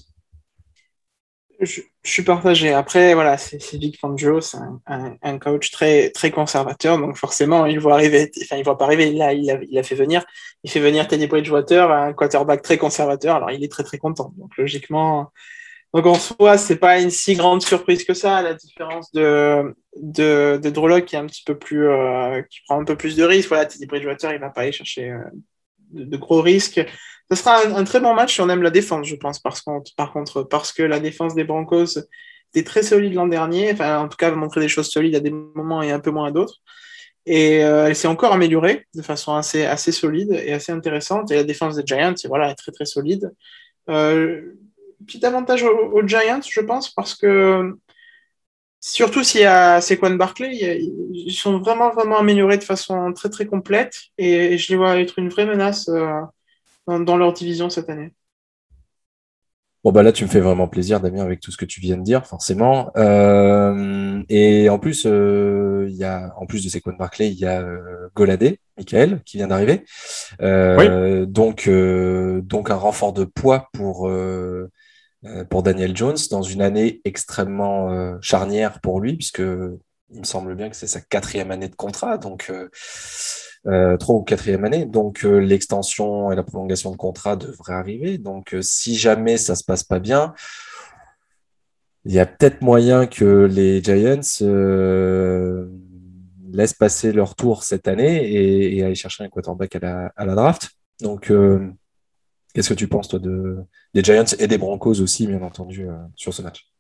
Je, 1.60 1.82
suis 2.10 2.24
partagé. 2.24 2.74
Après, 2.74 3.14
voilà, 3.14 3.38
c'est 3.38 3.60
Vic 3.78 4.00
Fangio, 4.00 4.42
c'est 4.42 4.58
un, 4.88 5.38
coach 5.40 5.72
très, 5.72 6.10
très 6.10 6.32
conservateur, 6.32 6.98
donc 6.98 7.16
forcément, 7.16 7.66
il 7.66 7.80
voit 7.80 7.94
arriver, 7.94 8.32
enfin, 8.42 8.58
il 8.58 8.64
voit 8.64 8.78
pas 8.78 8.86
arriver. 8.86 9.12
Là, 9.12 9.34
il 9.34 9.50
a, 9.52 9.60
il 9.62 9.78
a 9.78 9.84
fait 9.84 9.96
venir, 9.96 10.24
il 10.64 10.72
fait 10.72 10.80
venir 10.80 11.08
Teddy 11.08 11.28
Bridgewater, 11.28 11.92
un 11.92 12.14
quarterback 12.14 12.64
très 12.64 12.78
conservateur. 12.78 13.36
Alors, 13.36 13.52
il 13.52 13.64
est 13.64 13.72
très, 13.72 13.84
très 13.84 14.00
content. 14.00 14.34
Donc, 14.38 14.58
logiquement, 14.58 15.32
donc 15.94 16.06
en 16.06 16.16
soi, 16.16 16.58
c'est 16.58 16.78
pas 16.78 17.00
une 17.02 17.10
si 17.10 17.36
grande 17.36 17.62
surprise 17.62 18.06
que 18.06 18.14
ça, 18.14 18.42
la 18.42 18.54
différence 18.54 19.12
de, 19.12 19.76
de, 19.98 20.60
de 20.62 21.00
qui 21.02 21.16
est 21.16 21.20
un 21.20 21.26
petit 21.26 21.44
peu 21.44 21.58
plus, 21.58 21.88
euh, 21.90 22.42
qui 22.44 22.62
prend 22.66 22.80
un 22.80 22.86
peu 22.86 22.96
plus 22.96 23.18
de 23.18 23.24
risques. 23.24 23.50
Voilà, 23.50 23.66
Teddy 23.66 23.86
Bridgewater, 23.86 24.34
il 24.34 24.40
va 24.40 24.50
pas 24.50 24.62
aller 24.62 24.72
chercher 24.72 25.10
euh, 25.10 25.20
de, 25.92 26.18
gros 26.18 26.42
risques. 26.42 26.82
Ce 27.30 27.38
sera 27.38 27.66
un, 27.66 27.84
très 27.84 28.00
bon 28.00 28.14
match 28.14 28.34
si 28.34 28.42
on 28.42 28.50
aime 28.50 28.62
la 28.62 28.70
défense, 28.70 29.08
je 29.08 29.16
pense, 29.16 29.40
par 29.40 29.64
contre, 29.64 29.92
par 29.96 30.12
contre 30.12 30.44
parce 30.44 30.72
que 30.72 30.84
la 30.84 31.00
défense 31.00 31.36
des 31.36 31.44
Broncos 31.44 32.00
était 32.54 32.66
très 32.66 32.84
solide 32.84 33.14
l'an 33.14 33.28
dernier, 33.28 33.72
enfin, 33.72 34.00
en 34.00 34.08
tout 34.08 34.18
cas, 34.18 34.32
montrer 34.32 34.62
des 34.62 34.68
choses 34.68 34.90
solides 34.90 35.16
à 35.16 35.20
des 35.22 35.32
moments 35.32 35.82
et 35.82 35.92
un 35.92 36.00
peu 36.00 36.12
moins 36.12 36.28
à 36.28 36.32
d'autres. 36.32 36.60
Et 37.26 37.64
euh, 37.64 37.88
elle 37.88 37.96
s'est 37.96 38.08
encore 38.08 38.34
améliorée 38.34 38.88
de 38.96 39.02
façon 39.02 39.36
assez, 39.36 39.66
assez 39.66 39.92
solide 39.92 40.32
et 40.32 40.54
assez 40.54 40.72
intéressante. 40.72 41.32
Et 41.32 41.36
la 41.36 41.44
défense 41.44 41.76
des 41.76 41.84
Giants, 41.86 42.16
voilà, 42.26 42.50
est 42.50 42.56
très 42.56 42.72
très 42.72 42.86
solide. 42.86 43.32
Euh, 43.90 44.56
petit 45.06 45.26
avantage 45.26 45.64
aux, 45.64 46.06
Giants, 46.06 46.42
je 46.48 46.62
pense, 46.62 46.90
parce 46.90 47.16
que 47.16 47.78
surtout 48.82 49.24
s'il 49.24 49.42
y 49.42 49.46
a 49.46 49.80
Sequan 49.80 50.16
Barkley, 50.16 50.82
ils 51.14 51.32
sont 51.32 51.60
vraiment 51.60 51.92
vraiment 51.92 52.18
améliorés 52.18 52.58
de 52.58 52.64
façon 52.64 53.14
très 53.14 53.30
très 53.30 53.46
complète. 53.46 53.96
Et, 54.18 54.58
je 54.58 54.72
les 54.72 54.78
vois 54.78 55.00
être 55.00 55.18
une 55.18 55.30
vraie 55.30 55.46
menace. 55.46 55.88
Euh, 55.88 56.20
dans, 56.88 57.18
leur 57.18 57.34
division 57.34 57.70
cette 57.70 57.90
année. 57.90 58.14
Bon, 59.84 59.92
bah 59.92 60.04
là, 60.04 60.12
tu 60.12 60.24
me 60.24 60.30
fais 60.30 60.40
vraiment 60.40 60.68
plaisir, 60.68 61.00
Damien, 61.00 61.24
avec 61.24 61.40
tout 61.40 61.50
ce 61.50 61.58
que 61.58 61.66
tu 61.66 61.82
viens 61.82 61.98
de 61.98 62.04
dire, 62.04 62.28
forcément. 62.28 62.92
Euh, 62.98 64.22
et 64.30 64.70
en 64.70 64.78
plus, 64.78 65.08
euh, 65.08 65.88
il 65.90 65.96
y 65.96 66.04
a, 66.04 66.34
en 66.38 66.46
plus 66.46 66.64
de 66.64 66.70
Sequon 66.70 66.94
Barclay, 66.94 67.30
il 67.30 67.40
y 67.40 67.48
a 67.48 67.62
euh, 67.62 68.10
Goladé, 68.16 68.60
Michael, 68.78 69.22
qui 69.26 69.38
vient 69.38 69.48
d'arriver. 69.48 69.84
donc, 70.40 71.68
donc, 71.68 72.70
un 72.70 72.76
renfort 72.76 73.14
de 73.14 73.24
poids 73.24 73.70
pour, 73.74 74.08
pour 75.50 75.64
Daniel 75.64 75.96
Jones 75.96 76.18
dans 76.30 76.42
une 76.42 76.62
année 76.62 77.02
extrêmement 77.06 78.20
charnière 78.22 78.80
pour 78.82 79.00
lui, 79.00 79.16
puisque 79.16 79.40
il 79.40 80.20
me 80.20 80.24
semble 80.26 80.56
bien 80.56 80.70
que 80.70 80.76
c'est 80.76 80.88
sa 80.88 81.02
quatrième 81.02 81.52
année 81.52 81.70
de 81.70 81.76
contrat. 81.76 82.18
Donc, 82.18 82.52
euh, 83.68 83.96
trois 83.98 84.16
ou 84.16 84.24
quatrième 84.24 84.66
année. 84.66 84.86
Donc 84.86 85.24
euh, 85.24 85.38
l'extension 85.38 86.32
et 86.32 86.36
la 86.36 86.42
prolongation 86.42 86.92
de 86.92 86.98
contrat 86.98 87.36
devraient 87.36 87.74
arriver. 87.74 88.18
Donc 88.18 88.56
euh, 88.56 88.62
si 88.64 88.96
jamais 88.96 89.38
ça 89.38 89.56
se 89.56 89.64
passe 89.64 89.84
pas 89.84 90.00
bien, 90.00 90.34
il 92.06 92.12
y 92.12 92.20
a 92.20 92.26
peut-être 92.26 92.62
moyen 92.64 93.06
que 93.06 93.46
les 93.46 93.84
Giants 93.84 94.22
laissent 96.52 96.74
passer 96.74 97.12
leur 97.12 97.36
tour 97.36 97.64
cette 97.64 97.88
année 97.88 98.28
et, 98.28 98.78
et 98.78 98.84
aller 98.84 98.96
chercher 98.96 99.24
un 99.24 99.30
quarterback 99.30 99.76
à 99.76 99.80
la, 99.80 100.12
à 100.16 100.26
la 100.26 100.34
draft. 100.34 100.72
Donc 101.02 101.32
qu'est-ce 102.54 102.70
que 102.70 102.74
tu 102.74 102.88
penses 102.88 103.08
toi 103.08 103.20
de, 103.20 103.58
des 103.94 104.04
Giants 104.04 104.26
et 104.40 104.48
des 104.48 104.58
Broncos 104.58 105.02
aussi, 105.02 105.28
bien 105.28 105.42
entendu, 105.42 105.86
sur 106.16 106.34
ce 106.34 106.42
match? 106.42 106.72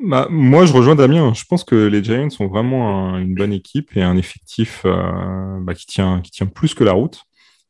Bah, 0.00 0.28
moi, 0.30 0.64
je 0.64 0.72
rejoins 0.72 0.94
Damien. 0.94 1.34
Je 1.34 1.44
pense 1.44 1.64
que 1.64 1.74
les 1.74 2.04
Giants 2.04 2.30
sont 2.30 2.46
vraiment 2.46 3.18
une 3.18 3.34
bonne 3.34 3.52
équipe 3.52 3.96
et 3.96 4.02
un 4.02 4.16
effectif 4.16 4.82
euh, 4.84 5.58
bah, 5.60 5.74
qui, 5.74 5.86
tient, 5.86 6.20
qui 6.20 6.30
tient 6.30 6.46
plus 6.46 6.74
que 6.74 6.84
la 6.84 6.92
route. 6.92 7.22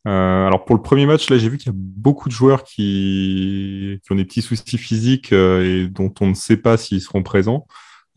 Euh, 0.06 0.46
alors 0.46 0.64
pour 0.64 0.76
le 0.76 0.82
premier 0.82 1.06
match, 1.06 1.28
là, 1.30 1.38
j'ai 1.38 1.48
vu 1.48 1.56
qu'il 1.56 1.72
y 1.72 1.74
a 1.74 1.78
beaucoup 1.78 2.28
de 2.28 2.34
joueurs 2.34 2.64
qui, 2.64 3.98
ont 4.10 4.14
des 4.14 4.24
petits 4.24 4.42
soucis 4.42 4.78
physiques 4.78 5.32
euh, 5.32 5.84
et 5.84 5.88
dont 5.88 6.12
on 6.20 6.28
ne 6.28 6.34
sait 6.34 6.58
pas 6.58 6.76
s'ils 6.76 7.00
seront 7.00 7.22
présents. 7.22 7.66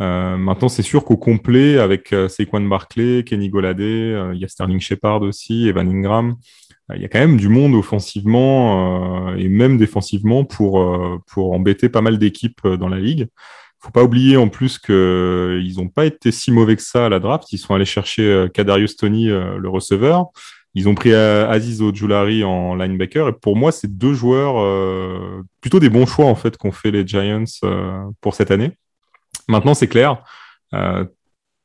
Euh, 0.01 0.35
maintenant, 0.35 0.67
c'est 0.69 0.83
sûr 0.83 1.05
qu'au 1.05 1.17
complet, 1.17 1.77
avec 1.77 2.11
euh, 2.11 2.27
Saquon 2.27 2.61
Barclay, 2.61 3.23
Kenny 3.23 3.49
Goladé, 3.49 4.31
il 4.33 4.39
y 4.39 4.45
a 4.45 4.47
Sterling 4.47 4.79
Shepard 4.79 5.21
aussi, 5.21 5.67
Evan 5.67 5.89
Ingram, 5.89 6.35
il 6.95 7.01
y 7.01 7.05
a 7.05 7.07
quand 7.07 7.19
même 7.19 7.37
du 7.37 7.49
monde 7.49 7.75
offensivement 7.75 9.33
et 9.35 9.47
même 9.47 9.77
défensivement 9.77 10.43
pour, 10.43 10.85
pour 11.27 11.53
embêter 11.53 11.89
pas 11.89 12.01
mal 12.01 12.17
d'équipes 12.17 12.67
dans 12.67 12.89
la 12.89 12.99
ligue 12.99 13.27
faut 13.81 13.91
pas 13.91 14.03
oublier 14.03 14.37
en 14.37 14.47
plus 14.47 14.77
qu'ils 14.77 15.73
n'ont 15.77 15.89
pas 15.89 16.05
été 16.05 16.31
si 16.31 16.51
mauvais 16.51 16.75
que 16.75 16.83
ça 16.83 17.07
à 17.07 17.09
la 17.09 17.19
draft. 17.19 17.51
Ils 17.51 17.57
sont 17.57 17.73
allés 17.73 17.85
chercher 17.85 18.23
euh, 18.23 18.47
Kadarius 18.47 18.95
Tony, 18.95 19.29
euh, 19.29 19.57
le 19.57 19.69
receveur. 19.69 20.27
Ils 20.75 20.87
ont 20.87 20.95
pris 20.95 21.11
euh, 21.11 21.49
Aziz 21.49 21.81
Ojulari 21.81 22.43
en 22.43 22.75
linebacker. 22.75 23.27
Et 23.27 23.33
pour 23.33 23.57
moi, 23.57 23.71
c'est 23.71 23.97
deux 23.97 24.13
joueurs 24.13 24.55
plutôt 25.59 25.79
des 25.79 25.89
bons 25.89 26.05
choix 26.05 26.25
en 26.25 26.35
fait 26.35 26.57
qu'ont 26.57 26.71
fait 26.71 26.91
les 26.91 27.05
Giants 27.05 27.43
pour 28.21 28.35
cette 28.35 28.51
année. 28.51 28.71
Maintenant, 29.49 29.73
c'est 29.73 29.87
clair. 29.87 30.23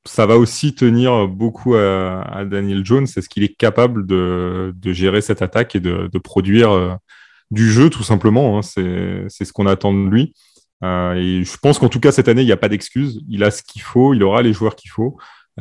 Ça 0.06 0.26
va 0.26 0.38
aussi 0.38 0.74
tenir 0.74 1.28
beaucoup 1.28 1.74
à, 1.74 2.44
Daniel 2.46 2.84
Jones. 2.84 3.04
Est-ce 3.04 3.28
qu'il 3.28 3.42
est 3.42 3.54
capable 3.54 4.06
de, 4.06 4.72
gérer 4.84 5.20
cette 5.20 5.42
attaque 5.42 5.76
et 5.76 5.80
de, 5.80 6.18
produire 6.18 6.98
du 7.50 7.70
jeu 7.70 7.90
tout 7.90 8.02
simplement 8.02 8.58
hein. 8.58 8.62
C'est 8.62 9.44
ce 9.44 9.52
qu'on 9.52 9.66
attend 9.66 9.92
de 9.92 10.08
lui. 10.08 10.34
Euh, 10.84 11.14
et 11.14 11.44
je 11.44 11.56
pense 11.56 11.78
qu'en 11.78 11.88
tout 11.88 12.00
cas, 12.00 12.12
cette 12.12 12.28
année, 12.28 12.42
il 12.42 12.46
n'y 12.46 12.52
a 12.52 12.56
pas 12.56 12.68
d'excuse. 12.68 13.22
Il 13.28 13.44
a 13.44 13.50
ce 13.50 13.62
qu'il 13.62 13.82
faut, 13.82 14.14
il 14.14 14.22
aura 14.22 14.42
les 14.42 14.52
joueurs 14.52 14.76
qu'il 14.76 14.90
faut. 14.90 15.16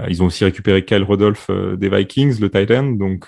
ils 0.09 0.21
ont 0.21 0.27
aussi 0.27 0.43
récupéré 0.43 0.83
Kyle 0.83 1.03
Rodolph 1.03 1.49
des 1.49 1.89
Vikings, 1.89 2.39
le 2.39 2.49
tight 2.49 2.71
end. 2.71 2.91
Donc, 2.91 3.27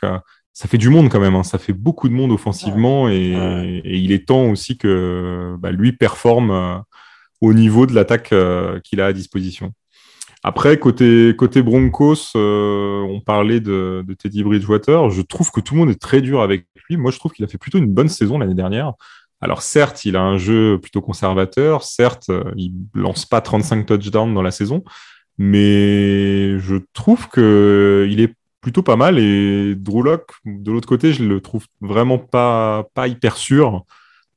ça 0.53 0.68
fait 0.68 0.78
du 0.78 0.89
monde 0.89 1.09
quand 1.09 1.20
même. 1.20 1.36
Hein. 1.36 1.43
Ça 1.43 1.57
fait 1.57 1.74
beaucoup 1.74 2.09
de 2.09 2.13
monde 2.13 2.32
offensivement 2.32 3.09
et, 3.09 3.82
il 3.86 4.11
est 4.11 4.28
temps 4.28 4.49
aussi 4.49 4.78
que 4.78 5.55
bah, 5.59 5.72
lui 5.72 5.93
performe 5.93 6.84
au 7.41 7.53
niveau 7.53 7.86
de 7.86 7.93
l'attaque 7.93 8.34
qu'il 8.84 9.01
a 9.01 9.07
à 9.07 9.13
disposition. 9.13 9.74
Après, 10.47 10.79
côté, 10.79 11.35
côté 11.37 11.61
Broncos, 11.61 12.31
euh, 12.37 13.01
on 13.01 13.19
parlait 13.19 13.59
de, 13.59 14.05
Teddy 14.17 14.43
Bridgewater. 14.43 15.09
Je 15.09 15.21
trouve 15.21 15.51
que 15.51 15.59
tout 15.59 15.73
le 15.73 15.81
monde 15.81 15.89
est 15.89 15.99
très 15.99 16.21
dur 16.21 16.41
avec 16.41 16.67
lui. 16.87 16.95
Moi, 16.95 17.11
je 17.11 17.19
trouve 17.19 17.33
qu'il 17.33 17.43
a 17.43 17.49
fait 17.49 17.57
plutôt 17.57 17.79
une 17.79 17.93
bonne 17.93 18.07
saison 18.07 18.39
l'année 18.39 18.53
dernière. 18.53 18.93
Alors, 19.41 19.61
certes, 19.61 20.05
il 20.05 20.15
a 20.15 20.21
un 20.21 20.37
jeu 20.37 20.79
plutôt 20.79 21.01
conservateur. 21.01 21.83
Certes, 21.83 22.29
euh, 22.29 22.49
il 22.55 22.71
lance 22.93 23.25
pas 23.25 23.41
35 23.41 23.85
touchdowns 23.85 24.33
dans 24.33 24.41
la 24.41 24.51
saison. 24.51 24.85
Mais 25.37 26.57
je 26.59 26.77
trouve 26.93 27.27
qu'il 27.27 28.21
est 28.21 28.33
plutôt 28.61 28.83
pas 28.83 28.95
mal. 28.95 29.19
Et 29.19 29.75
Drew 29.75 30.01
Locke, 30.01 30.31
de 30.45 30.71
l'autre 30.71 30.87
côté, 30.87 31.11
je 31.11 31.25
le 31.25 31.41
trouve 31.41 31.65
vraiment 31.81 32.19
pas, 32.19 32.85
pas 32.93 33.09
hyper 33.09 33.35
sûr. 33.35 33.83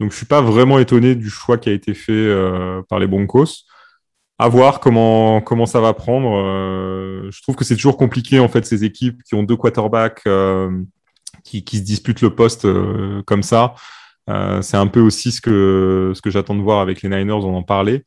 Donc, 0.00 0.10
je 0.10 0.16
suis 0.16 0.26
pas 0.26 0.40
vraiment 0.40 0.80
étonné 0.80 1.14
du 1.14 1.30
choix 1.30 1.56
qui 1.56 1.68
a 1.68 1.72
été 1.72 1.94
fait 1.94 2.10
euh, 2.10 2.82
par 2.88 2.98
les 2.98 3.06
Broncos 3.06 3.69
à 4.40 4.48
voir 4.48 4.80
comment, 4.80 5.42
comment 5.42 5.66
ça 5.66 5.80
va 5.80 5.92
prendre. 5.92 6.42
Euh, 6.42 7.30
je 7.30 7.42
trouve 7.42 7.56
que 7.56 7.64
c'est 7.64 7.74
toujours 7.74 7.98
compliqué, 7.98 8.40
en 8.40 8.48
fait, 8.48 8.64
ces 8.64 8.84
équipes 8.84 9.22
qui 9.22 9.34
ont 9.34 9.42
deux 9.42 9.56
quarterbacks 9.56 10.22
euh, 10.26 10.82
qui, 11.44 11.62
qui, 11.62 11.76
se 11.76 11.82
disputent 11.82 12.22
le 12.22 12.34
poste 12.34 12.64
euh, 12.64 13.22
comme 13.26 13.42
ça. 13.42 13.74
c'est 14.62 14.78
un 14.78 14.86
peu 14.86 15.00
aussi 15.00 15.30
ce 15.30 15.42
que, 15.42 16.12
ce 16.14 16.22
que 16.22 16.30
j'attends 16.30 16.54
de 16.54 16.62
voir 16.62 16.80
avec 16.80 17.02
les 17.02 17.10
Niners, 17.10 17.44
on 17.44 17.54
en 17.54 17.62
parlait. 17.62 18.02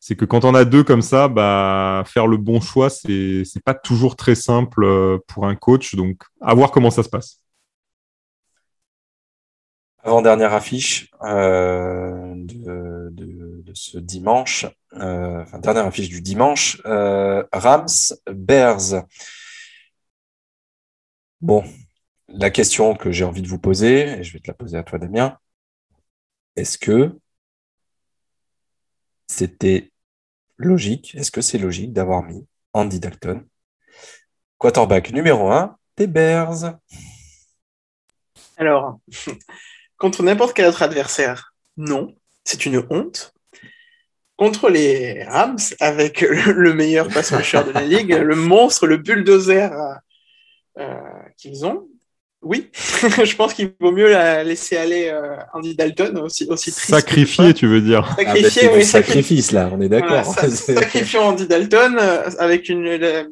C'est 0.00 0.16
que 0.16 0.24
quand 0.24 0.46
on 0.46 0.54
a 0.54 0.64
deux 0.64 0.84
comme 0.84 1.02
ça, 1.02 1.28
bah, 1.28 2.02
faire 2.06 2.26
le 2.28 2.38
bon 2.38 2.62
choix, 2.62 2.88
c'est 2.88 3.44
pas 3.62 3.74
toujours 3.74 4.16
très 4.16 4.34
simple 4.34 4.86
pour 5.28 5.46
un 5.46 5.54
coach. 5.54 5.96
Donc, 5.96 6.22
à 6.40 6.54
voir 6.54 6.70
comment 6.70 6.90
ça 6.90 7.02
se 7.02 7.10
passe. 7.10 7.40
Avant-dernière 10.02 10.54
affiche 10.54 11.10
de, 11.22 13.10
de, 13.10 13.43
ce 13.72 13.98
dimanche, 13.98 14.66
euh, 14.94 15.42
enfin, 15.42 15.58
dernière 15.58 15.86
affiche 15.86 16.08
du 16.08 16.20
dimanche, 16.20 16.80
euh, 16.84 17.44
Rams, 17.52 17.86
Bears. 18.30 19.04
Bon, 21.40 21.64
la 22.28 22.50
question 22.50 22.94
que 22.94 23.10
j'ai 23.10 23.24
envie 23.24 23.42
de 23.42 23.48
vous 23.48 23.58
poser, 23.58 24.18
et 24.18 24.22
je 24.22 24.32
vais 24.32 24.40
te 24.40 24.48
la 24.48 24.54
poser 24.54 24.76
à 24.76 24.82
toi 24.82 24.98
Damien, 24.98 25.38
est-ce 26.56 26.78
que 26.78 27.18
c'était 29.26 29.92
logique, 30.56 31.14
est-ce 31.14 31.30
que 31.30 31.40
c'est 31.40 31.58
logique 31.58 31.92
d'avoir 31.92 32.22
mis 32.22 32.46
Andy 32.72 33.00
Dalton, 33.00 33.46
quarterback 34.58 35.12
numéro 35.12 35.50
1 35.50 35.76
des 35.96 36.06
Bears? 36.06 36.78
Alors, 38.56 39.00
contre 39.98 40.22
n'importe 40.22 40.54
quel 40.54 40.66
autre 40.66 40.82
adversaire, 40.82 41.54
non, 41.76 42.14
c'est 42.44 42.66
une 42.66 42.86
honte 42.90 43.33
contre 44.36 44.68
les 44.68 45.22
Rams 45.24 45.58
avec 45.80 46.20
le 46.20 46.74
meilleur 46.74 47.08
pass 47.08 47.32
rusher 47.32 47.62
de 47.66 47.70
la 47.70 47.82
ligue, 47.82 48.10
le 48.12 48.34
monstre, 48.34 48.86
le 48.86 48.96
bulldozer 48.96 49.70
euh, 50.78 51.00
qu'ils 51.36 51.64
ont. 51.64 51.86
Oui, 52.42 52.68
je 52.74 53.36
pense 53.36 53.54
qu'il 53.54 53.72
vaut 53.80 53.92
mieux 53.92 54.10
la 54.10 54.44
laisser 54.44 54.76
aller 54.76 55.08
euh, 55.08 55.36
Andy 55.54 55.74
Dalton 55.74 56.18
aussi, 56.18 56.44
aussi 56.48 56.72
triste. 56.72 56.90
Sacrifier, 56.90 57.54
tu 57.54 57.66
veux 57.66 57.80
dire 57.80 58.06
Sacrifier, 58.18 58.62
ah, 58.64 58.68
bah, 58.68 58.72
oui, 58.76 58.84
sacrifice 58.84 59.52
là, 59.52 59.70
on 59.72 59.80
est 59.80 59.88
d'accord. 59.88 60.26
sacrifiant 60.50 61.28
Andy 61.28 61.46
Dalton 61.46 61.96
euh, 61.98 62.28
avec 62.38 62.68
une. 62.68 63.30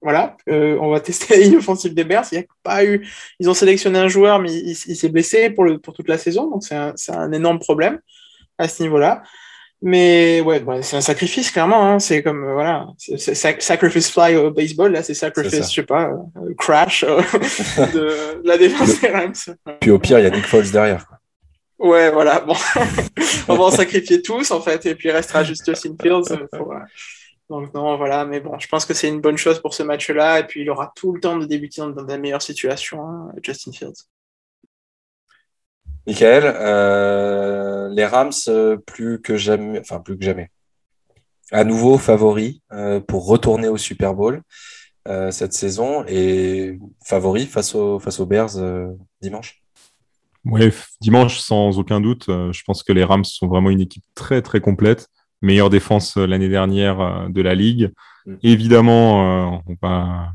voilà, 0.00 0.36
on 0.48 0.90
va 0.90 1.00
tester 1.00 1.34
la 1.36 1.44
ligne 1.44 1.58
offensive 1.58 1.94
des 1.94 2.02
Bears. 2.02 2.24
Il 2.32 2.36
y 2.36 2.38
a 2.38 2.44
pas 2.64 2.84
eu. 2.84 3.06
Ils 3.38 3.48
ont 3.48 3.54
sélectionné 3.54 3.98
un 4.00 4.08
joueur, 4.08 4.40
mais 4.40 4.52
il, 4.52 4.74
s'est 4.74 5.10
blessé 5.10 5.50
pour, 5.50 5.64
le, 5.64 5.78
pour 5.78 5.94
toute 5.94 6.08
la 6.08 6.18
saison, 6.18 6.50
donc 6.50 6.64
c'est 6.64 6.74
un, 6.74 6.94
un 7.10 7.30
énorme 7.30 7.60
problème 7.60 8.00
à 8.58 8.66
ce 8.66 8.82
niveau-là. 8.82 9.22
Mais 9.82 10.42
ouais, 10.42 10.62
c'est 10.82 10.96
un 10.96 11.00
sacrifice, 11.00 11.50
clairement. 11.50 11.92
Hein. 11.92 11.98
C'est 11.98 12.22
comme, 12.22 12.44
euh, 12.44 12.52
voilà, 12.52 12.88
sacrifice 13.16 14.10
fly 14.10 14.36
au 14.36 14.50
baseball, 14.50 14.92
là, 14.92 15.02
c'est 15.02 15.14
sacrifice, 15.14 15.70
je 15.70 15.74
sais 15.76 15.82
pas, 15.82 16.10
euh, 16.10 16.54
crash 16.58 17.02
euh, 17.02 17.22
de, 17.94 18.42
la 18.44 18.58
défense 18.58 19.00
des 19.00 19.08
Rams. 19.08 19.32
Puis 19.80 19.90
au 19.90 19.98
pire, 19.98 20.18
il 20.18 20.24
y 20.24 20.26
a 20.26 20.30
Nick 20.30 20.46
Foles 20.46 20.70
derrière. 20.70 21.06
Ouais, 21.78 22.10
voilà, 22.10 22.40
bon. 22.40 22.54
On 23.48 23.56
va 23.56 23.64
en 23.64 23.70
sacrifier 23.70 24.20
tous, 24.20 24.50
en 24.50 24.60
fait, 24.60 24.84
et 24.84 24.94
puis 24.94 25.08
il 25.08 25.12
restera 25.12 25.44
juste 25.44 25.64
Justin 25.64 25.94
Fields. 26.00 26.38
Donc, 27.48 27.72
non, 27.74 27.96
voilà, 27.96 28.26
mais 28.26 28.40
bon, 28.40 28.58
je 28.58 28.68
pense 28.68 28.84
que 28.84 28.92
c'est 28.92 29.08
une 29.08 29.22
bonne 29.22 29.38
chose 29.38 29.60
pour 29.60 29.72
ce 29.72 29.82
match-là, 29.82 30.40
et 30.40 30.44
puis 30.44 30.60
il 30.60 30.70
aura 30.70 30.92
tout 30.94 31.12
le 31.14 31.20
temps 31.20 31.38
de 31.38 31.46
débuter 31.46 31.80
dans, 31.80 32.04
la 32.04 32.18
meilleure 32.18 32.42
situation, 32.42 33.02
hein, 33.02 33.32
Justin 33.42 33.72
Fields. 33.72 34.04
Michael, 36.10 36.42
euh, 36.44 37.88
les 37.90 38.04
Rams 38.04 38.32
euh, 38.48 38.76
plus 38.76 39.20
que 39.20 39.36
jamais, 39.36 39.78
enfin 39.78 40.00
plus 40.00 40.18
que 40.18 40.24
jamais, 40.24 40.50
à 41.52 41.62
nouveau 41.62 41.98
favoris 41.98 42.62
euh, 42.72 42.98
pour 42.98 43.28
retourner 43.28 43.68
au 43.68 43.76
Super 43.76 44.14
Bowl 44.14 44.42
cette 45.30 45.54
saison 45.54 46.04
et 46.06 46.78
favoris 47.04 47.48
face, 47.48 47.74
face 48.00 48.20
aux 48.20 48.26
Bears 48.26 48.50
dimanche. 49.20 49.60
Oui, 50.44 50.70
dimanche 51.00 51.38
sans 51.38 51.80
aucun 51.80 52.00
doute. 52.00 52.26
je 52.28 52.62
pense 52.64 52.84
que 52.84 52.92
les 52.92 53.02
Rams 53.02 53.24
sont 53.24 53.48
vraiment 53.48 53.70
une 53.70 53.80
équipe 53.80 54.04
très 54.14 54.40
très 54.40 54.60
complète, 54.60 55.08
meilleure 55.42 55.70
défense 55.70 56.16
l'année 56.16 56.48
dernière 56.48 57.28
de 57.28 57.42
la 57.42 57.56
ligue. 57.56 57.90
Mm. 58.26 58.34
Évidemment, 58.44 59.62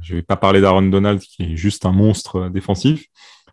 je 0.01 0.13
ne 0.13 0.19
vais 0.19 0.23
pas 0.23 0.36
parler 0.36 0.59
d'Aaron 0.59 0.82
Donald 0.82 1.21
qui 1.21 1.43
est 1.43 1.55
juste 1.55 1.86
un 1.86 1.93
monstre 1.93 2.49
défensif. 2.49 3.05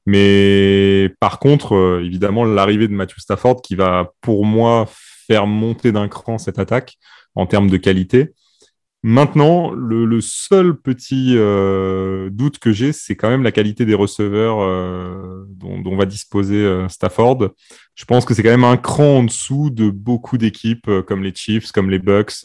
Mais 0.07 1.15
par 1.21 1.39
contre, 1.39 1.75
euh, 1.75 2.05
évidemment, 2.05 2.45
l'arrivée 2.45 2.89
de 2.89 2.95
Matthew 2.95 3.19
Stafford 3.19 3.63
qui 3.63 3.77
va, 3.77 4.13
pour 4.21 4.45
moi, 4.45 4.89
faire 5.27 5.47
monter 5.47 5.93
d'un 5.93 6.09
cran 6.09 6.39
cette 6.39 6.59
attaque 6.59 6.97
en 7.35 7.47
termes 7.47 7.71
de 7.71 7.77
qualité. 7.77 8.33
Maintenant, 9.05 9.73
le, 9.73 10.21
seul 10.21 10.77
petit 10.77 11.35
euh, 11.37 12.31
doute 12.31 12.61
que 12.61 12.71
j'ai, 12.71 12.93
c'est 12.93 13.17
quand 13.17 13.29
même 13.29 13.43
la 13.43 13.51
qualité 13.51 13.85
des 13.85 13.95
receveurs 13.95 14.61
euh, 14.61 15.45
dont, 15.49 15.97
va 15.97 16.07
disposer 16.07 16.87
Stafford. 16.89 17.51
Je 17.97 18.05
pense 18.05 18.25
que 18.25 18.33
c'est 18.33 18.45
quand 18.45 18.51
même 18.51 18.63
un 18.63 18.77
cran 18.77 19.19
en 19.19 19.25
dessous 19.25 19.71
de 19.71 19.91
beaucoup 19.91 20.39
d'équipes 20.39 20.89
comme 21.09 21.25
les 21.25 21.35
Chiefs, 21.35 21.73
comme 21.73 21.91
les 21.91 21.99
Bucks. 21.99 22.45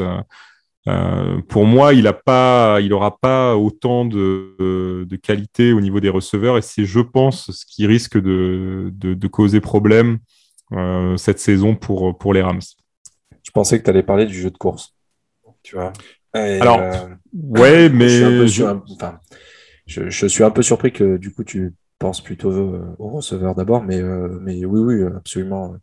Euh, 0.87 1.41
pour 1.49 1.65
moi, 1.65 1.93
il 1.93 2.03
n'aura 2.03 3.17
pas 3.17 3.57
autant 3.57 4.05
de, 4.05 5.05
qualité 5.21 5.73
au 5.73 5.81
niveau 5.81 5.99
des 5.99 6.09
receveurs 6.09 6.57
et 6.57 6.61
c'est, 6.61 6.85
je 6.85 6.99
pense, 6.99 7.51
ce 7.51 7.65
qui 7.65 7.85
risque 7.85 8.17
de, 8.17 9.27
causer 9.27 9.59
problème 9.59 10.19
euh, 10.73 11.17
cette 11.17 11.39
saison 11.39 11.75
pour, 11.75 12.17
pour 12.17 12.33
les 12.33 12.41
Rams. 12.41 12.61
Je 13.43 13.51
pensais 13.51 13.79
que 13.79 13.83
tu 13.83 13.89
allais 13.89 14.03
parler 14.03 14.25
du 14.25 14.39
jeu 14.39 14.51
de 14.51 14.57
course. 14.57 14.95
Tu 15.63 15.75
vois. 15.75 15.91
Alors, 16.33 16.79
euh, 16.79 17.07
ouais, 17.33 17.89
mais 17.89 18.07
je 18.07 18.45
suis, 20.27 20.43
un 20.43 20.51
peu 20.51 20.61
surpris 20.61 20.91
que 20.91 21.17
du 21.17 21.33
coup 21.33 21.43
tu 21.43 21.73
penses 21.97 22.21
plutôt 22.21 22.51
aux 22.99 23.09
receveurs 23.09 23.55
d'abord, 23.55 23.83
mais, 23.83 24.01
mais 24.41 24.63
oui, 24.65 24.79
oui, 24.79 25.03
absolument. 25.15 25.75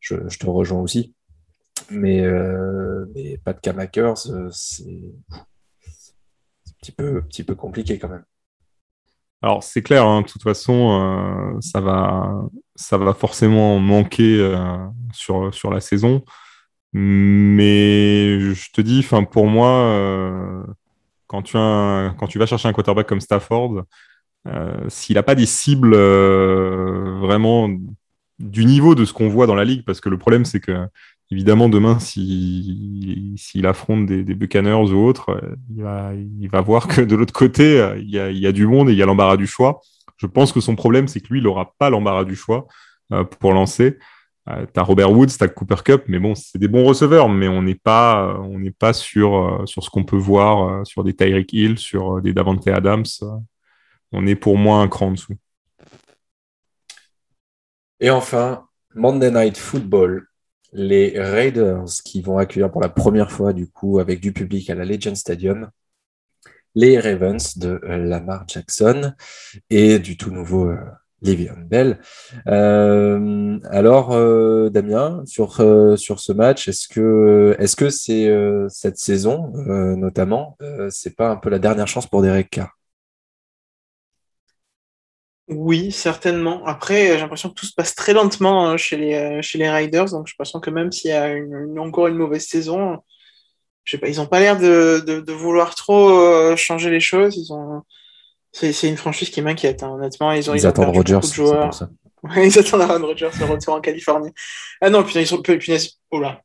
je 0.00 0.16
te 0.16 0.46
rejoins 0.46 0.80
aussi. 0.80 1.14
Mais, 1.90 2.20
euh, 2.20 3.06
mais 3.14 3.38
pas 3.38 3.52
de 3.52 3.60
Kamakers, 3.60 4.30
euh, 4.30 4.48
c'est 4.52 4.84
un 5.32 6.72
petit 6.80 6.92
peu, 6.92 7.22
petit 7.22 7.42
peu 7.44 7.54
compliqué 7.54 7.98
quand 7.98 8.08
même. 8.08 8.24
Alors 9.42 9.62
c'est 9.62 9.82
clair, 9.82 10.06
hein, 10.06 10.20
de 10.22 10.26
toute 10.26 10.42
façon, 10.42 11.00
euh, 11.00 11.60
ça, 11.60 11.80
va, 11.80 12.30
ça 12.76 12.98
va 12.98 13.14
forcément 13.14 13.78
manquer 13.78 14.54
sur, 15.12 15.52
sur 15.54 15.70
la 15.70 15.80
saison. 15.80 16.22
Mais 16.92 18.40
je 18.52 18.70
te 18.72 18.80
dis, 18.80 19.06
pour 19.30 19.46
moi, 19.46 20.66
quand, 21.26 21.42
tu 21.42 21.56
as, 21.56 22.14
quand 22.18 22.26
tu 22.26 22.38
vas 22.38 22.46
chercher 22.46 22.68
un 22.68 22.72
quarterback 22.72 23.06
comme 23.06 23.20
Stafford, 23.20 23.84
s'il 24.88 25.14
n'a 25.14 25.22
pas 25.22 25.34
des 25.34 25.46
cibles 25.46 25.96
vraiment 25.96 27.70
du 28.38 28.64
niveau 28.64 28.94
de 28.94 29.04
ce 29.04 29.12
qu'on 29.12 29.28
voit 29.28 29.46
dans 29.46 29.54
la 29.54 29.64
ligue, 29.64 29.84
parce 29.84 30.00
que 30.00 30.08
le 30.08 30.18
problème 30.18 30.44
c'est 30.44 30.60
que 30.60 30.86
évidemment, 31.30 31.68
demain, 31.68 31.98
s'il 32.00 33.66
affronte 33.66 34.06
des, 34.06 34.24
des, 34.24 34.34
Buccaneers 34.34 34.92
ou 34.92 35.06
autres, 35.06 35.30
euh, 35.30 36.16
il 36.40 36.48
va, 36.48 36.60
voir 36.60 36.88
que 36.88 37.00
de 37.00 37.14
l'autre 37.14 37.32
côté, 37.32 37.80
euh, 37.80 37.98
il 37.98 38.10
y, 38.10 38.46
a, 38.46 38.52
du 38.52 38.66
monde 38.66 38.88
et 38.88 38.92
il 38.92 38.98
y 38.98 39.02
a 39.02 39.06
l'embarras 39.06 39.36
du 39.36 39.46
choix. 39.46 39.80
Je 40.16 40.26
pense 40.26 40.52
que 40.52 40.60
son 40.60 40.76
problème, 40.76 41.08
c'est 41.08 41.20
que 41.20 41.28
lui, 41.28 41.40
il 41.40 41.44
n'aura 41.44 41.74
pas 41.78 41.90
l'embarras 41.90 42.24
du 42.24 42.34
choix 42.34 42.66
euh, 43.12 43.24
pour 43.24 43.52
lancer. 43.52 43.98
Euh, 44.48 44.66
tu 44.72 44.80
as 44.80 44.82
Robert 44.82 45.12
Woods, 45.12 45.28
tu 45.28 45.44
as 45.44 45.48
Cooper 45.48 45.82
Cup, 45.84 46.04
mais 46.08 46.18
bon, 46.18 46.34
c'est 46.34 46.58
des 46.58 46.68
bons 46.68 46.84
receveurs, 46.84 47.28
mais 47.28 47.48
on 47.48 47.62
n'est 47.62 47.74
pas, 47.76 48.38
on 48.40 48.58
n'est 48.58 48.70
pas 48.72 48.92
sur, 48.92 49.62
sur 49.66 49.84
ce 49.84 49.90
qu'on 49.90 50.04
peut 50.04 50.16
voir 50.16 50.86
sur 50.86 51.04
des 51.04 51.14
Tyreek 51.14 51.52
Hill, 51.52 51.78
sur 51.78 52.20
des 52.20 52.32
Davante 52.32 52.66
Adams. 52.66 53.04
on 54.12 54.26
est 54.26 54.34
pour 54.34 54.56
moi 54.58 54.80
un 54.80 54.88
cran 54.88 55.08
en 55.08 55.12
dessous. 55.12 55.36
Et 58.00 58.10
enfin, 58.10 58.64
Monday 58.94 59.30
Night 59.30 59.58
Football 59.58 60.29
les 60.72 61.20
Raiders 61.20 61.84
qui 62.04 62.22
vont 62.22 62.38
accueillir 62.38 62.70
pour 62.70 62.80
la 62.80 62.88
première 62.88 63.30
fois 63.30 63.52
du 63.52 63.68
coup 63.68 63.98
avec 63.98 64.20
du 64.20 64.32
public 64.32 64.70
à 64.70 64.74
la 64.74 64.84
Legend 64.84 65.16
Stadium 65.16 65.70
les 66.74 66.98
Ravens 67.00 67.58
de 67.58 67.80
Lamar 67.82 68.44
Jackson 68.46 69.12
et 69.70 69.98
du 69.98 70.16
tout 70.16 70.30
nouveau 70.30 70.72
Le'Veon 71.22 71.66
Bell. 71.68 71.98
Euh, 72.46 73.58
alors, 73.70 74.12
euh, 74.12 74.70
Damien, 74.70 75.22
sur, 75.26 75.60
euh, 75.60 75.96
sur 75.96 76.20
ce 76.20 76.32
match, 76.32 76.68
est-ce 76.68 76.88
que 76.88 77.56
est-ce 77.58 77.76
que 77.76 77.90
c'est 77.90 78.30
cette 78.68 78.98
saison, 78.98 79.52
notamment, 79.96 80.56
c'est 80.90 81.16
pas 81.16 81.30
un 81.30 81.36
peu 81.36 81.50
la 81.50 81.58
dernière 81.58 81.88
chance 81.88 82.06
pour 82.06 82.22
Derek 82.22 82.50
Carr? 82.50 82.79
Oui, 85.50 85.92
certainement. 85.92 86.64
Après, 86.64 87.08
j'ai 87.08 87.18
l'impression 87.18 87.48
que 87.48 87.54
tout 87.54 87.66
se 87.66 87.74
passe 87.74 87.94
très 87.94 88.12
lentement 88.12 88.66
hein, 88.66 88.76
chez 88.76 88.96
les, 88.96 89.42
chez 89.42 89.58
les 89.58 89.68
Riders, 89.68 90.06
donc 90.06 90.26
j'ai 90.26 90.32
l'impression 90.32 90.60
que 90.60 90.70
même 90.70 90.92
s'il 90.92 91.10
y 91.10 91.14
a 91.14 91.34
encore 91.78 92.06
une 92.06 92.16
mauvaise 92.16 92.46
saison, 92.46 92.98
je 93.84 93.92
sais 93.92 93.98
pas, 93.98 94.08
ils 94.08 94.16
n'ont 94.16 94.26
pas 94.26 94.40
l'air 94.40 94.58
de, 94.58 95.02
de, 95.04 95.32
vouloir 95.32 95.74
trop 95.74 96.54
changer 96.56 96.90
les 96.90 97.00
choses. 97.00 97.36
Ils 97.36 97.52
ont 97.52 97.82
c'est 98.52 98.88
une 98.88 98.96
franchise 98.96 99.30
qui 99.30 99.42
m'inquiète, 99.42 99.82
hein, 99.82 99.90
honnêtement. 99.90 100.32
Ils, 100.32 100.50
ont, 100.50 100.54
ils, 100.54 100.66
attendent 100.66 100.94
Rodgers. 100.94 101.20
Joueurs. 101.22 101.72
Ça. 101.72 101.88
Ils 102.36 102.58
attendent 102.58 102.82
Aaron 102.82 103.06
Rodgers 103.06 103.30
le 103.38 103.46
retour 103.46 103.74
en 103.74 103.80
Californie. 103.80 104.32
Ah 104.80 104.90
non, 104.90 105.02
putain, 105.02 105.20
ils 105.20 105.26
sont. 105.26 105.40
Punaise. 105.42 105.98
Oh 106.10 106.20
là. 106.20 106.42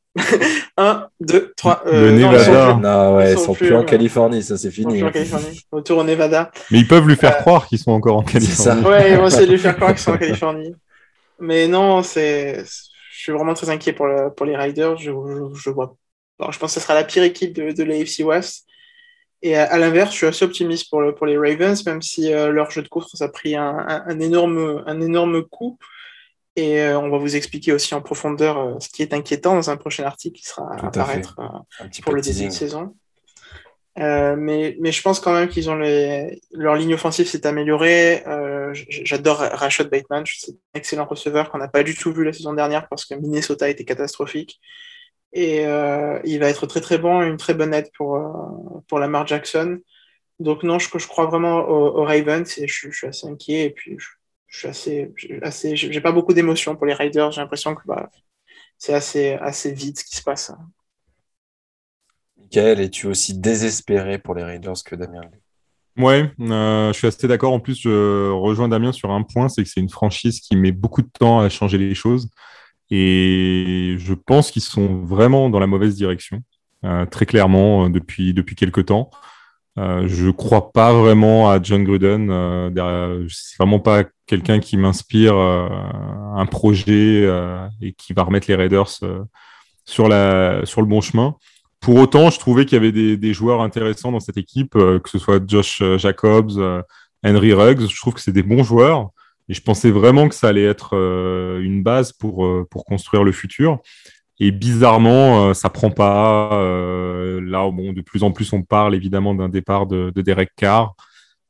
1, 0.78 1.08
2, 1.20 1.52
3. 1.56 1.82
le 1.86 2.10
Nevada. 2.12 2.74
Non, 2.74 2.80
non, 2.80 3.16
ouais, 3.16 3.32
ils 3.32 3.38
sont, 3.38 3.54
plus, 3.54 3.74
en 3.74 3.84
Californie, 3.84 4.42
ça 4.42 4.56
c'est 4.56 4.70
fini. 4.70 4.94
Ils 4.94 5.00
sont 5.00 5.10
plus 5.10 5.20
en. 5.20 5.28
Californie. 5.30 5.60
Retour 5.70 5.98
au 5.98 6.04
Nevada. 6.04 6.50
Mais 6.70 6.78
ils 6.78 6.88
peuvent 6.88 7.06
lui 7.06 7.16
faire 7.16 7.36
euh... 7.36 7.40
croire 7.40 7.66
qu'ils 7.66 7.78
sont 7.78 7.92
encore 7.92 8.16
en 8.16 8.22
Californie. 8.22 8.82
Ça. 8.82 8.88
Ouais, 8.88 9.12
ils 9.12 9.16
vont 9.16 9.26
essayer 9.26 9.46
de 9.46 9.52
lui 9.52 9.58
faire 9.58 9.76
croire 9.76 9.90
qu'ils 9.94 10.02
sont 10.02 10.12
en 10.12 10.18
Californie. 10.18 10.74
Mais 11.38 11.68
non, 11.68 12.02
c'est. 12.02 12.64
Je 13.12 13.22
suis 13.22 13.32
vraiment 13.32 13.54
très 13.54 13.68
inquiet 13.70 13.92
pour, 13.92 14.06
le... 14.06 14.30
pour 14.30 14.46
les 14.46 14.56
Riders. 14.56 14.96
Je, 14.96 15.10
je, 15.10 15.60
je 15.60 15.70
vois. 15.70 15.96
Alors, 16.38 16.52
je 16.52 16.58
pense 16.58 16.74
que 16.74 16.80
ce 16.80 16.84
sera 16.84 16.94
la 16.94 17.04
pire 17.04 17.22
équipe 17.22 17.54
de, 17.54 17.72
de 17.72 17.82
l'AFC 17.82 18.20
West. 18.24 18.65
Et 19.46 19.54
à, 19.54 19.78
l'inverse, 19.78 20.10
je 20.10 20.16
suis 20.16 20.26
assez 20.26 20.44
optimiste 20.44 20.90
pour, 20.90 21.00
le, 21.00 21.14
pour 21.14 21.24
les 21.24 21.38
Ravens, 21.38 21.86
même 21.86 22.02
si 22.02 22.34
euh, 22.34 22.50
leur 22.50 22.68
jeu 22.72 22.82
de 22.82 22.88
course 22.88 23.22
a 23.22 23.28
pris 23.28 23.54
un, 23.54 23.86
un, 23.86 24.18
énorme, 24.18 24.82
un 24.88 25.00
énorme 25.00 25.44
coup. 25.44 25.78
Et 26.56 26.80
euh, 26.80 26.98
on 26.98 27.10
va 27.10 27.18
vous 27.18 27.36
expliquer 27.36 27.72
aussi 27.72 27.94
en 27.94 28.00
profondeur 28.00 28.58
euh, 28.58 28.74
ce 28.80 28.88
qui 28.88 29.02
est 29.02 29.14
inquiétant 29.14 29.54
dans 29.54 29.70
un 29.70 29.76
prochain 29.76 30.02
article 30.02 30.40
qui 30.40 30.44
sera 30.44 30.74
à 30.74 30.86
apparaître 30.88 31.36
pour 32.02 32.12
le 32.12 32.22
début 32.22 32.46
de 32.46 32.50
saison. 32.50 32.96
mais, 33.96 34.76
mais 34.80 34.90
je 34.90 35.00
pense 35.00 35.20
quand 35.20 35.32
même 35.32 35.48
qu'ils 35.48 35.70
ont 35.70 35.76
les... 35.76 36.42
leur 36.50 36.74
ligne 36.74 36.94
offensive 36.94 37.28
s'est 37.28 37.46
améliorée. 37.46 38.24
J'adore 38.88 39.38
Rashad 39.38 39.88
Bateman, 39.88 40.24
c'est 40.26 40.50
un 40.50 40.78
excellent 40.78 41.06
receveur 41.06 41.50
qu'on 41.50 41.58
n'a 41.58 41.68
pas 41.68 41.84
du 41.84 41.94
tout 41.94 42.12
vu 42.12 42.24
la 42.24 42.32
saison 42.32 42.52
dernière 42.52 42.88
parce 42.88 43.04
que 43.04 43.14
Minnesota 43.14 43.68
était 43.68 43.84
catastrophique. 43.84 44.60
Et 45.32 45.66
euh, 45.66 46.20
il 46.24 46.40
va 46.40 46.48
être 46.48 46.66
très 46.66 46.80
très 46.80 46.98
bon, 46.98 47.22
une 47.22 47.36
très 47.36 47.54
bonne 47.54 47.74
aide 47.74 47.90
pour, 47.96 48.16
euh, 48.16 48.80
pour 48.88 48.98
Lamar 48.98 49.26
Jackson. 49.26 49.80
Donc 50.38 50.62
non, 50.62 50.78
je, 50.78 50.88
je 50.96 51.06
crois 51.06 51.26
vraiment 51.26 51.58
aux, 51.68 52.04
Ravens 52.04 52.58
et 52.58 52.68
je, 52.68 52.90
suis 52.90 53.06
assez 53.06 53.26
inquiet. 53.26 53.64
Et 53.64 53.70
puis 53.70 53.96
je, 53.98 54.58
suis 54.58 54.68
assez, 54.68 55.12
assez 55.42 55.76
j'ai 55.76 56.00
pas 56.00 56.12
beaucoup 56.12 56.32
d'émotions 56.32 56.76
pour 56.76 56.86
les 56.86 56.94
Raiders. 56.94 57.32
J'ai 57.32 57.40
l'impression 57.40 57.74
que 57.74 57.82
bah, 57.86 58.10
c'est 58.78 58.94
assez, 58.94 59.32
assez 59.34 59.72
vite 59.72 60.00
ce 60.00 60.04
qui 60.04 60.16
se 60.16 60.22
passe. 60.22 60.52
Michael, 62.38 62.80
es-tu 62.80 63.06
aussi 63.06 63.38
désespéré 63.38 64.18
pour 64.18 64.34
les 64.34 64.44
Raiders 64.44 64.82
que 64.84 64.94
Damien 64.94 65.22
Ouais, 65.98 66.30
euh, 66.40 66.92
je 66.92 66.98
suis 66.98 67.06
assez 67.06 67.26
d'accord. 67.26 67.54
En 67.54 67.60
plus, 67.60 67.80
je 67.80 68.30
rejoins 68.30 68.68
Damien 68.68 68.92
sur 68.92 69.10
un 69.10 69.22
point, 69.22 69.48
c'est 69.48 69.62
que 69.62 69.68
c'est 69.68 69.80
une 69.80 69.88
franchise 69.88 70.40
qui 70.40 70.54
met 70.54 70.72
beaucoup 70.72 71.00
de 71.00 71.08
temps 71.08 71.40
à 71.40 71.48
changer 71.48 71.78
les 71.78 71.94
choses. 71.94 72.30
Et 72.90 73.96
je 73.98 74.14
pense 74.14 74.50
qu'ils 74.50 74.62
sont 74.62 75.04
vraiment 75.04 75.50
dans 75.50 75.58
la 75.58 75.66
mauvaise 75.66 75.96
direction, 75.96 76.42
euh, 76.84 77.06
très 77.06 77.26
clairement, 77.26 77.86
euh, 77.86 77.88
depuis, 77.88 78.32
depuis 78.34 78.54
quelques 78.54 78.86
temps. 78.86 79.10
Euh, 79.78 80.08
je 80.08 80.30
crois 80.30 80.72
pas 80.72 80.92
vraiment 80.92 81.50
à 81.50 81.62
John 81.62 81.84
Gruden. 81.84 82.30
Euh, 82.30 83.26
c'est 83.28 83.58
vraiment 83.58 83.80
pas 83.80 84.04
quelqu'un 84.26 84.58
qui 84.58 84.76
m'inspire 84.76 85.36
euh, 85.36 85.68
un 86.34 86.46
projet 86.46 87.28
et 87.82 87.92
qui 87.92 88.12
va 88.12 88.22
remettre 88.22 88.46
les 88.48 88.54
Raiders 88.54 88.88
sur, 89.84 90.08
la, 90.08 90.64
sur 90.64 90.80
le 90.80 90.86
bon 90.86 91.00
chemin. 91.00 91.36
Pour 91.80 91.96
autant, 91.96 92.30
je 92.30 92.38
trouvais 92.38 92.64
qu'il 92.64 92.76
y 92.76 92.80
avait 92.80 92.92
des, 92.92 93.16
des, 93.16 93.34
joueurs 93.34 93.60
intéressants 93.60 94.10
dans 94.10 94.20
cette 94.20 94.38
équipe, 94.38 94.72
que 94.72 95.08
ce 95.08 95.18
soit 95.18 95.42
Josh 95.46 95.82
Jacobs, 95.98 96.52
Henry 97.24 97.52
Ruggs. 97.52 97.86
Je 97.86 97.96
trouve 98.00 98.14
que 98.14 98.20
c'est 98.20 98.32
des 98.32 98.42
bons 98.42 98.64
joueurs. 98.64 99.10
Et 99.48 99.54
je 99.54 99.62
pensais 99.62 99.90
vraiment 99.90 100.28
que 100.28 100.34
ça 100.34 100.48
allait 100.48 100.64
être 100.64 100.96
euh, 100.96 101.60
une 101.60 101.82
base 101.82 102.12
pour, 102.12 102.44
euh, 102.44 102.66
pour 102.68 102.84
construire 102.84 103.22
le 103.22 103.32
futur. 103.32 103.78
Et 104.40 104.50
bizarrement, 104.50 105.48
euh, 105.48 105.54
ça 105.54 105.70
prend 105.70 105.90
pas. 105.90 106.50
là, 107.40 107.70
bon, 107.70 107.92
de 107.92 108.00
plus 108.00 108.22
en 108.22 108.32
plus, 108.32 108.52
on 108.52 108.62
parle 108.62 108.94
évidemment 108.94 109.34
d'un 109.34 109.48
départ 109.48 109.86
de, 109.86 110.12
de, 110.14 110.22
Derek 110.22 110.50
Carr. 110.56 110.94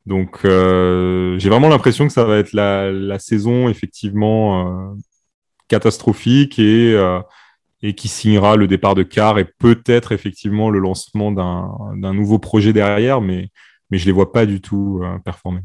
Donc, 0.04 0.40
j'ai 0.44 1.48
vraiment 1.48 1.68
l'impression 1.68 2.06
que 2.06 2.12
ça 2.12 2.24
va 2.24 2.38
être 2.38 2.52
la, 2.52 2.92
la 2.92 3.18
saison 3.18 3.68
effectivement 3.68 4.94
catastrophique 5.68 6.60
et, 6.60 6.96
et 7.82 7.94
qui 7.94 8.06
signera 8.06 8.54
le 8.54 8.68
départ 8.68 8.94
de 8.94 9.02
Carr 9.02 9.40
et 9.40 9.46
peut-être 9.58 10.12
effectivement 10.12 10.70
le 10.70 10.78
lancement 10.78 11.32
d'un 11.32 12.14
nouveau 12.14 12.38
projet 12.38 12.72
derrière, 12.72 13.20
mais, 13.20 13.48
mais 13.90 13.98
je 13.98 14.06
les 14.06 14.12
vois 14.12 14.32
pas 14.32 14.46
du 14.46 14.60
tout 14.60 15.02
performer. 15.24 15.62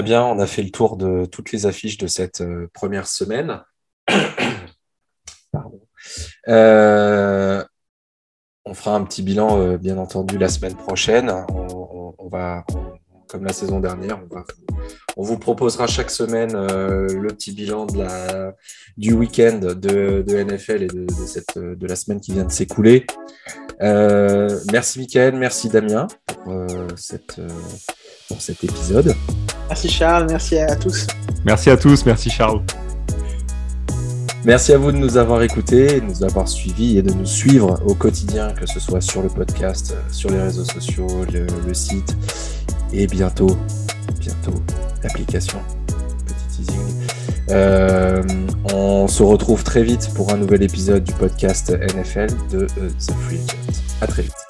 Très 0.00 0.06
bien, 0.06 0.24
on 0.24 0.38
a 0.38 0.46
fait 0.46 0.62
le 0.62 0.70
tour 0.70 0.96
de 0.96 1.26
toutes 1.26 1.52
les 1.52 1.66
affiches 1.66 1.98
de 1.98 2.06
cette 2.06 2.40
euh, 2.40 2.70
première 2.72 3.06
semaine. 3.06 3.60
Euh, 6.48 7.62
on 8.64 8.72
fera 8.72 8.96
un 8.96 9.04
petit 9.04 9.20
bilan, 9.22 9.60
euh, 9.60 9.76
bien 9.76 9.98
entendu, 9.98 10.38
la 10.38 10.48
semaine 10.48 10.74
prochaine. 10.74 11.30
On, 11.50 12.28
va, 12.30 12.64
comme 13.28 13.44
la 13.44 13.52
saison 13.52 13.80
dernière, 13.80 14.18
on, 15.18 15.22
vous 15.22 15.38
proposera 15.38 15.86
chaque 15.86 16.10
semaine 16.10 16.52
le 16.54 17.28
petit 17.28 17.52
bilan 17.52 17.86
du 18.96 19.12
week-end 19.12 19.58
de, 19.60 20.42
NFL 20.42 20.82
et 20.84 20.88
de, 20.88 21.86
la 21.86 21.96
semaine 21.96 22.20
qui 22.20 22.32
vient 22.32 22.44
de 22.44 22.52
s'écouler. 22.52 23.06
merci 23.80 25.00
Mickaël, 25.00 25.36
merci 25.36 25.68
Damien 25.68 26.06
pour 26.44 28.40
cet 28.40 28.64
épisode. 28.64 29.14
Merci 29.70 29.88
Charles, 29.88 30.26
merci 30.28 30.58
à 30.58 30.74
tous. 30.74 31.06
Merci 31.44 31.70
à 31.70 31.76
tous, 31.76 32.04
merci 32.04 32.28
Charles. 32.28 32.60
Merci 34.44 34.72
à 34.72 34.78
vous 34.78 34.90
de 34.90 34.96
nous 34.96 35.16
avoir 35.16 35.42
écoutés, 35.42 36.00
de 36.00 36.06
nous 36.06 36.24
avoir 36.24 36.48
suivis 36.48 36.98
et 36.98 37.02
de 37.02 37.12
nous 37.12 37.24
suivre 37.24 37.80
au 37.86 37.94
quotidien, 37.94 38.50
que 38.52 38.66
ce 38.66 38.80
soit 38.80 39.00
sur 39.00 39.22
le 39.22 39.28
podcast, 39.28 39.94
sur 40.10 40.28
les 40.30 40.40
réseaux 40.40 40.64
sociaux, 40.64 41.24
le, 41.32 41.72
site 41.72 42.16
et 42.92 43.06
bientôt, 43.06 43.56
bientôt 44.18 44.60
l'application. 45.04 45.60
Petit 46.26 46.64
teasing. 46.64 47.06
Euh, 47.50 48.22
on 48.74 49.06
se 49.06 49.22
retrouve 49.22 49.62
très 49.62 49.84
vite 49.84 50.10
pour 50.16 50.32
un 50.32 50.36
nouvel 50.36 50.64
épisode 50.64 51.04
du 51.04 51.12
podcast 51.12 51.70
NFL 51.70 52.28
de 52.50 52.66
euh, 52.78 52.88
The 53.06 53.12
Free 53.24 53.38
Agent. 53.38 53.82
À 54.00 54.08
très 54.08 54.22
vite. 54.22 54.49